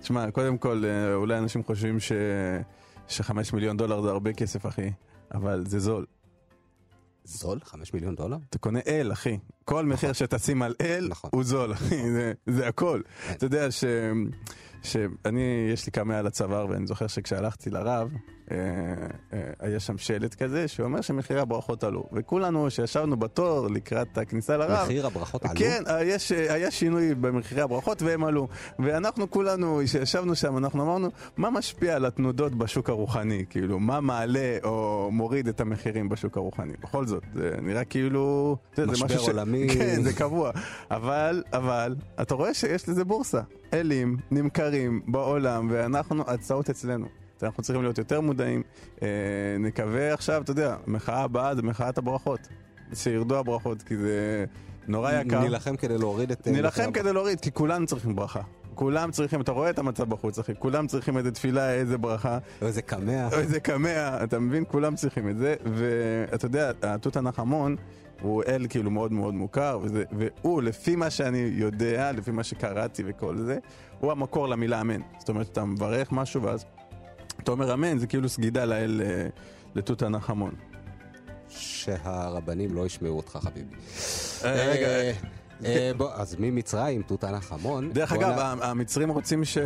תשמע, 0.00 0.30
קודם 0.30 0.58
כל, 0.58 0.82
אה, 0.86 1.14
אולי 1.14 1.38
אנשים 1.38 1.64
חושבים 1.64 2.00
ש... 2.00 2.12
שחמש 3.08 3.52
מיליון 3.52 3.76
דולר 3.76 4.02
זה 4.02 4.08
הרבה 4.10 4.32
כסף, 4.32 4.66
אחי, 4.66 4.90
אבל 5.34 5.64
זה 5.66 5.78
זול. 5.78 6.06
זול? 7.26 7.58
5 7.64 7.94
מיליון 7.94 8.14
דולר? 8.14 8.36
אתה 8.50 8.58
קונה 8.58 8.80
אל, 8.86 9.12
אחי. 9.12 9.38
כל 9.64 9.86
מחיר 9.86 10.12
שתשים 10.12 10.62
על 10.62 10.74
אל, 10.80 11.06
נכון. 11.10 11.30
הוא 11.32 11.44
זול, 11.44 11.72
אחי, 11.72 12.10
זה, 12.10 12.32
זה 12.46 12.68
הכל. 12.68 13.00
כן. 13.26 13.32
אתה 13.32 13.46
יודע 13.46 13.70
ש... 13.70 13.84
שאני, 14.82 15.70
יש 15.72 15.86
לי 15.86 15.92
קמע 15.92 16.18
על 16.18 16.26
הצוואר, 16.26 16.66
ואני 16.70 16.86
זוכר 16.86 17.06
שכשהלכתי 17.06 17.70
לרב, 17.70 18.12
אה, 18.50 18.56
אה, 19.62 19.68
יש 19.70 19.86
שם 19.86 19.98
שלט 19.98 20.34
כזה 20.34 20.68
שאומר 20.68 21.00
שמחירי 21.00 21.40
הברכות 21.40 21.84
עלו. 21.84 22.04
וכולנו 22.12 22.70
שישבנו 22.70 23.16
בתור 23.16 23.68
לקראת 23.68 24.18
הכניסה 24.18 24.56
לרב, 24.56 24.84
מחיר 24.84 25.06
הברכות 25.06 25.44
עלו? 25.44 25.54
כן, 25.54 25.82
היה. 25.86 26.16
היה 26.48 26.70
שינוי 26.70 27.14
במחירי 27.14 27.62
הברכות 27.62 28.02
והם 28.02 28.24
עלו. 28.24 28.48
ואנחנו 28.78 29.30
כולנו, 29.30 29.80
כשישבנו 29.84 30.34
שם, 30.36 30.58
אנחנו 30.58 30.82
אמרנו, 30.82 31.08
מה 31.36 31.50
משפיע 31.50 31.96
על 31.96 32.04
התנודות 32.04 32.54
בשוק 32.54 32.90
הרוחני? 32.90 33.44
כאילו, 33.50 33.78
מה 33.78 34.00
מעלה 34.00 34.56
או 34.64 35.08
מוריד 35.12 35.48
את 35.48 35.60
המחירים 35.60 36.08
בשוק 36.08 36.36
הרוחני? 36.36 36.72
בכל 36.82 37.06
זאת, 37.06 37.22
זה 37.34 37.54
נראה 37.62 37.84
כאילו... 37.84 38.56
זה, 38.76 38.84
זה 38.86 38.92
משבר 38.92 39.06
משהו 39.06 39.18
ש... 39.18 39.28
עולמי. 39.28 39.68
כן, 39.74 40.02
זה 40.02 40.12
קבוע. 40.12 40.50
אבל, 40.90 41.42
אבל, 41.52 41.94
אתה 42.22 42.34
רואה 42.34 42.54
שיש 42.54 42.88
לזה 42.88 43.04
בורסה. 43.04 43.40
אלים 43.72 44.16
נמכרים 44.30 45.02
בעולם, 45.06 45.68
ואנחנו, 45.70 46.24
הצעות 46.26 46.70
אצלנו. 46.70 47.25
אז 47.38 47.44
אנחנו 47.44 47.62
צריכים 47.62 47.82
להיות 47.82 47.98
יותר 47.98 48.20
מודעים. 48.20 48.62
אה, 49.02 49.08
נקווה 49.60 50.14
עכשיו, 50.14 50.42
אתה 50.42 50.50
יודע, 50.50 50.76
המחאה 50.86 51.22
הבאה 51.22 51.54
זה 51.54 51.62
מחאת 51.62 51.98
הברכות. 51.98 52.48
שירדו 52.94 53.38
הברכות, 53.38 53.82
כי 53.82 53.96
זה 53.96 54.44
נורא 54.88 55.12
יקר. 55.12 55.40
נילחם 55.40 55.76
כדי 55.76 55.98
להוריד 55.98 56.30
את... 56.30 56.46
אה, 56.48 56.52
נילחם 56.52 56.92
כדי 56.92 57.12
להוריד, 57.12 57.40
כי 57.40 57.52
כולם 57.52 57.86
צריכים 57.86 58.16
ברכה. 58.16 58.40
כולם 58.74 59.10
צריכים, 59.10 59.40
אתה 59.40 59.52
רואה 59.52 59.70
את 59.70 59.78
המצב 59.78 60.08
בחוץ, 60.08 60.38
אחי. 60.38 60.52
כולם 60.58 60.86
צריכים 60.86 61.18
איזה 61.18 61.30
תפילה, 61.30 61.72
איזה 61.72 61.98
ברכה. 61.98 62.28
הברכות. 62.28 62.62
איזה 62.62 62.82
קמע. 62.82 63.28
איזה 63.32 63.60
קמע, 63.60 64.24
אתה 64.24 64.38
מבין? 64.38 64.64
כולם 64.68 64.94
צריכים 64.94 65.28
את 65.28 65.38
זה. 65.38 65.54
ואתה 65.64 66.46
יודע, 66.46 66.70
התות 66.82 67.16
הנחמון 67.16 67.76
הוא 68.20 68.42
אל 68.48 68.66
כאילו 68.68 68.90
מאוד 68.90 69.12
מאוד 69.12 69.34
מוכר, 69.34 69.78
וזה, 69.82 70.04
והוא, 70.12 70.62
לפי 70.62 70.96
מה 70.96 71.10
שאני 71.10 71.50
יודע, 71.52 72.12
לפי 72.12 72.30
מה 72.30 72.44
שקראתי 72.44 73.02
וכל 73.06 73.36
זה, 73.36 73.58
הוא 74.00 74.12
המקור 74.12 74.48
למילה 74.48 74.80
אמן. 74.80 75.00
זאת 75.18 75.28
אומרת, 75.28 75.48
אתה 75.52 75.64
מברך 75.64 76.12
משהו 76.12 76.42
ואז 76.42 76.64
אתה 77.42 77.50
אומר 77.50 77.74
אמן, 77.74 77.98
זה 77.98 78.06
כאילו 78.06 78.28
סגידה 78.28 78.64
לאל, 78.64 79.02
אה, 79.04 79.28
לתות 79.74 80.02
הנחמון. 80.02 80.54
שהרבנים 81.48 82.74
לא 82.74 82.86
ישמעו 82.86 83.16
אותך, 83.16 83.38
חביבי. 83.42 83.74
אה, 84.44 84.70
רגע, 84.70 85.12
אה, 85.64 85.90
בוא, 85.96 86.10
אז 86.14 86.36
ממצרים, 86.38 87.02
תות 87.02 87.24
הנחמון. 87.24 87.92
דרך 87.92 88.12
בוא 88.12 88.18
אגב, 88.18 88.58
המצרים 88.62 89.10
רוצים 89.10 89.44
ש... 89.44 89.58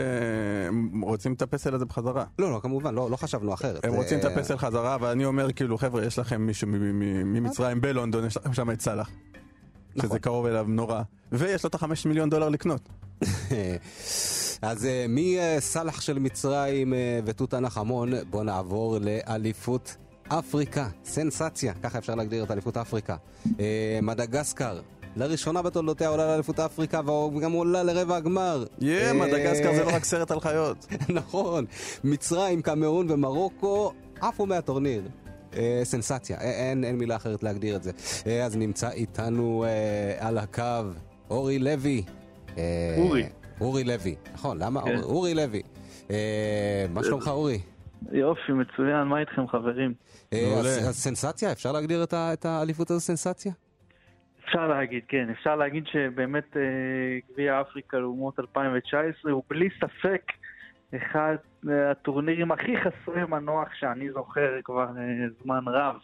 רוצים 1.03 1.33
את 1.33 1.43
הפסל 1.43 1.75
הזה 1.75 1.85
בחזרה. 1.85 2.25
לא, 2.39 2.53
לא, 2.53 2.61
כמובן, 2.63 2.95
לא 2.95 3.11
לא 3.11 3.17
חשבנו 3.17 3.55
אחרת. 3.55 3.85
הם 3.85 3.95
רוצים 3.95 4.19
את 4.19 4.25
הפסל 4.25 4.57
חזרה, 4.57 4.97
ואני 5.01 5.25
אומר, 5.25 5.53
כאילו, 5.53 5.79
חבר'ה, 5.79 6.05
יש 6.05 6.19
לכם 6.19 6.41
מישהו 6.41 6.69
ממצרים 7.25 7.81
בלונדון, 7.81 8.27
יש 8.27 8.37
לכם 8.37 8.53
שם 8.53 8.71
את 8.71 8.81
סאלח. 8.81 9.11
נכון. 9.97 10.11
שזה 10.11 10.19
קרוב 10.19 10.47
אליו 10.47 10.67
נורא. 10.69 11.03
ויש 11.33 11.65
לו 11.65 11.69
את 11.69 11.75
החמש 11.75 12.07
מיליון 12.07 12.31
דולר 12.31 12.49
לקנות. 12.49 12.89
אז 14.63 14.87
אה, 14.87 15.07
מסלאח 15.09 16.01
של 16.01 16.19
מצרים 16.19 16.95
אה, 16.95 17.21
ותות 17.25 17.55
הנחמון, 17.55 18.13
בואו 18.31 18.43
נעבור 18.43 18.99
לאליפות 19.01 19.97
אפריקה. 20.29 20.89
סנסציה, 21.05 21.75
ככה 21.83 21.99
אפשר 21.99 22.15
להגדיר 22.15 22.45
את 22.45 22.51
אליפות 22.51 22.77
אפריקה. 22.77 23.17
אה, 23.61 23.99
מדגסקר, 24.03 24.81
לראשונה 25.17 25.63
בתולדותיה 25.63 26.09
עולה 26.09 26.27
לאליפות 26.27 26.61
אפריקה, 26.61 27.01
וגם 27.37 27.53
עולה 27.53 27.83
לרבע 27.83 28.17
הגמר. 28.17 28.65
יא, 28.81 29.13
מדגסקר 29.13 29.75
זה 29.75 29.85
לא 29.85 29.91
רק 29.95 30.05
סרט 30.11 30.31
על 30.31 30.41
חיות. 30.41 30.87
נכון. 31.09 31.65
מצרים, 32.05 32.63
קמרון 32.63 33.11
ומרוקו 33.11 33.93
עפו 34.21 34.47
מהטורניר. 34.47 35.03
אה, 35.57 35.81
סנסציה, 35.85 36.41
אין, 36.41 36.85
אין 36.85 36.97
מילה 36.97 37.17
אחרת 37.17 37.43
להגדיר 37.43 37.77
את 37.77 37.83
זה. 37.83 37.91
אה, 38.27 38.45
אז 38.45 38.57
נמצא 38.57 38.91
איתנו 38.91 39.65
אה, 39.65 40.29
על 40.29 40.39
הקו 40.39 40.63
אורי 41.31 41.59
לוי. 41.59 42.03
אה, 42.59 42.95
אורי. 42.99 43.25
אורי 43.61 43.85
לוי, 43.85 44.15
נכון, 44.35 44.59
למה? 44.63 44.83
כן. 44.83 44.89
אורי, 44.89 45.03
אורי 45.03 45.35
לוי. 45.35 45.63
אה, 46.11 46.87
מה 46.95 47.05
שלומך 47.05 47.29
אורי? 47.29 47.59
יופי, 48.13 48.53
מצוין, 48.53 49.03
מה 49.03 49.21
איתכם 49.21 49.49
חברים? 49.49 49.95
אה. 50.33 50.55
אז, 50.59 50.89
אז 50.89 50.97
סנסציה, 50.97 51.53
אפשר 51.53 51.73
להגדיר 51.73 52.03
את, 52.03 52.13
ה, 52.13 52.33
את 52.33 52.45
האליפות 52.45 52.91
הזו 52.91 53.01
סנסציה? 53.01 53.53
אפשר 54.45 54.69
להגיד, 54.69 55.03
כן, 55.09 55.31
אפשר 55.31 55.57
להגיד 55.57 55.87
שבאמת 55.87 56.57
אה, 56.57 56.63
גביע 57.33 57.61
אפריקה 57.61 57.99
לאומות 57.99 58.41
2019 58.41 59.33
הוא 59.33 59.43
בלי 59.49 59.69
ספק 59.81 60.23
אחד 60.97 61.37
אה, 61.69 61.91
הטורנירים 61.91 62.53
הכי 62.53 62.77
חסרי 62.77 63.25
מנוח 63.25 63.69
שאני 63.75 64.11
זוכר 64.11 64.51
כבר 64.65 64.87
אה, 64.99 65.27
זמן 65.43 65.65
רב. 65.67 65.97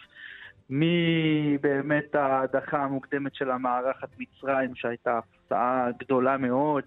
מבאמת 0.71 2.14
ההדחה 2.14 2.79
המוקדמת 2.79 3.35
של 3.35 3.51
המארחת 3.51 4.09
מצרים, 4.19 4.75
שהייתה 4.75 5.19
הפתעה 5.19 5.89
גדולה 5.99 6.37
מאוד, 6.37 6.85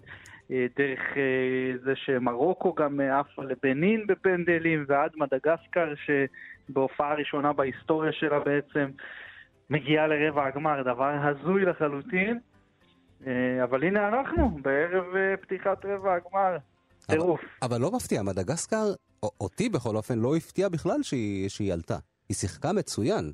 אה, 0.50 0.66
דרך 0.76 1.00
אה, 1.16 1.78
זה 1.84 1.92
שמרוקו 1.96 2.74
גם 2.74 3.00
אה, 3.00 3.20
עפה 3.20 3.44
לבנין 3.44 4.06
בפנדלים, 4.06 4.84
ועד 4.88 5.10
מדגסקר, 5.16 5.92
שבהופעה 6.06 7.14
ראשונה 7.14 7.52
בהיסטוריה 7.52 8.12
שלה 8.12 8.40
בעצם 8.40 8.90
מגיעה 9.70 10.06
לרבע 10.06 10.46
הגמר, 10.46 10.82
דבר 10.82 11.12
הזוי 11.22 11.64
לחלוטין. 11.64 12.38
אבל 13.64 13.84
הנה 13.84 14.08
אנחנו, 14.08 14.58
בערב 14.62 15.04
פתיחת 15.40 15.84
רבע 15.84 16.14
הגמר. 16.14 16.56
טירוף. 17.06 17.40
אבל 17.62 17.80
לא 17.80 17.90
מפתיע, 17.96 18.22
מדגסקר, 18.22 18.84
או- 19.22 19.30
אותי 19.40 19.68
בכל 19.68 19.96
אופן, 19.96 20.18
לא 20.18 20.36
הפתיע 20.36 20.68
בכלל 20.68 21.02
שהיא, 21.02 21.48
שהיא 21.48 21.72
עלתה. 21.72 21.96
היא 22.28 22.36
שיחקה 22.36 22.72
מצוין. 22.72 23.32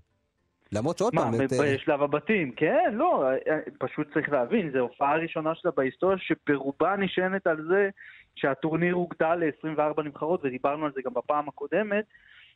למרות 0.73 0.99
שעוד 0.99 1.15
מה, 1.15 1.23
פעם, 1.23 1.35
את, 1.35 1.53
אה, 1.53 1.75
בשלב 1.75 2.03
הבתים? 2.03 2.53
כן, 2.53 2.91
לא, 2.93 3.25
אה, 3.49 3.59
פשוט 3.79 4.13
צריך 4.13 4.29
להבין, 4.29 4.71
זו 4.71 4.79
הופעה 4.79 5.17
ראשונה 5.17 5.55
שלה 5.55 5.71
בהיסטוריה 5.77 6.19
שברובה 6.19 6.97
נשענת 6.97 7.47
על 7.47 7.67
זה 7.69 7.91
שהטורניר 8.37 8.95
הוגדל 8.95 9.35
ל-24 9.35 10.03
נבחרות, 10.03 10.41
ודיברנו 10.45 10.85
על 10.85 10.93
זה 10.95 11.01
גם 11.05 11.15
בפעם 11.15 11.49
הקודמת, 11.49 12.05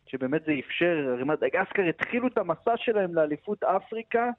שבאמת 0.07 0.43
זה 0.47 0.53
אפשר, 0.67 1.09
הרי 1.13 1.25
מדגסקר 1.25 1.83
התחילו 1.83 2.29
את 2.29 2.39
המסע 2.39 2.77
שלהם 2.77 3.15
לאליפות 3.15 3.63
אפריקה 3.65 4.31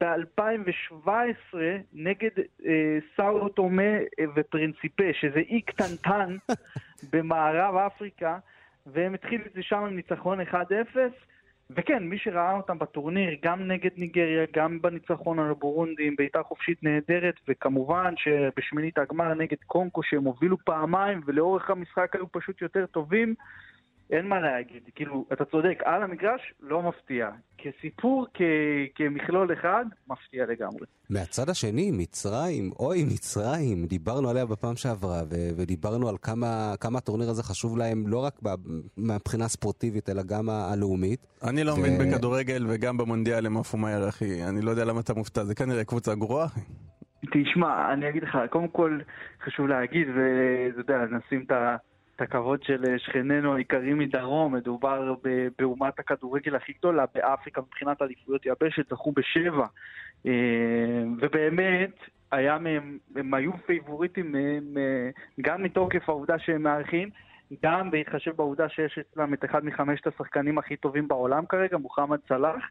ב-2017 0.00 1.56
נגד 1.92 2.30
אה, 2.66 2.98
סאו 3.16 3.48
טומה 3.48 3.82
אה, 3.82 4.24
ופרינסיפה, 4.36 5.04
שזה 5.20 5.38
אי 5.38 5.60
קטנטן 5.60 6.36
במערב 7.12 7.76
אפריקה, 7.76 8.38
והם 8.86 9.14
התחילו 9.14 9.44
את 9.46 9.52
זה 9.54 9.62
שם 9.62 9.76
עם 9.76 9.96
ניצחון 9.96 10.40
1-0. 10.40 10.54
וכן, 11.76 12.02
מי 12.02 12.18
שראה 12.18 12.56
אותם 12.56 12.78
בטורניר, 12.78 13.36
גם 13.42 13.66
נגד 13.66 13.90
ניגריה, 13.96 14.46
גם 14.54 14.82
בניצחון 14.82 15.38
על 15.38 15.50
הבורונדי, 15.50 16.06
עם 16.06 16.14
בעיטה 16.18 16.42
חופשית 16.42 16.82
נהדרת, 16.82 17.34
וכמובן 17.48 18.14
שבשמינית 18.16 18.98
הגמר 18.98 19.34
נגד 19.34 19.56
קונקו, 19.66 20.02
שהם 20.02 20.24
הובילו 20.24 20.56
פעמיים, 20.64 21.20
ולאורך 21.26 21.70
המשחק 21.70 22.14
היו 22.14 22.32
פשוט 22.32 22.62
יותר 22.62 22.86
טובים, 22.86 23.34
אין 24.10 24.26
מה 24.28 24.40
להגיד. 24.40 24.82
כאילו, 24.94 25.24
אתה 25.32 25.44
צודק, 25.44 25.78
על 25.84 26.02
המגרש 26.02 26.40
לא 26.60 26.82
מפתיע. 26.82 27.28
כסיפור, 27.58 28.26
כ- 28.34 28.40
כמכלול 28.94 29.52
אחד, 29.52 29.84
מפתיע 30.08 30.46
לגמרי. 30.46 30.86
מהצד 31.10 31.48
השני, 31.48 31.90
מצרים, 31.92 32.70
אוי 32.78 33.04
מצרים, 33.04 33.86
דיברנו 33.86 34.30
עליה 34.30 34.46
בפעם 34.46 34.76
שעברה, 34.76 35.20
ו- 35.30 35.50
ודיברנו 35.56 36.08
על 36.08 36.14
כמה, 36.22 36.46
כמה 36.80 36.98
הטורניר 36.98 37.30
הזה 37.30 37.42
חשוב 37.42 37.78
להם, 37.78 38.04
לא 38.06 38.18
רק 38.24 38.34
ב- 38.42 38.54
מהבחינה 38.96 39.44
הספורטיבית, 39.44 40.08
אלא 40.10 40.22
גם 40.22 40.50
הלאומית. 40.50 41.26
אני 41.48 41.64
לא 41.64 41.72
ו- 41.72 41.76
מבין 41.80 41.98
בכדורגל 41.98 42.66
וגם 42.68 42.96
במונדיאל 42.96 43.46
הם 43.46 43.56
עפו 43.56 43.76
מהר, 43.78 44.08
אחי. 44.08 44.44
אני 44.44 44.60
לא 44.62 44.70
יודע 44.70 44.84
למה 44.84 45.00
אתה 45.00 45.14
מופתע, 45.14 45.44
זה 45.44 45.54
כנראה 45.54 45.84
קבוצה 45.84 46.14
גרועה, 46.14 46.46
אחי. 46.46 46.60
תשמע, 47.32 47.92
אני 47.92 48.08
אגיד 48.08 48.22
לך, 48.22 48.38
קודם 48.50 48.68
כל 48.68 48.98
חשוב 49.44 49.66
להגיד, 49.66 50.08
ואתה 50.08 50.80
יודע, 50.80 51.04
נשים 51.16 51.44
את 51.46 51.50
ה- 51.50 51.76
את 52.20 52.24
הכבוד 52.24 52.62
של 52.62 52.84
אה, 52.88 52.98
שכנינו 52.98 53.54
היקרים 53.54 53.98
מדרום, 53.98 54.54
מדובר 54.54 55.14
באומת 55.58 55.98
הכדורגל 55.98 56.56
הכי 56.56 56.72
גדולה 56.78 57.04
באפריקה 57.14 57.60
מבחינת 57.60 58.02
אליפויות 58.02 58.46
יבשת, 58.46 58.88
זכו 58.90 59.12
בשבע. 59.12 59.66
אה, 60.26 60.32
ובאמת, 61.20 61.90
היה 62.32 62.58
מהם, 62.58 62.98
הם 63.16 63.34
היו 63.34 63.52
פייבוריטים 63.66 64.32
מהם, 64.32 64.76
אה, 64.76 65.10
גם 65.40 65.62
מתוקף 65.62 66.08
העובדה 66.08 66.38
שהם 66.38 66.62
מארחים, 66.62 67.10
גם 67.62 67.90
בהתחשב 67.90 68.36
בעובדה 68.36 68.68
שיש 68.68 68.98
אצלם 68.98 69.34
את 69.34 69.44
אחד 69.44 69.64
מחמשת 69.64 70.06
השחקנים 70.06 70.58
הכי 70.58 70.76
טובים 70.76 71.08
בעולם 71.08 71.46
כרגע, 71.46 71.76
מוחמד 71.76 72.18
סלאח. 72.28 72.70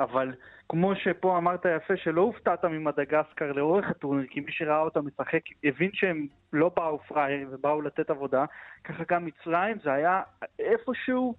אבל 0.00 0.32
כמו 0.68 0.96
שפה 0.96 1.38
אמרת 1.38 1.64
יפה, 1.76 1.96
שלא 1.96 2.20
הופתעת 2.20 2.64
ממדגסקר 2.64 3.52
לאורך 3.52 3.90
הטורניר, 3.90 4.26
כי 4.30 4.40
מי 4.40 4.52
שראה 4.52 4.80
אותם 4.80 5.06
משחק 5.06 5.42
הבין 5.64 5.90
שהם 5.92 6.26
לא 6.52 6.70
באו 6.76 6.98
פראייר 6.98 7.48
ובאו 7.50 7.82
לתת 7.82 8.10
עבודה, 8.10 8.44
ככה 8.84 9.04
גם 9.08 9.24
מצרים, 9.24 9.76
זה 9.84 9.92
היה 9.92 10.22
איפשהו, 10.58 11.34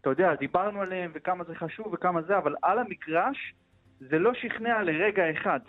אתה 0.00 0.10
יודע, 0.10 0.34
דיברנו 0.34 0.80
עליהם 0.80 1.10
וכמה 1.14 1.44
זה 1.44 1.54
חשוב 1.54 1.86
וכמה 1.92 2.22
זה, 2.22 2.38
אבל 2.38 2.54
על 2.62 2.78
המגרש 2.78 3.54
זה 4.00 4.18
לא 4.18 4.34
שכנע 4.34 4.82
לרגע 4.82 5.30
אחד. 5.30 5.60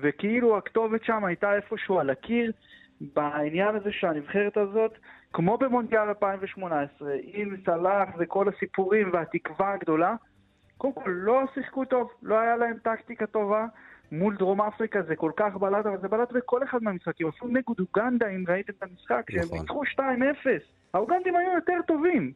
וכאילו 0.00 0.58
הכתובת 0.58 1.04
שם 1.04 1.24
הייתה 1.24 1.56
איפשהו 1.56 2.00
על 2.00 2.10
הקיר, 2.10 2.52
בעניין 3.00 3.74
הזה 3.74 3.92
שהנבחרת 3.92 4.56
הזאת, 4.56 4.98
כמו 5.32 5.58
במונדיאל 5.58 6.08
2018, 6.08 7.12
עם 7.22 7.56
סלאח 7.64 8.08
וכל 8.18 8.48
הסיפורים 8.48 9.10
והתקווה 9.12 9.72
הגדולה, 9.72 10.14
קודם 10.78 10.92
כל, 10.92 11.10
לא 11.10 11.42
שיחקו 11.54 11.84
טוב, 11.84 12.10
לא 12.22 12.38
היה 12.38 12.56
להם 12.56 12.76
טקטיקה 12.82 13.26
טובה. 13.26 13.66
מול 14.12 14.36
דרום 14.36 14.60
אפריקה 14.60 15.02
זה 15.02 15.16
כל 15.16 15.32
כך 15.36 15.56
בלט, 15.56 15.86
אבל 15.86 15.98
זה 16.00 16.08
בלט 16.08 16.32
בכל 16.32 16.62
אחד 16.62 16.82
מהמשחקים. 16.82 17.28
אפילו 17.28 17.50
נגד 17.50 17.80
אוגנדה, 17.80 18.28
אם 18.28 18.44
ראיתם 18.48 18.72
את 18.78 18.82
המשחק, 18.82 19.30
שהם 19.30 19.40
נכון. 19.40 19.58
ניצחו 19.58 19.82
2-0. 19.84 20.00
האוגנדים 20.94 21.36
היו 21.36 21.52
יותר 21.54 21.78
טובים. 21.86 22.32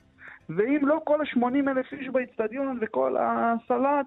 ואם 0.49 0.80
לא 0.82 1.01
כל 1.05 1.20
ה-80 1.20 1.70
אלף 1.70 1.93
איש 1.93 2.09
באיצטדיון 2.09 2.78
וכל 2.80 3.16
הסלט, 3.20 4.07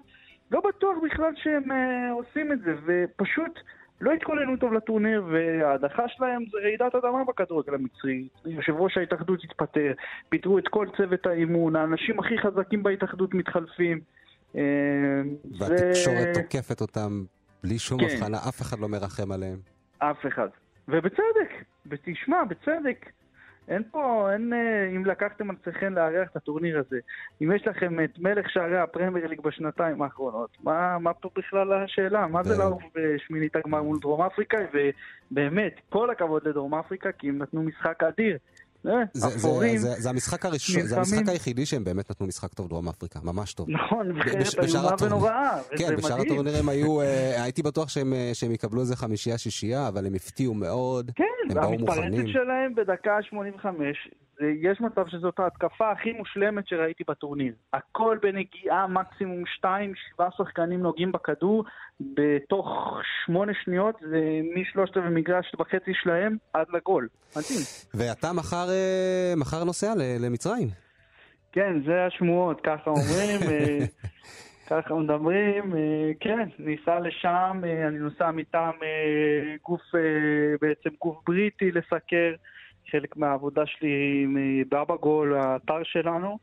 לא 0.50 0.60
בטוח 0.60 0.96
בכלל 1.04 1.32
שהם 1.36 1.72
אה, 1.72 2.12
עושים 2.12 2.52
את 2.52 2.60
זה, 2.60 2.74
ופשוט 2.86 3.58
לא 4.00 4.12
התכוננו 4.12 4.56
טוב 4.56 4.72
לטורניר, 4.72 5.24
וההדחה 5.30 6.08
שלהם 6.08 6.44
זה 6.52 6.58
רעידת 6.62 6.94
אדמה 6.94 7.24
בכדורגל 7.24 7.74
המצרי. 7.74 8.28
יושב 8.46 8.72
ראש 8.76 8.96
ההתאחדות 8.98 9.44
התפטר, 9.44 9.92
פיטרו 10.28 10.58
את 10.58 10.68
כל 10.68 10.86
צוות 10.96 11.26
האימון, 11.26 11.76
האנשים 11.76 12.18
הכי 12.18 12.38
חזקים 12.38 12.82
בהתאחדות 12.82 13.34
מתחלפים. 13.34 14.00
אה, 14.56 14.62
והתקשורת 15.58 16.34
זה- 16.34 16.42
תוקפת 16.42 16.80
אותם 16.80 17.24
בלי 17.64 17.78
שום 17.78 18.00
כן. 18.00 18.06
הבחנה, 18.12 18.36
אף 18.48 18.60
אחד 18.62 18.78
לא 18.78 18.88
מרחם 18.88 19.32
עליהם. 19.32 19.58
אף 19.98 20.26
אחד. 20.28 20.48
ובצדק, 20.88 21.50
ותשמע, 21.86 22.36
בצדק. 22.44 23.06
אין 23.68 23.82
פה, 23.90 24.28
אין, 24.32 24.52
אה, 24.52 24.86
אם 24.96 25.06
לקחתם 25.06 25.50
על 25.50 25.56
עצמכם 25.62 25.94
לארח 25.94 26.28
את 26.30 26.36
הטורניר 26.36 26.78
הזה, 26.78 26.98
אם 27.42 27.52
יש 27.52 27.66
לכם 27.66 28.04
את 28.04 28.18
מלך 28.18 28.50
שערי 28.50 28.78
הפרמייר 28.78 29.26
ליג 29.26 29.40
בשנתיים 29.40 30.02
האחרונות, 30.02 30.50
מה, 30.62 30.98
מה 30.98 31.14
פה 31.14 31.30
בכלל 31.36 31.72
השאלה? 31.72 32.26
מה 32.26 32.42
זה 32.42 32.54
ו- 32.56 32.58
לעוף 32.58 32.82
בשמינית 32.94 33.56
הגמר 33.56 33.82
מול 33.82 33.98
דרום 34.00 34.22
אפריקה? 34.22 34.58
ובאמת, 35.30 35.74
כל 35.88 36.10
הכבוד 36.10 36.48
לדרום 36.48 36.74
אפריקה, 36.74 37.12
כי 37.12 37.28
הם 37.28 37.38
נתנו 37.38 37.62
משחק 37.62 38.02
אדיר. 38.02 38.38
אה, 38.86 38.92
זה, 39.12 39.28
זה, 39.28 39.36
אפורים, 39.36 39.78
זה, 39.78 39.88
זה 39.90 40.10
המשחק 40.10 40.46
הראשון, 40.46 40.82
זה. 40.82 40.96
המשחק 40.98 41.28
היחידי 41.28 41.66
שהם 41.66 41.84
באמת 41.84 42.10
נתנו 42.10 42.26
משחק 42.26 42.54
טוב 42.54 42.68
דרום 42.68 42.88
אפריקה, 42.88 43.20
ממש 43.22 43.54
טוב. 43.54 43.70
נכון, 43.70 44.18
בשאר 44.40 44.64
איומה 44.64 44.94
ונוראה, 45.00 45.58
כן, 45.78 45.96
בשאר. 45.96 46.20
הטורנירים 46.20 46.68
היו, 46.68 47.00
אה, 47.02 47.42
הייתי 47.42 47.62
בטוח 47.62 47.88
שהם, 47.88 48.12
אה, 48.12 48.30
שהם 48.34 48.52
יקבלו 48.52 48.80
איזה 48.80 48.96
חמישייה 48.96 49.38
שישייה, 49.38 49.88
אבל 49.88 50.06
הם 50.06 50.14
הפתיעו 50.14 50.54
מאוד, 50.54 51.10
כן, 51.16 51.24
הם 51.50 51.54
באו 51.54 51.78
מוכנים. 51.78 52.26
שלהם 52.28 52.74
בדקה 52.74 53.18
85, 53.22 54.08
זה, 54.08 54.23
יש 54.40 54.80
מצב 54.80 55.08
שזאת 55.08 55.38
ההתקפה 55.38 55.90
הכי 55.90 56.12
מושלמת 56.12 56.68
שראיתי 56.68 57.04
בטורניר. 57.08 57.54
הכל 57.72 58.18
בנגיעה, 58.22 58.86
מקסימום 58.86 59.42
שתיים, 59.46 59.92
שבעה 59.94 60.28
שחקנים 60.36 60.80
נוגעים 60.80 61.12
בכדור, 61.12 61.64
בתוך 62.00 62.68
שמונה 63.24 63.52
שניות, 63.64 63.94
זה 64.00 64.20
משלושת 64.56 64.96
רבעי 64.96 65.10
מגרש 65.10 65.52
וחצי 65.60 65.92
שלהם 65.94 66.36
עד 66.52 66.66
לגול. 66.72 67.08
מדהים. 67.36 67.60
ואתה 67.94 68.32
מחר, 68.32 68.66
אה, 68.70 69.32
מחר 69.36 69.64
נוסע 69.64 69.92
למצרים. 70.20 70.68
כן, 71.52 71.82
זה 71.86 72.06
השמועות, 72.06 72.60
ככה 72.60 72.90
אומרים, 72.90 73.40
אה, 73.50 73.78
ככה 74.70 74.94
מדברים, 74.94 75.76
אה, 75.76 76.10
כן, 76.20 76.48
ניסע 76.58 77.00
לשם, 77.00 77.60
אני 77.88 77.98
נוסע 77.98 78.30
מטעם 78.30 78.74
גוף, 79.62 79.82
בעצם 80.60 80.90
גוף 81.00 81.16
בריטי 81.26 81.70
לסקר, 81.72 82.34
חלק 82.92 83.16
מהעבודה 83.16 83.62
שלי 83.66 83.88
אה, 84.36 84.80
בבא 84.84 84.96
גול, 84.96 85.34
האתר 85.36 85.80
שלנו, 85.82 86.38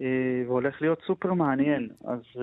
אה, 0.00 0.06
והולך 0.46 0.74
להיות 0.80 0.98
סופר 1.06 1.32
מעניין, 1.32 1.88
אז, 2.04 2.18
אה, 2.36 2.42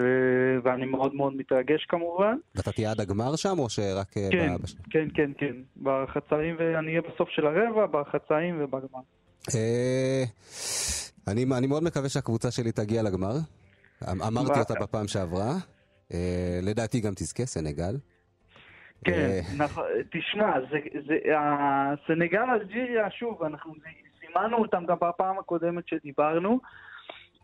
ואני 0.64 0.86
מאוד 0.86 1.16
מאוד 1.16 1.36
מתרגש 1.36 1.86
כמובן. 1.90 2.38
ואתה 2.56 2.72
תהיה 2.72 2.92
עד 2.92 3.02
הגמר 3.02 3.36
שם, 3.36 3.60
או 3.60 3.70
שרק... 3.70 4.08
כן, 4.32 4.56
ב- 4.58 4.62
בש- 4.64 4.76
כן, 4.90 5.08
כן, 5.14 5.32
כן, 5.38 5.56
בחצאים, 5.84 6.56
ואני 6.60 6.88
אהיה 6.88 7.02
בסוף 7.02 7.30
של 7.30 7.48
הרבע, 7.48 7.86
בחצאים 7.86 8.56
ובגמר. 8.64 9.00
אני, 11.28 11.46
אני 11.58 11.68
מאוד 11.68 11.84
מקווה 11.84 12.10
שהקבוצה 12.10 12.52
שלי 12.52 12.72
תגיע 12.72 13.04
לגמר. 13.04 13.36
אמ- 14.12 14.22
אמרתי 14.22 14.60
אותה 14.60 14.74
בפעם 14.82 15.08
שעברה. 15.08 15.54
לדעתי 16.62 17.00
גם 17.00 17.14
תזכה, 17.16 17.46
סנגל. 17.46 17.96
כן, 19.04 19.12
אה, 19.12 19.40
נכון, 19.58 19.84
תשמע, 20.10 20.60
זה, 20.72 20.80
זה, 21.08 21.18
הסנגל 21.38 22.50
אלג'יריה, 22.50 23.10
שוב, 23.12 23.44
אנחנו 23.44 23.74
סימנו 24.20 24.58
אותם 24.58 24.86
גם 24.86 24.98
בפעם 25.02 25.40
הקודמת 25.40 25.88
שדיברנו, 25.88 26.60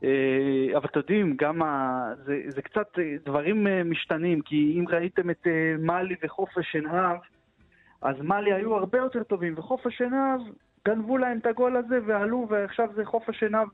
אה, 0.04 0.78
אבל 0.78 0.86
אתם 0.86 1.00
יודעים, 1.00 1.36
גם 1.40 1.62
ה, 1.62 2.14
זה, 2.26 2.42
זה 2.48 2.62
קצת 2.62 3.00
אה, 3.00 3.16
דברים 3.26 3.68
משתנים, 3.86 4.42
כי 4.42 4.76
אם 4.80 4.86
ראיתם 4.90 5.30
את 5.30 5.48
מאלי 5.80 6.16
וחוף 6.24 6.58
השנהב, 6.58 7.18
אז 8.02 8.16
מאלי 8.22 8.54
היו 8.54 8.76
הרבה 8.76 8.98
יותר 8.98 9.24
טובים, 9.24 9.54
וחוף 9.58 9.88
השנהב 9.88 10.42
גנבו 10.88 11.18
להם 11.18 11.38
את 11.38 11.46
הגול 11.46 11.78
הזה 11.78 12.00
ועלו, 12.06 12.48
ועכשיו 12.50 12.90
זה 12.96 13.04
השנהב 13.30 13.68
אה, 13.68 13.74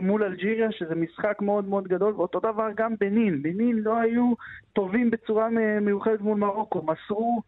מול 0.00 0.22
אלג'יריה, 0.24 0.68
שזה 0.72 0.94
משחק 0.94 1.36
מאוד 1.40 1.68
מאוד 1.68 1.88
גדול, 1.88 2.14
ואותו 2.14 2.38
דבר 2.40 2.68
גם 2.76 2.94
בנין. 3.00 3.42
בנין 3.42 3.78
לא 3.78 3.96
היו 3.98 4.32
טובים 4.72 5.10
בצורה 5.10 5.48
מיוחדת 5.80 6.20
מול 6.20 6.38
מרוקו, 6.38 6.82
מסרו 6.82 7.42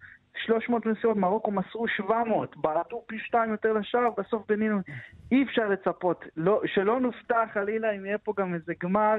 300 0.46 0.86
מסירות, 0.86 1.16
מרוקו 1.16 1.50
מסרו 1.50 1.88
700, 1.96 2.56
בעטו 2.56 3.02
פי 3.06 3.16
שתיים 3.26 3.50
יותר 3.50 3.72
לשער, 3.72 4.08
בסוף 4.18 4.42
בנין, 4.48 4.72
אי 5.32 5.42
אפשר 5.42 5.62
לצפות, 5.68 6.24
לא, 6.36 6.60
שלא 6.66 7.00
נופתע 7.00 7.44
חלילה 7.54 7.90
אם 7.96 8.06
יהיה 8.06 8.18
פה 8.18 8.32
גם 8.36 8.54
איזה 8.54 8.72
גמר. 8.82 9.16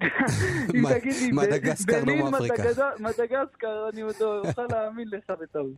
אם 0.74 0.82
תגיד 0.94 1.12
לי, 1.22 1.32
מדגסקר, 1.32 2.00
בנין, 2.04 2.18
דרום 2.20 2.34
אפריקה. 2.34 2.54
מדגד- 2.62 3.02
מדגסקר, 3.06 3.88
אני 3.92 4.00
עוד 4.00 4.14
אוכל 4.22 4.66
להאמין 4.72 5.08
לך 5.12 5.30
בטעות. 5.40 5.70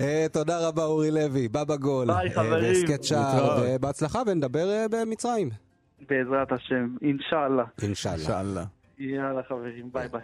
אה, 0.00 0.26
תודה 0.32 0.68
רבה 0.68 0.84
אורי 0.84 1.10
לוי, 1.10 1.48
בבא 1.48 1.76
גול. 1.76 2.06
ביי, 2.06 2.28
אה. 2.36 2.42
והסכת 2.50 3.04
שער. 3.04 3.64
ובהצלחה, 3.66 4.22
ונדבר 4.26 4.68
אה, 4.70 4.86
במצרים. 4.90 5.65
בעזרת 6.00 6.52
השם, 6.52 6.96
אינשאללה. 7.02 7.64
אינשאללה. 7.82 8.64
יאללה 8.98 9.42
חברים, 9.42 9.92
ביי 9.92 10.08
ביי. 10.08 10.22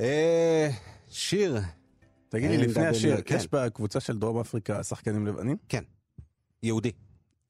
אה, 0.00 0.68
שיר, 1.08 1.56
תגיד 2.28 2.50
לי, 2.50 2.56
לפני 2.56 2.86
השיר, 2.86 3.20
כן. 3.20 3.36
יש 3.36 3.48
בקבוצה 3.52 4.00
של 4.00 4.18
דרום 4.18 4.40
אפריקה 4.40 4.82
שחקנים 4.82 5.26
לבנים? 5.26 5.56
כן, 5.68 5.82
יהודי. 6.62 6.92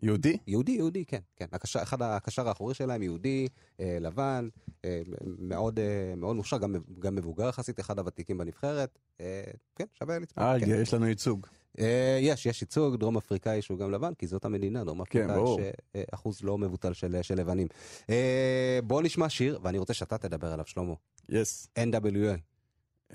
יהודי? 0.02 0.36
יהודי, 0.46 0.72
יהודי, 0.72 1.04
כן, 1.04 1.20
כן. 1.36 1.46
הקשר, 1.52 1.82
אחד 1.82 2.02
הקשר 2.02 2.48
האחורי 2.48 2.74
שלהם 2.74 3.02
יהודי, 3.02 3.48
אה, 3.80 3.98
לבן, 4.00 4.48
אה, 4.84 5.00
מאוד, 5.38 5.78
אה, 5.78 6.14
מאוד 6.16 6.36
מוכשר, 6.36 6.58
גם, 6.58 6.74
גם 6.98 7.14
מבוגר 7.14 7.48
יחסית, 7.48 7.80
אחד 7.80 7.98
הוותיקים 7.98 8.38
בנבחרת. 8.38 8.98
אה, 9.20 9.42
כן, 9.76 9.84
שווה 9.98 10.18
לצפות. 10.18 10.38
אה, 10.38 10.60
כן. 10.60 10.66
יש 10.82 10.94
לנו 10.94 11.06
ייצוג. 11.06 11.46
אה, 11.78 12.18
יש, 12.20 12.46
יש 12.46 12.62
ייצוג 12.62 12.96
דרום 12.96 13.16
אפריקאי 13.16 13.62
שהוא 13.62 13.78
גם 13.78 13.90
לבן, 13.90 14.14
כי 14.14 14.26
זאת 14.26 14.44
המדינה, 14.44 14.84
דרום 14.84 15.00
אפריקה 15.00 15.28
כן, 15.28 15.34
ברור. 15.34 15.60
יש 15.60 15.66
אה, 15.96 16.02
אחוז 16.12 16.42
לא 16.42 16.58
מבוטל 16.58 16.92
של, 16.92 17.16
של 17.22 17.34
לבנים. 17.34 17.66
אה, 18.10 18.78
בוא 18.84 19.02
נשמע 19.02 19.28
שיר, 19.28 19.58
ואני 19.62 19.78
רוצה 19.78 19.94
שאתה 19.94 20.18
תדבר 20.18 20.52
עליו, 20.52 20.66
שלמה. 20.66 20.94
יס. 21.28 21.68
NWA. 21.78 22.38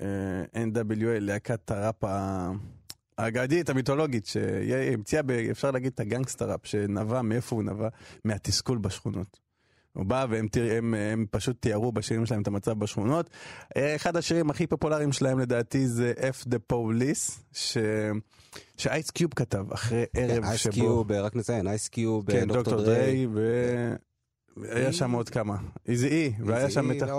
אה, 0.00 0.44
NWA, 0.54 1.20
להקת 1.20 1.70
הראפ 1.70 2.04
האגדית, 3.18 3.68
המיתולוגית, 3.68 4.26
שהמציאה, 4.26 5.22
אפשר 5.50 5.70
להגיד, 5.70 5.92
את 5.94 6.00
הגנגסטר 6.00 6.50
ראפ, 6.50 6.66
שנבע, 6.66 7.22
מאיפה 7.22 7.56
הוא 7.56 7.62
נבע? 7.62 7.88
מהתסכול 8.24 8.78
בשכונות. 8.78 9.43
הוא 9.94 10.06
בא 10.06 10.26
והם 10.30 10.46
הם, 10.78 10.94
הם 10.94 11.26
פשוט 11.30 11.56
תיארו 11.62 11.92
בשירים 11.92 12.26
שלהם 12.26 12.42
את 12.42 12.46
המצב 12.46 12.72
בשכונות. 12.78 13.30
אה, 13.76 13.96
אחד 13.96 14.16
השירים 14.16 14.50
הכי 14.50 14.66
פופולריים 14.66 15.12
שלהם 15.12 15.38
לדעתי 15.38 15.88
זה 15.88 16.12
F 16.16 16.46
the 16.48 16.72
Police, 16.72 17.32
ש... 17.52 17.78
שאייס 18.76 19.10
קיוב 19.10 19.34
כתב 19.34 19.72
אחרי 19.72 20.04
ערב 20.16 20.44
אייס 20.44 20.60
שבו... 20.60 20.72
קיוב, 20.72 21.12
רק 21.12 21.36
נציין, 21.36 21.66
אייס 21.68 21.88
קיוב, 21.88 22.30
כן, 22.32 22.48
דוקטור 22.48 22.82
דריי, 22.82 23.26
ו... 23.32 23.94
היה 24.62 24.92
שם 24.92 25.12
עוד 25.12 25.28
כמה, 25.28 25.56
איזי 25.88 26.08
אי, 26.08 26.32
והיה 26.44 26.70
שם 26.70 26.88
מתח 26.88 27.02
משהו. 27.04 27.16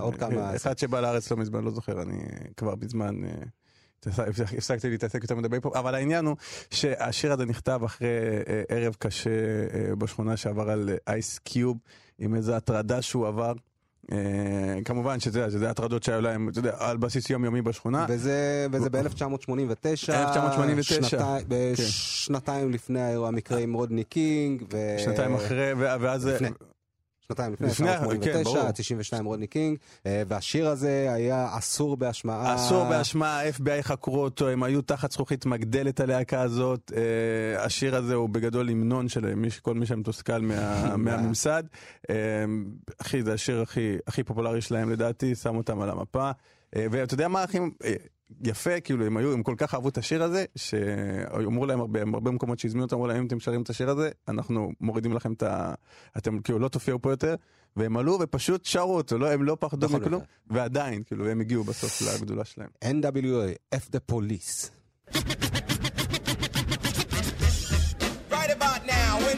עוד 0.00 0.14
כמה- 0.16 0.28
כן, 0.50 0.56
אחד 0.56 0.78
שבא 0.78 1.00
לארץ 1.00 1.30
לא 1.30 1.36
מזמן, 1.36 1.64
לא 1.64 1.70
זוכר, 1.70 2.02
אני 2.02 2.18
כבר 2.56 2.74
אה, 3.24 3.34
הפסק- 4.06 4.54
הפסקתי 4.58 4.90
להתעסק 4.90 5.22
יותר 5.22 5.34
מדי 5.36 5.60
פה, 5.62 5.70
אבל 5.78 5.94
העניין 5.94 6.24
הוא 6.26 6.36
שהשיר 6.70 7.32
הזה 7.32 7.46
נכתב 7.46 7.80
אחרי 7.84 8.08
אה, 8.48 8.62
ערב 8.68 8.94
קשה 8.98 9.30
אה, 9.30 9.96
בשכונה 9.96 10.36
שעבר 10.36 10.70
על 10.70 10.90
אייס 11.08 11.38
קיוב, 11.38 11.76
עם 12.18 12.34
איזו 12.34 12.54
הטרדה 12.54 13.02
שהוא 13.02 13.26
עבר. 13.26 13.52
אה, 14.12 14.18
כמובן 14.84 15.20
שזה 15.20 15.50
שזה 15.50 15.70
הטרדות 15.70 16.02
שהיו 16.02 16.20
להם, 16.20 16.48
אתה 16.48 16.58
יודע, 16.58 16.74
על 16.78 16.96
בסיס 16.96 17.30
יומיומי 17.30 17.62
בשכונה. 17.62 18.06
וזה, 18.08 18.66
וזה 18.72 18.90
ב-1989, 18.90 20.12
1989, 20.12 21.74
שנתיים 21.76 22.70
לפני 22.70 23.00
האירוע 23.00 23.28
המקרה 23.28 23.58
עם 23.58 23.74
רודני 23.74 24.04
קינג, 24.04 24.62
ו... 24.72 24.96
שנתיים 24.98 25.34
אחרי, 25.34 25.72
ואז... 25.78 26.26
לפני. 26.26 26.48
שנתיים 27.28 27.52
לפני, 27.52 27.66
לפני, 27.68 27.86
כן, 27.86 27.92
1989, 27.94 28.42
ברור. 28.60 28.70
92 28.72 29.24
רודני 29.24 29.46
קינג, 29.46 29.78
אה, 30.06 30.22
והשיר 30.28 30.68
הזה 30.68 31.08
היה 31.14 31.48
אסור 31.58 31.96
בהשמעה. 31.96 32.54
אסור 32.54 32.84
בהשמעה, 32.88 33.40
ה-FBI 33.46 33.82
חקרו 33.82 34.22
אותו, 34.22 34.48
הם 34.48 34.62
היו 34.62 34.82
תחת 34.82 35.12
זכוכית 35.12 35.46
מגדלת 35.46 36.00
הלהקה 36.00 36.40
הזאת. 36.42 36.92
אה, 36.96 37.64
השיר 37.64 37.96
הזה 37.96 38.14
הוא 38.14 38.28
בגדול 38.28 38.68
המנון 38.70 39.08
של 39.08 39.34
מי- 39.34 39.48
כל 39.62 39.74
מי 39.74 39.86
שמתוסכל 39.86 40.38
מה- 40.48 40.96
מהממסד. 40.96 41.62
אה, 42.10 42.14
אחי, 42.98 43.22
זה 43.22 43.32
השיר 43.32 43.60
הכי, 43.62 43.96
הכי 44.06 44.22
פופולרי 44.24 44.60
שלהם 44.60 44.90
לדעתי, 44.90 45.34
שם 45.34 45.56
אותם 45.56 45.80
על 45.80 45.90
המפה. 45.90 46.30
ואתה 46.76 47.14
יודע 47.14 47.28
מה 47.28 47.42
הכי 47.42 47.58
יפה, 48.42 48.80
כאילו 48.80 49.06
הם 49.06 49.16
היו, 49.16 49.32
הם 49.32 49.42
כל 49.42 49.54
כך 49.58 49.74
אהבו 49.74 49.88
את 49.88 49.98
השיר 49.98 50.22
הזה, 50.22 50.44
שאמרו 50.56 51.66
להם 51.66 51.80
הרבה, 51.80 52.00
הרבה 52.14 52.30
מקומות 52.30 52.58
שהזמינו 52.58 52.84
אותם, 52.84 52.96
אמרו 52.96 53.06
להם 53.06 53.16
אם 53.16 53.26
אתם 53.26 53.40
שרים 53.40 53.62
את 53.62 53.70
השיר 53.70 53.90
הזה, 53.90 54.10
אנחנו 54.28 54.72
מורידים 54.80 55.12
לכם 55.12 55.32
את 55.32 55.42
ה... 55.42 55.74
אתם 56.18 56.38
כאילו 56.38 56.58
לא 56.58 56.68
תופיעו 56.68 57.02
פה 57.02 57.10
יותר, 57.12 57.34
והם 57.76 57.96
עלו 57.96 58.18
ופשוט 58.20 58.64
שרו 58.64 58.96
אותו, 58.96 59.18
לא, 59.18 59.32
הם 59.32 59.42
לא 59.42 59.56
פחדו 59.60 59.86
נכון, 59.86 60.00
מכלום, 60.00 60.20
נכון. 60.22 60.56
ועדיין, 60.56 61.02
כאילו 61.02 61.28
הם 61.28 61.40
הגיעו 61.40 61.64
בסוף 61.64 62.02
לגדולה 62.02 62.44
שלהם. 62.44 62.68
NWA, 62.84 63.74
F 63.74 63.96
the 63.96 64.12
police. 64.12 64.70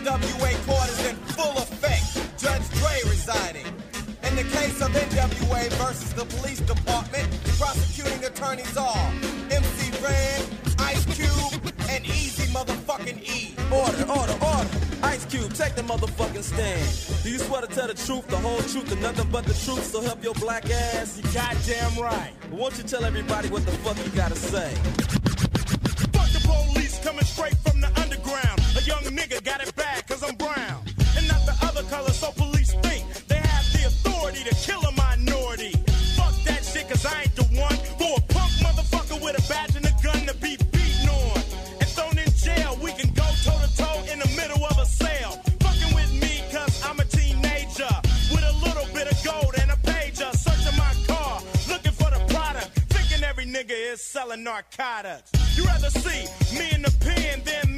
NWA 0.07 0.53
court 0.66 0.88
is 0.94 1.07
in 1.11 1.16
full 1.34 1.57
effect. 1.59 2.07
Judge 2.38 2.66
Dre 2.78 2.94
residing. 3.11 3.66
In 4.26 4.36
the 4.36 4.44
case 4.57 4.80
of 4.80 4.90
NWA 4.92 5.68
versus 5.82 6.12
the 6.14 6.24
police 6.36 6.61
department, 6.61 7.28
prosecuting 7.59 8.25
attorneys 8.25 8.77
are 8.77 9.11
MC 9.51 9.91
Red, 10.03 10.45
Ice 10.79 11.05
Cube, 11.17 11.73
and 11.89 12.05
Easy 12.05 12.53
Motherfucking 12.53 13.23
E. 13.23 13.55
Order, 13.73 14.05
order, 14.11 14.37
order. 14.45 14.69
Ice 15.03 15.25
Cube, 15.27 15.53
take 15.55 15.75
the 15.75 15.83
motherfucking 15.83 16.43
stand. 16.43 17.23
Do 17.23 17.31
you 17.31 17.39
swear 17.39 17.63
to 17.63 17.67
tell 17.67 17.87
the 17.87 17.95
truth, 17.95 18.27
the 18.29 18.37
whole 18.37 18.61
truth, 18.61 18.91
and 18.93 19.01
nothing 19.01 19.29
but 19.31 19.45
the 19.45 19.55
truth? 19.55 19.85
So 19.85 20.01
help 20.01 20.23
your 20.23 20.35
black 20.35 20.69
ass. 20.71 21.17
You 21.17 21.25
goddamn 21.33 22.03
right. 22.03 22.33
But 22.51 22.59
Won't 22.59 22.79
you 22.79 22.85
tell 22.85 23.05
everybody 23.05 23.49
what 23.49 23.65
the 23.65 23.73
fuck 23.73 23.97
you 24.05 24.11
gotta 24.13 24.37
say? 24.37 24.75
Fuck 26.13 26.31
the 26.33 26.43
police 26.45 26.99
coming 27.03 27.25
straight 27.25 27.57
from 27.59 27.81
the 27.81 27.89
underground. 28.01 28.61
A 28.77 28.83
young 28.83 29.05
nigga 29.17 29.43
got 29.45 29.63
it 29.63 29.75
bad, 29.77 30.07
cause 30.07 30.23
I'm 30.23 30.37
brown. 30.37 30.85
And 31.17 31.27
not 31.29 31.45
the 31.47 31.57
other 31.63 31.83
color, 31.85 32.11
so 32.11 32.31
police 32.33 32.73
think 32.75 33.05
they 33.29 33.37
have 33.37 33.65
the 33.73 33.87
authority 33.87 34.45
to 34.45 34.55
kill 34.57 34.86
selling 54.27 54.43
narcotics. 54.45 55.31
You 55.57 55.64
rather 55.64 55.91
see 55.91 56.27
me 56.59 56.70
in 56.72 56.83
the 56.83 56.95
pen 57.01 57.43
than 57.45 57.74
me. 57.74 57.76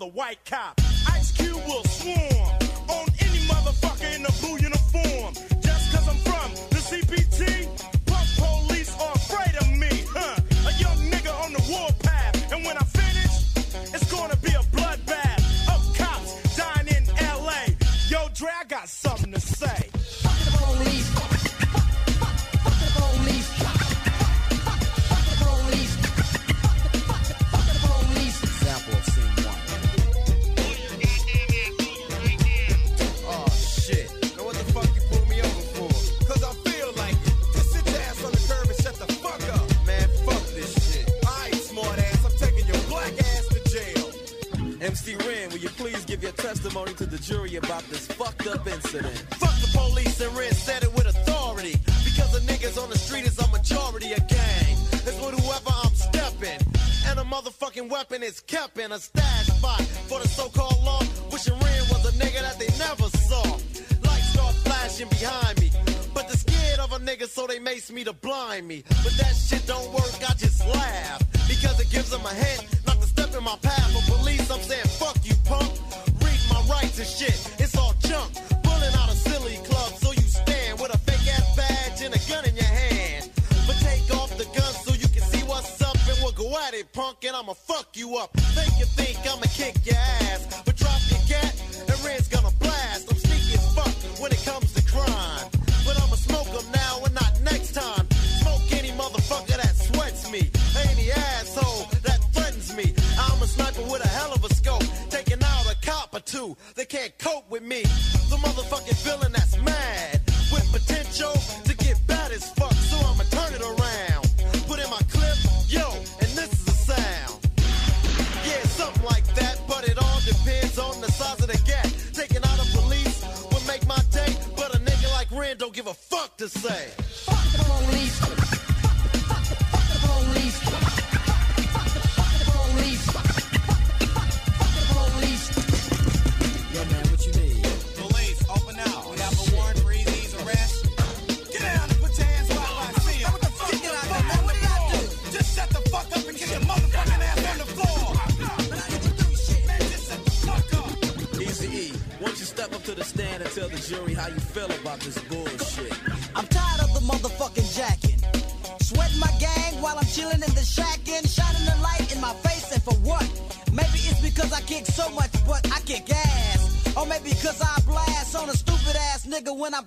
the 0.00 0.06
white 0.06 0.42
cop. 0.46 0.80
Ice 1.08 1.30
Cube 1.32 1.62
will 1.66 1.84
swarm. 1.84 2.59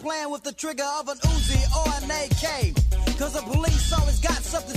playing 0.03 0.29
with 0.29 0.43
the 0.43 0.51
trigger 0.51 0.89
of 0.99 1.07
an 1.07 1.17
Uzi 1.17 1.61
or 1.79 1.87
an 2.03 2.11
AK. 2.11 2.75
Cause 3.17 3.33
the 3.33 3.41
police 3.41 3.93
always 3.93 4.19
got 4.19 4.43
something 4.43 4.75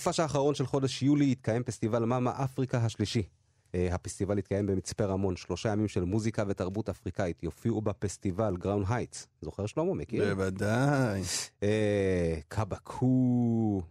בסופש 0.00 0.20
האחרון 0.20 0.54
של 0.54 0.66
חודש 0.66 1.02
יולי 1.02 1.32
התקיים 1.32 1.62
פסטיבל 1.62 2.04
מאמה 2.04 2.44
אפריקה 2.44 2.78
השלישי. 2.78 3.22
אה, 3.74 3.88
הפסטיבל 3.92 4.38
התקיים 4.38 4.66
במצפה 4.66 5.04
רמון, 5.04 5.36
שלושה 5.36 5.68
ימים 5.68 5.88
של 5.88 6.04
מוזיקה 6.04 6.44
ותרבות 6.48 6.88
אפריקאית. 6.88 7.42
יופיעו 7.42 7.80
בפסטיבל 7.80 8.56
Ground 8.56 8.84
Heights. 8.88 9.28
זוכר 9.42 9.66
שלמה? 9.66 9.94
מכיר? 9.94 10.34
בוודאי. 10.34 11.22
אה, 11.62 12.38
קבקו, 12.48 13.82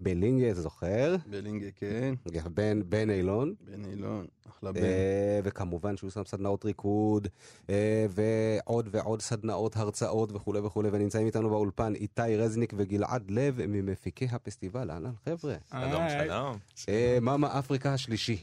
בלינגה, 0.00 0.50
אתה 0.50 0.60
זוכר? 0.60 1.16
בלינגה, 1.26 1.66
כן. 1.76 2.14
בן, 2.54 2.80
בן 2.88 3.10
אילון. 3.10 3.54
בן 3.60 3.84
אילון, 3.84 4.26
אחלה 4.50 4.72
בן. 4.72 4.82
אה, 4.82 5.40
וכמובן 5.44 5.96
שהוא 5.96 6.10
שם 6.10 6.24
סדנאות 6.24 6.64
ריקוד, 6.64 7.28
אה, 7.70 8.06
ועוד 8.10 8.88
ועוד 8.90 9.22
סדנאות, 9.22 9.76
הרצאות 9.76 10.32
וכולי 10.32 10.60
וכולי, 10.60 10.88
ונמצאים 10.92 11.26
איתנו 11.26 11.50
באולפן 11.50 11.94
איתי 11.94 12.36
רזניק 12.36 12.72
וגלעד 12.76 13.30
לב 13.30 13.66
ממפיקי 13.66 14.26
הפסטיבל. 14.30 14.90
אהלן 14.90 15.12
חבר'ה. 15.24 15.56
שלום, 15.70 16.02
שלום. 16.08 16.56
אה, 16.88 17.18
מאמה 17.20 17.58
אפריקה 17.58 17.94
השלישי. 17.94 18.38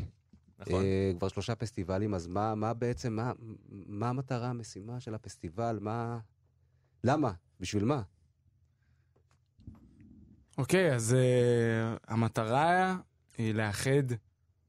נכון. 0.60 0.84
אה, 0.84 1.12
כבר 1.18 1.28
שלושה 1.28 1.56
פסטיבלים, 1.56 2.14
אז 2.14 2.28
מה, 2.28 2.56
מה 2.56 2.74
בעצם, 2.74 3.14
מה, 3.14 3.32
מה 3.70 4.10
המטרה, 4.10 4.50
המשימה 4.50 5.00
של 5.00 5.16
הפסטיבל? 5.16 5.78
מה... 5.82 6.20
למה? 7.04 7.32
בשביל 7.60 7.86
מה? 7.86 8.02
אוקיי, 10.58 10.96
אז 10.96 11.16
uh, 11.16 11.98
המטרה 12.08 12.98
היא 13.38 13.54
לאחד 13.54 14.16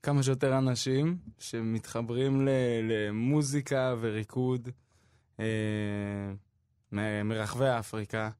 כמה 0.03 0.23
שיותר 0.23 0.59
אנשים 0.59 1.19
שמתחברים 1.39 2.47
ל- 2.47 2.51
למוזיקה 2.83 3.95
וריקוד 4.01 4.69
uh, 5.37 5.41
מ- 6.93 7.29
מרחבי 7.29 7.69
אפריקה. 7.79 8.31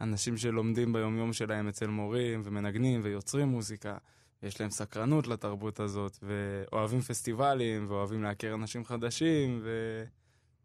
אנשים 0.00 0.36
שלומדים 0.36 0.92
ביומיום 0.92 1.32
שלהם 1.32 1.68
אצל 1.68 1.86
מורים 1.86 2.42
ומנגנים 2.44 3.00
ויוצרים 3.04 3.48
מוזיקה. 3.48 3.96
יש 4.42 4.60
להם 4.60 4.70
סקרנות 4.70 5.26
לתרבות 5.26 5.80
הזאת, 5.80 6.18
ואוהבים 6.22 7.00
פסטיבלים, 7.00 7.86
ואוהבים 7.88 8.22
להכיר 8.22 8.54
אנשים 8.54 8.84
חדשים, 8.84 9.62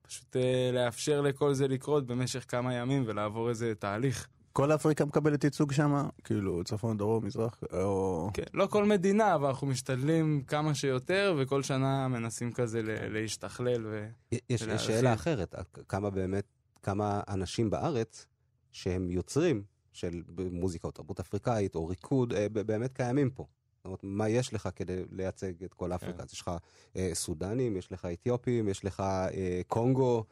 ופשוט 0.04 0.36
uh, 0.36 0.39
לאפשר 0.74 1.22
לכל 1.22 1.54
זה 1.54 1.68
לקרות 1.68 2.06
במשך 2.08 2.46
כמה 2.48 2.74
ימים 2.74 3.04
ולעבור 3.06 3.50
איזה 3.50 3.76
תהליך. 3.76 4.28
כל 4.54 4.72
אפריקה 4.72 5.06
מקבלת 5.06 5.43
ייצוג 5.43 5.72
שם? 5.72 6.08
כאילו, 6.24 6.64
צפון, 6.64 6.97
דרום, 6.97 7.26
מזרח, 7.26 7.60
או... 7.74 8.30
כן, 8.34 8.43
לא 8.54 8.68
כל 8.68 8.86
מדינה, 8.86 9.36
אבל 9.36 9.47
אנחנו 9.47 9.68
משתדלים 9.68 10.43
כמה 10.47 10.74
שיותר, 10.76 11.36
וכל 11.39 11.64
שנה 11.64 12.08
מנסים 12.08 12.52
כזה 12.52 12.82
ל- 12.82 13.14
להשתכלל 13.14 13.86
ו... 13.86 14.08
יש. 14.49 14.64
שאלה 14.64 15.14
אחרת, 15.14 15.56
כמה 15.88 16.10
באמת, 16.10 16.45
כמה 16.84 17.22
אנשים 17.28 17.70
בארץ 17.70 18.26
שהם 18.72 19.12
יוצרים 19.12 19.64
של 19.93 20.22
מוזיקה 20.52 20.88
או 20.88 20.91
תרבות 20.91 21.20
אפריקאית 21.20 21.76
או 21.76 21.88
ריקוד, 21.88 22.34
אה, 22.34 22.49
באמת 22.49 22.93
קיימים 22.93 23.30
פה. 23.30 23.45
זאת 23.78 23.86
אומרת, 23.86 23.99
מה 24.04 24.30
יש 24.30 24.54
לך 24.54 24.70
כדי 24.76 25.04
לייצג 25.12 25.64
את 25.64 25.74
כל 25.74 25.93
אפריקה? 25.93 26.24
אז 26.24 26.34
יש 26.34 26.41
לך 26.41 26.52
אה, 26.95 27.10
סודנים, 27.14 27.78
יש 27.78 27.91
לך 27.91 28.06
אתיופים, 28.06 28.70
יש 28.70 28.86
לך 28.86 28.99
אה, 28.99 29.62
קונגו, 29.68 30.18
אה, 30.18 30.24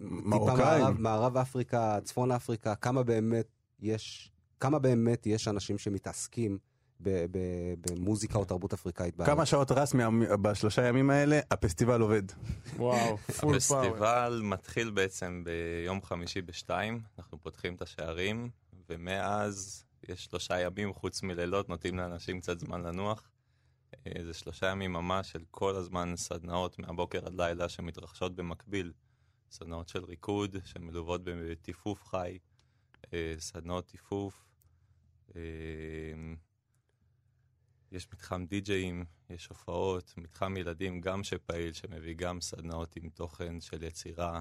מרוקאים. 0.00 0.58
מערב, 0.58 1.00
מערב 1.00 1.36
אפריקה, 1.36 1.98
צפון 2.04 2.32
אפריקה, 2.32 2.74
כמה 2.74 3.02
באמת 3.02 3.46
יש, 3.80 4.32
כמה 4.60 4.78
באמת 4.78 5.26
יש 5.26 5.48
אנשים 5.48 5.78
שמתעסקים 5.78 6.58
במוזיקה 7.80 8.38
או 8.38 8.44
תרבות 8.44 8.72
אפריקאית 8.72 9.16
בארץ? 9.16 9.30
כמה 9.30 9.46
שעות 9.46 9.72
רסמי 9.72 10.02
בשלושה 10.42 10.88
ימים 10.88 11.10
האלה, 11.10 11.40
הפסטיבל 11.50 12.00
עובד. 12.00 12.22
וואו, 12.76 13.16
פול 13.16 13.60
פאוור. 13.60 13.86
הפסטיבל 13.86 14.40
מתחיל 14.44 14.90
בעצם 14.90 15.44
ביום 15.44 16.02
חמישי 16.02 16.42
בשתיים, 16.42 17.00
אנחנו 17.18 17.38
פותחים 17.38 17.74
את 17.74 17.82
השערים, 17.82 18.50
ומאז 18.88 19.84
יש 20.08 20.24
שלושה 20.24 20.60
ימים 20.60 20.92
חוץ 20.92 21.22
מלילות, 21.22 21.68
נותנים 21.68 21.96
לאנשים 21.96 22.40
קצת 22.40 22.58
זמן 22.58 22.82
לנוח. 22.82 23.30
אה, 24.06 24.24
זה 24.24 24.34
שלושה 24.34 24.66
ימים 24.66 24.92
ממש 24.92 25.32
של 25.32 25.42
כל 25.50 25.76
הזמן 25.76 26.12
סדנאות 26.16 26.78
מהבוקר 26.78 27.26
עד 27.26 27.34
לילה 27.34 27.68
שמתרחשות 27.68 28.34
במקביל. 28.36 28.92
סדנאות 29.54 29.88
של 29.88 30.04
ריקוד 30.04 30.56
שמלוות 30.64 31.20
בטיפוף 31.24 32.04
חי, 32.04 32.38
אה, 33.12 33.34
סדנאות 33.38 33.86
טיפוף. 33.86 34.44
אה, 35.36 35.42
יש 37.92 38.08
מתחם 38.12 38.44
די-ג'אים, 38.46 39.04
יש 39.30 39.46
הופעות, 39.46 40.14
מתחם 40.16 40.56
ילדים 40.56 41.00
גם 41.00 41.24
שפעיל, 41.24 41.72
שמביא 41.72 42.14
גם 42.14 42.40
סדנאות 42.40 42.96
עם 42.96 43.08
תוכן 43.08 43.60
של 43.60 43.82
יצירה, 43.82 44.40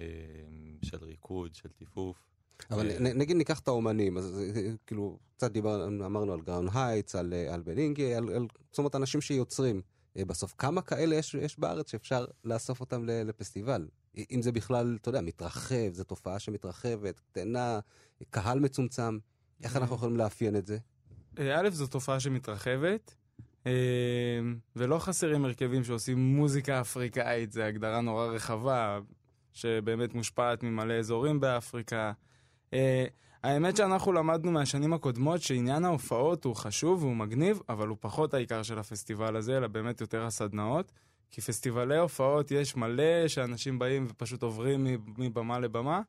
אה, 0.00 0.06
של 0.82 1.04
ריקוד, 1.04 1.54
של 1.54 1.68
טיפוף. 1.68 2.16
אבל 2.70 3.14
נגיד 3.14 3.36
ניקח 3.36 3.60
את 3.60 3.68
האומנים, 3.68 4.18
אז 4.18 4.40
כאילו, 4.86 5.18
קצת 5.36 5.52
דיברנו, 5.52 6.06
אמרנו 6.06 6.32
על 6.32 6.40
גראון 6.40 6.68
הייטס, 6.74 7.14
על, 7.14 7.34
על 7.34 7.62
בלינגי, 7.62 8.14
על, 8.14 8.28
על 8.28 8.46
זאת 8.70 8.78
אומרת, 8.78 8.94
אנשים 8.94 9.20
שיוצרים. 9.20 9.82
בסוף, 10.16 10.54
כמה 10.58 10.82
כאלה 10.82 11.16
יש, 11.16 11.34
יש 11.34 11.58
בארץ 11.58 11.90
שאפשר 11.90 12.24
לאסוף 12.44 12.80
אותם 12.80 13.04
לפסטיבל? 13.06 13.88
אם 14.30 14.42
זה 14.42 14.52
בכלל, 14.52 14.98
אתה 15.00 15.08
יודע, 15.08 15.20
מתרחב, 15.20 15.92
זו 15.92 16.04
תופעה 16.04 16.38
שמתרחבת, 16.38 17.20
קטנה, 17.20 17.80
קהל 18.30 18.60
מצומצם, 18.60 19.18
איך 19.62 19.76
אנחנו 19.76 19.96
יכולים 19.96 20.16
לאפיין 20.16 20.56
את 20.56 20.66
זה? 20.66 20.78
אה, 21.38 21.60
א', 21.60 21.70
זו 21.70 21.86
תופעה 21.86 22.20
שמתרחבת, 22.20 23.14
אה, 23.66 23.72
ולא 24.76 24.98
חסרים 24.98 25.44
הרכבים 25.44 25.84
שעושים 25.84 26.18
מוזיקה 26.18 26.80
אפריקאית, 26.80 27.52
זו 27.52 27.62
הגדרה 27.62 28.00
נורא 28.00 28.26
רחבה, 28.26 28.98
שבאמת 29.52 30.14
מושפעת 30.14 30.62
ממלא 30.62 30.94
אזורים 30.94 31.40
באפריקה. 31.40 32.12
אה, 32.72 33.04
האמת 33.42 33.76
שאנחנו 33.76 34.12
למדנו 34.12 34.52
מהשנים 34.52 34.92
הקודמות 34.92 35.42
שעניין 35.42 35.84
ההופעות 35.84 36.44
הוא 36.44 36.56
חשוב 36.56 37.02
והוא 37.02 37.16
מגניב, 37.16 37.60
אבל 37.68 37.88
הוא 37.88 37.96
פחות 38.00 38.34
העיקר 38.34 38.62
של 38.62 38.78
הפסטיבל 38.78 39.36
הזה, 39.36 39.56
אלא 39.56 39.66
באמת 39.66 40.00
יותר 40.00 40.24
הסדנאות. 40.24 40.92
כי 41.32 41.40
פסטיבלי 41.40 41.96
הופעות 41.96 42.50
יש 42.50 42.76
מלא 42.76 43.28
שאנשים 43.28 43.78
באים 43.78 44.06
ופשוט 44.08 44.42
עוברים 44.42 44.86
מבמה 45.18 45.58
לבמה, 45.58 46.00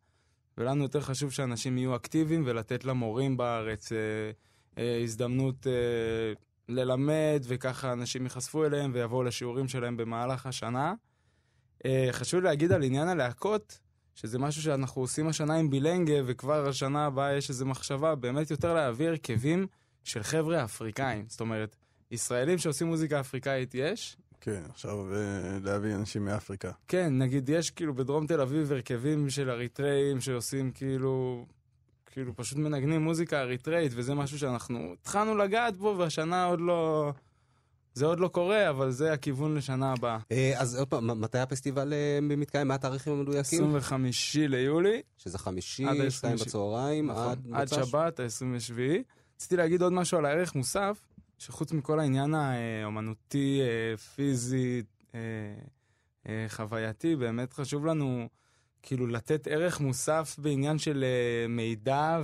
ולנו 0.57 0.84
יותר 0.84 1.01
חשוב 1.01 1.32
שאנשים 1.32 1.78
יהיו 1.78 1.95
אקטיביים 1.95 2.43
ולתת 2.45 2.86
למורים 2.86 3.38
בארץ 3.38 3.91
אה, 3.91 3.97
אה, 4.78 4.99
הזדמנות 5.03 5.67
אה, 5.67 6.34
ללמד, 6.69 7.43
וככה 7.47 7.91
אנשים 7.91 8.24
ייחשפו 8.24 8.65
אליהם 8.65 8.91
ויבואו 8.93 9.24
לשיעורים 9.24 9.67
שלהם 9.67 9.97
במהלך 9.97 10.45
השנה. 10.45 10.93
אה, 11.86 12.07
חשוב 12.11 12.41
להגיד 12.41 12.71
על 12.71 12.84
עניין 12.84 13.07
הלהקות, 13.07 13.80
שזה 14.15 14.39
משהו 14.39 14.61
שאנחנו 14.61 15.01
עושים 15.01 15.28
השנה 15.28 15.55
עם 15.55 15.69
בילנגה, 15.69 16.13
וכבר 16.26 16.67
השנה 16.69 17.05
הבאה 17.05 17.34
יש 17.34 17.49
איזו 17.49 17.65
מחשבה 17.65 18.15
באמת 18.15 18.51
יותר 18.51 18.74
להביא 18.74 19.07
הרכבים 19.07 19.67
של 20.03 20.24
חבר'ה 20.24 20.63
אפריקאים. 20.63 21.26
זאת 21.28 21.41
אומרת, 21.41 21.76
ישראלים 22.11 22.57
שעושים 22.57 22.88
מוזיקה 22.88 23.19
אפריקאית 23.19 23.76
יש, 23.76 24.17
כן, 24.44 24.62
עכשיו 24.70 25.14
אה, 25.14 25.58
להביא 25.64 25.96
אנשים 25.96 26.26
מאפריקה. 26.26 26.72
כן, 26.88 27.18
נגיד 27.18 27.50
יש 27.50 27.72
כאילו 27.72 27.94
בדרום 27.94 28.28
תל 28.28 28.41
אביב 28.41 28.72
הרכבים 28.72 29.30
של 29.30 29.50
אריתראים 29.50 30.22
שעושים 30.22 30.72
כאילו, 30.72 31.46
כאילו 32.06 32.36
פשוט 32.36 32.58
מנגנים 32.58 33.02
מוזיקה 33.02 33.41
אריתראית, 33.41 33.91
וזה 33.96 34.14
משהו 34.14 34.39
שאנחנו 34.39 34.94
התחלנו 35.02 35.38
לגעת 35.38 35.78
בו, 35.78 35.96
והשנה 35.98 36.46
עוד 36.46 36.62
לא... 36.62 37.12
זה 37.94 38.06
עוד 38.06 38.20
לא 38.20 38.28
קורה, 38.28 38.70
אבל 38.70 38.91
זה 38.91 39.14
הכיוון 39.14 39.56
לשנה 39.56 39.91
הבאה. 39.91 40.20
אה, 40.32 40.54
אז 40.58 40.80
עוד 40.80 40.88
פעם, 40.88 41.22
מתי 41.22 41.39
הפסטיבל 41.39 41.94
אה, 41.94 42.20
מתקיים? 42.22 42.68
מה 42.68 42.76
התאריכים 42.76 43.14
המדויקים? 43.14 43.64
25 43.64 44.36
ליולי. 44.36 45.02
שזה 45.18 45.38
חמישי, 45.38 45.86
שתיים 46.10 46.36
בצהריים, 46.36 47.12
נכון, 47.12 47.22
עד 47.32 47.39
עד 47.54 47.74
מוצ"ש? 47.74 47.89
שבת, 47.89 48.20
ה-27. 48.20 49.04
רציתי 49.36 49.58
להגיד 49.58 49.82
עוד 49.82 49.94
משהו 49.94 50.18
על 50.18 50.26
הערך 50.26 50.56
מוסף, 50.56 51.00
שחוץ 51.46 51.72
מכל 51.72 52.00
העניין 52.00 52.34
האומנותי, 52.34 53.60
אה, 53.62 53.98
פיזי, 53.98 54.84
אה, 55.16 55.20
אה, 56.30 56.46
חווייתי, 56.50 57.16
באמת 57.16 57.54
חשוב 57.54 57.86
לנו 57.86 58.30
כאילו 58.82 59.08
לתת 59.08 59.48
ערך 59.48 59.80
מוסף 59.80 60.36
בעניין 60.39 60.78
של 60.78 61.06
מידע, 61.50 62.22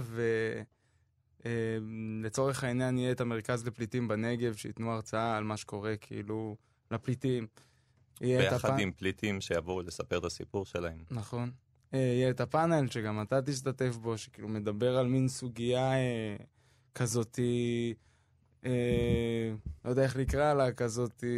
ולצורך 1.46 2.64
העניין 2.64 2.98
יהיה 2.98 3.12
את 3.12 3.22
המרכז 3.22 3.68
לפליטים 3.68 4.08
בנגב, 4.08 4.56
שייתנו 4.56 4.92
הרצאה 4.92 5.38
על 5.38 5.44
מה 5.44 5.58
שקורה 5.58 5.98
כאילו 5.98 6.56
לפליטים. 6.92 7.48
ביחד 8.22 8.70
הפן- 8.70 8.80
עם 8.80 8.92
פליטים 8.92 9.42
שיבואו 9.42 9.82
לספר 9.82 10.18
את 10.18 10.26
הסיפור 10.26 10.66
שלהם. 10.66 11.04
נכון. 11.12 11.52
יהיה 11.94 12.30
את 12.30 12.42
הפאנל 12.42 12.88
שגם 12.90 13.22
אתה 13.22 13.42
תשתתף 13.42 13.96
בו, 13.96 14.18
שכאילו 14.18 14.48
מדבר 14.48 14.98
על 14.98 15.08
מין 15.08 15.28
סוגיה 15.28 15.92
כזאתי 16.96 17.94
אה, 17.98 18.09
לא 18.64 19.90
יודע 19.90 20.04
איך 20.04 20.16
לקרוא 20.16 20.54
לה, 20.54 20.72
כזאת 20.72 21.24
אה, 21.24 21.30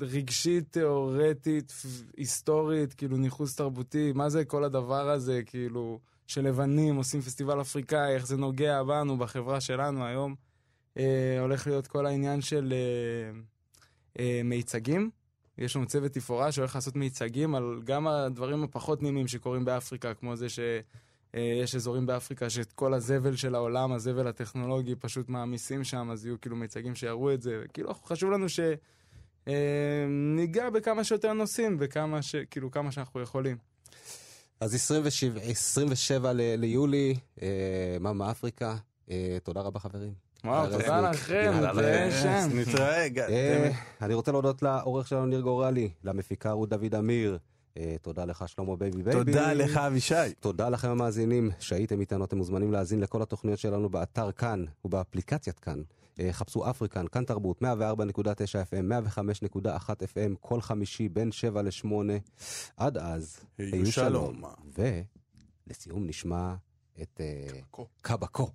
רגשית, 0.00 0.64
תיאורטית, 0.72 1.72
היסטורית, 2.16 2.94
כאילו 2.94 3.16
ניכוס 3.16 3.56
תרבותי, 3.56 4.12
מה 4.14 4.28
זה 4.28 4.44
כל 4.44 4.64
הדבר 4.64 5.10
הזה, 5.10 5.42
כאילו, 5.46 6.00
שלבנים 6.26 6.96
עושים 6.96 7.20
פסטיבל 7.20 7.60
אפריקאי, 7.60 8.14
איך 8.14 8.26
זה 8.26 8.36
נוגע 8.36 8.82
בנו, 8.82 9.16
בחברה 9.16 9.60
שלנו 9.60 10.04
היום. 10.04 10.34
אה, 10.98 11.40
הולך 11.40 11.66
להיות 11.66 11.86
כל 11.86 12.06
העניין 12.06 12.40
של 12.40 12.72
אה, 12.72 13.40
אה, 14.18 14.40
מיצגים. 14.44 15.10
יש 15.58 15.76
לנו 15.76 15.86
צוות 15.86 16.12
תפאורה 16.12 16.52
שהולך 16.52 16.74
לעשות 16.74 16.96
מיצגים 16.96 17.54
על 17.54 17.80
גם 17.84 18.06
הדברים 18.06 18.62
הפחות 18.62 19.02
נעימים 19.02 19.28
שקורים 19.28 19.64
באפריקה, 19.64 20.14
כמו 20.14 20.36
זה 20.36 20.46
שיש 21.36 21.74
אזורים 21.74 22.06
באפריקה 22.06 22.50
שאת 22.50 22.72
כל 22.72 22.94
הזבל 22.94 23.36
של 23.36 23.54
העולם, 23.54 23.92
הזבל 23.92 24.26
הטכנולוגי, 24.26 24.94
פשוט 24.94 25.28
מעמיסים 25.28 25.84
שם, 25.84 26.10
אז 26.12 26.26
יהיו 26.26 26.40
כאילו 26.40 26.56
מיצגים 26.56 26.94
שיראו 26.94 27.34
את 27.34 27.42
זה. 27.42 27.62
כאילו, 27.72 27.94
חשוב 27.94 28.30
לנו 28.30 28.46
שניגע 29.46 30.70
בכמה 30.70 31.04
שיותר 31.04 31.32
נושאים, 31.32 31.78
בכמה 31.78 32.22
ש... 32.22 32.36
כאילו, 32.36 32.70
כמה 32.70 32.92
שאנחנו 32.92 33.20
יכולים. 33.20 33.56
אז 34.60 34.74
27, 34.74 35.40
27 35.40 36.32
ל- 36.32 36.54
ליולי, 36.56 37.14
אה, 37.42 37.48
מאמה 38.00 38.30
אפריקה. 38.30 38.76
אה, 39.10 39.36
תודה 39.42 39.60
רבה 39.60 39.78
חברים. 39.80 40.12
וואו, 40.44 40.70
תודה. 40.70 41.00
לכם, 41.10 41.52
נתראה 41.62 42.10
שם. 42.22 42.58
נתראה, 42.58 43.06
אה, 43.28 43.70
אני 44.02 44.14
רוצה 44.14 44.32
להודות 44.32 44.62
לעורך 44.62 45.08
שלנו 45.08 45.26
ניר 45.26 45.40
גורלי, 45.40 45.90
למפיקה 46.04 46.50
רות 46.52 46.68
דוד 46.68 46.94
אמיר. 46.94 47.38
אה, 47.76 47.96
תודה 48.02 48.24
לך 48.24 48.44
שלמה 48.48 48.76
baby 48.76 49.02
baby. 49.02 49.32
תודה 49.32 49.52
לך, 49.52 49.76
אבישי. 49.76 50.14
תודה 50.40 50.68
לכם 50.68 50.88
המאזינים 50.88 51.50
שהייתם 51.58 52.00
איתנו, 52.00 52.24
אתם 52.24 52.36
מוזמנים 52.36 52.72
להאזין 52.72 53.00
לכל 53.00 53.22
התוכניות 53.22 53.58
שלנו 53.58 53.88
באתר 53.88 54.32
כאן 54.32 54.64
ובאפליקציית 54.84 55.58
כאן. 55.58 55.82
אה, 56.20 56.32
חפשו 56.32 56.70
אפריקן, 56.70 57.06
כאן 57.06 57.24
תרבות, 57.24 57.62
104.9 57.62 57.64
FM, 57.64 59.08
105.1 59.64 59.90
FM, 59.90 60.36
כל 60.40 60.60
חמישי 60.60 61.08
בין 61.08 61.32
7 61.32 61.62
ל-8. 61.62 61.86
עד 62.76 62.96
אז, 62.98 63.40
היו 63.58 63.92
שלום. 63.92 64.42
ולסיום 65.66 66.06
נשמע 66.06 66.54
את 67.02 67.20
אה, 67.20 67.84
קבקו. 68.00 68.50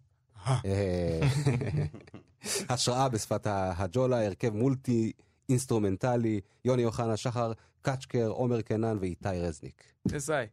אה, 0.48 1.20
השראה 2.70 3.10
בשפת 3.10 3.48
הג'ולה, 3.50 4.26
הרכב 4.26 4.50
מולטי 4.54 5.12
אינסטרומנטלי, 5.50 6.42
יוני 6.66 6.86
אוחנה, 6.86 7.18
שחר 7.18 7.52
קצ'קר, 7.86 8.28
עומר 8.28 8.62
קנן 8.62 8.98
ואיתי 9.00 9.40
רזניק. 9.42 9.84
תסאי. 10.08 10.46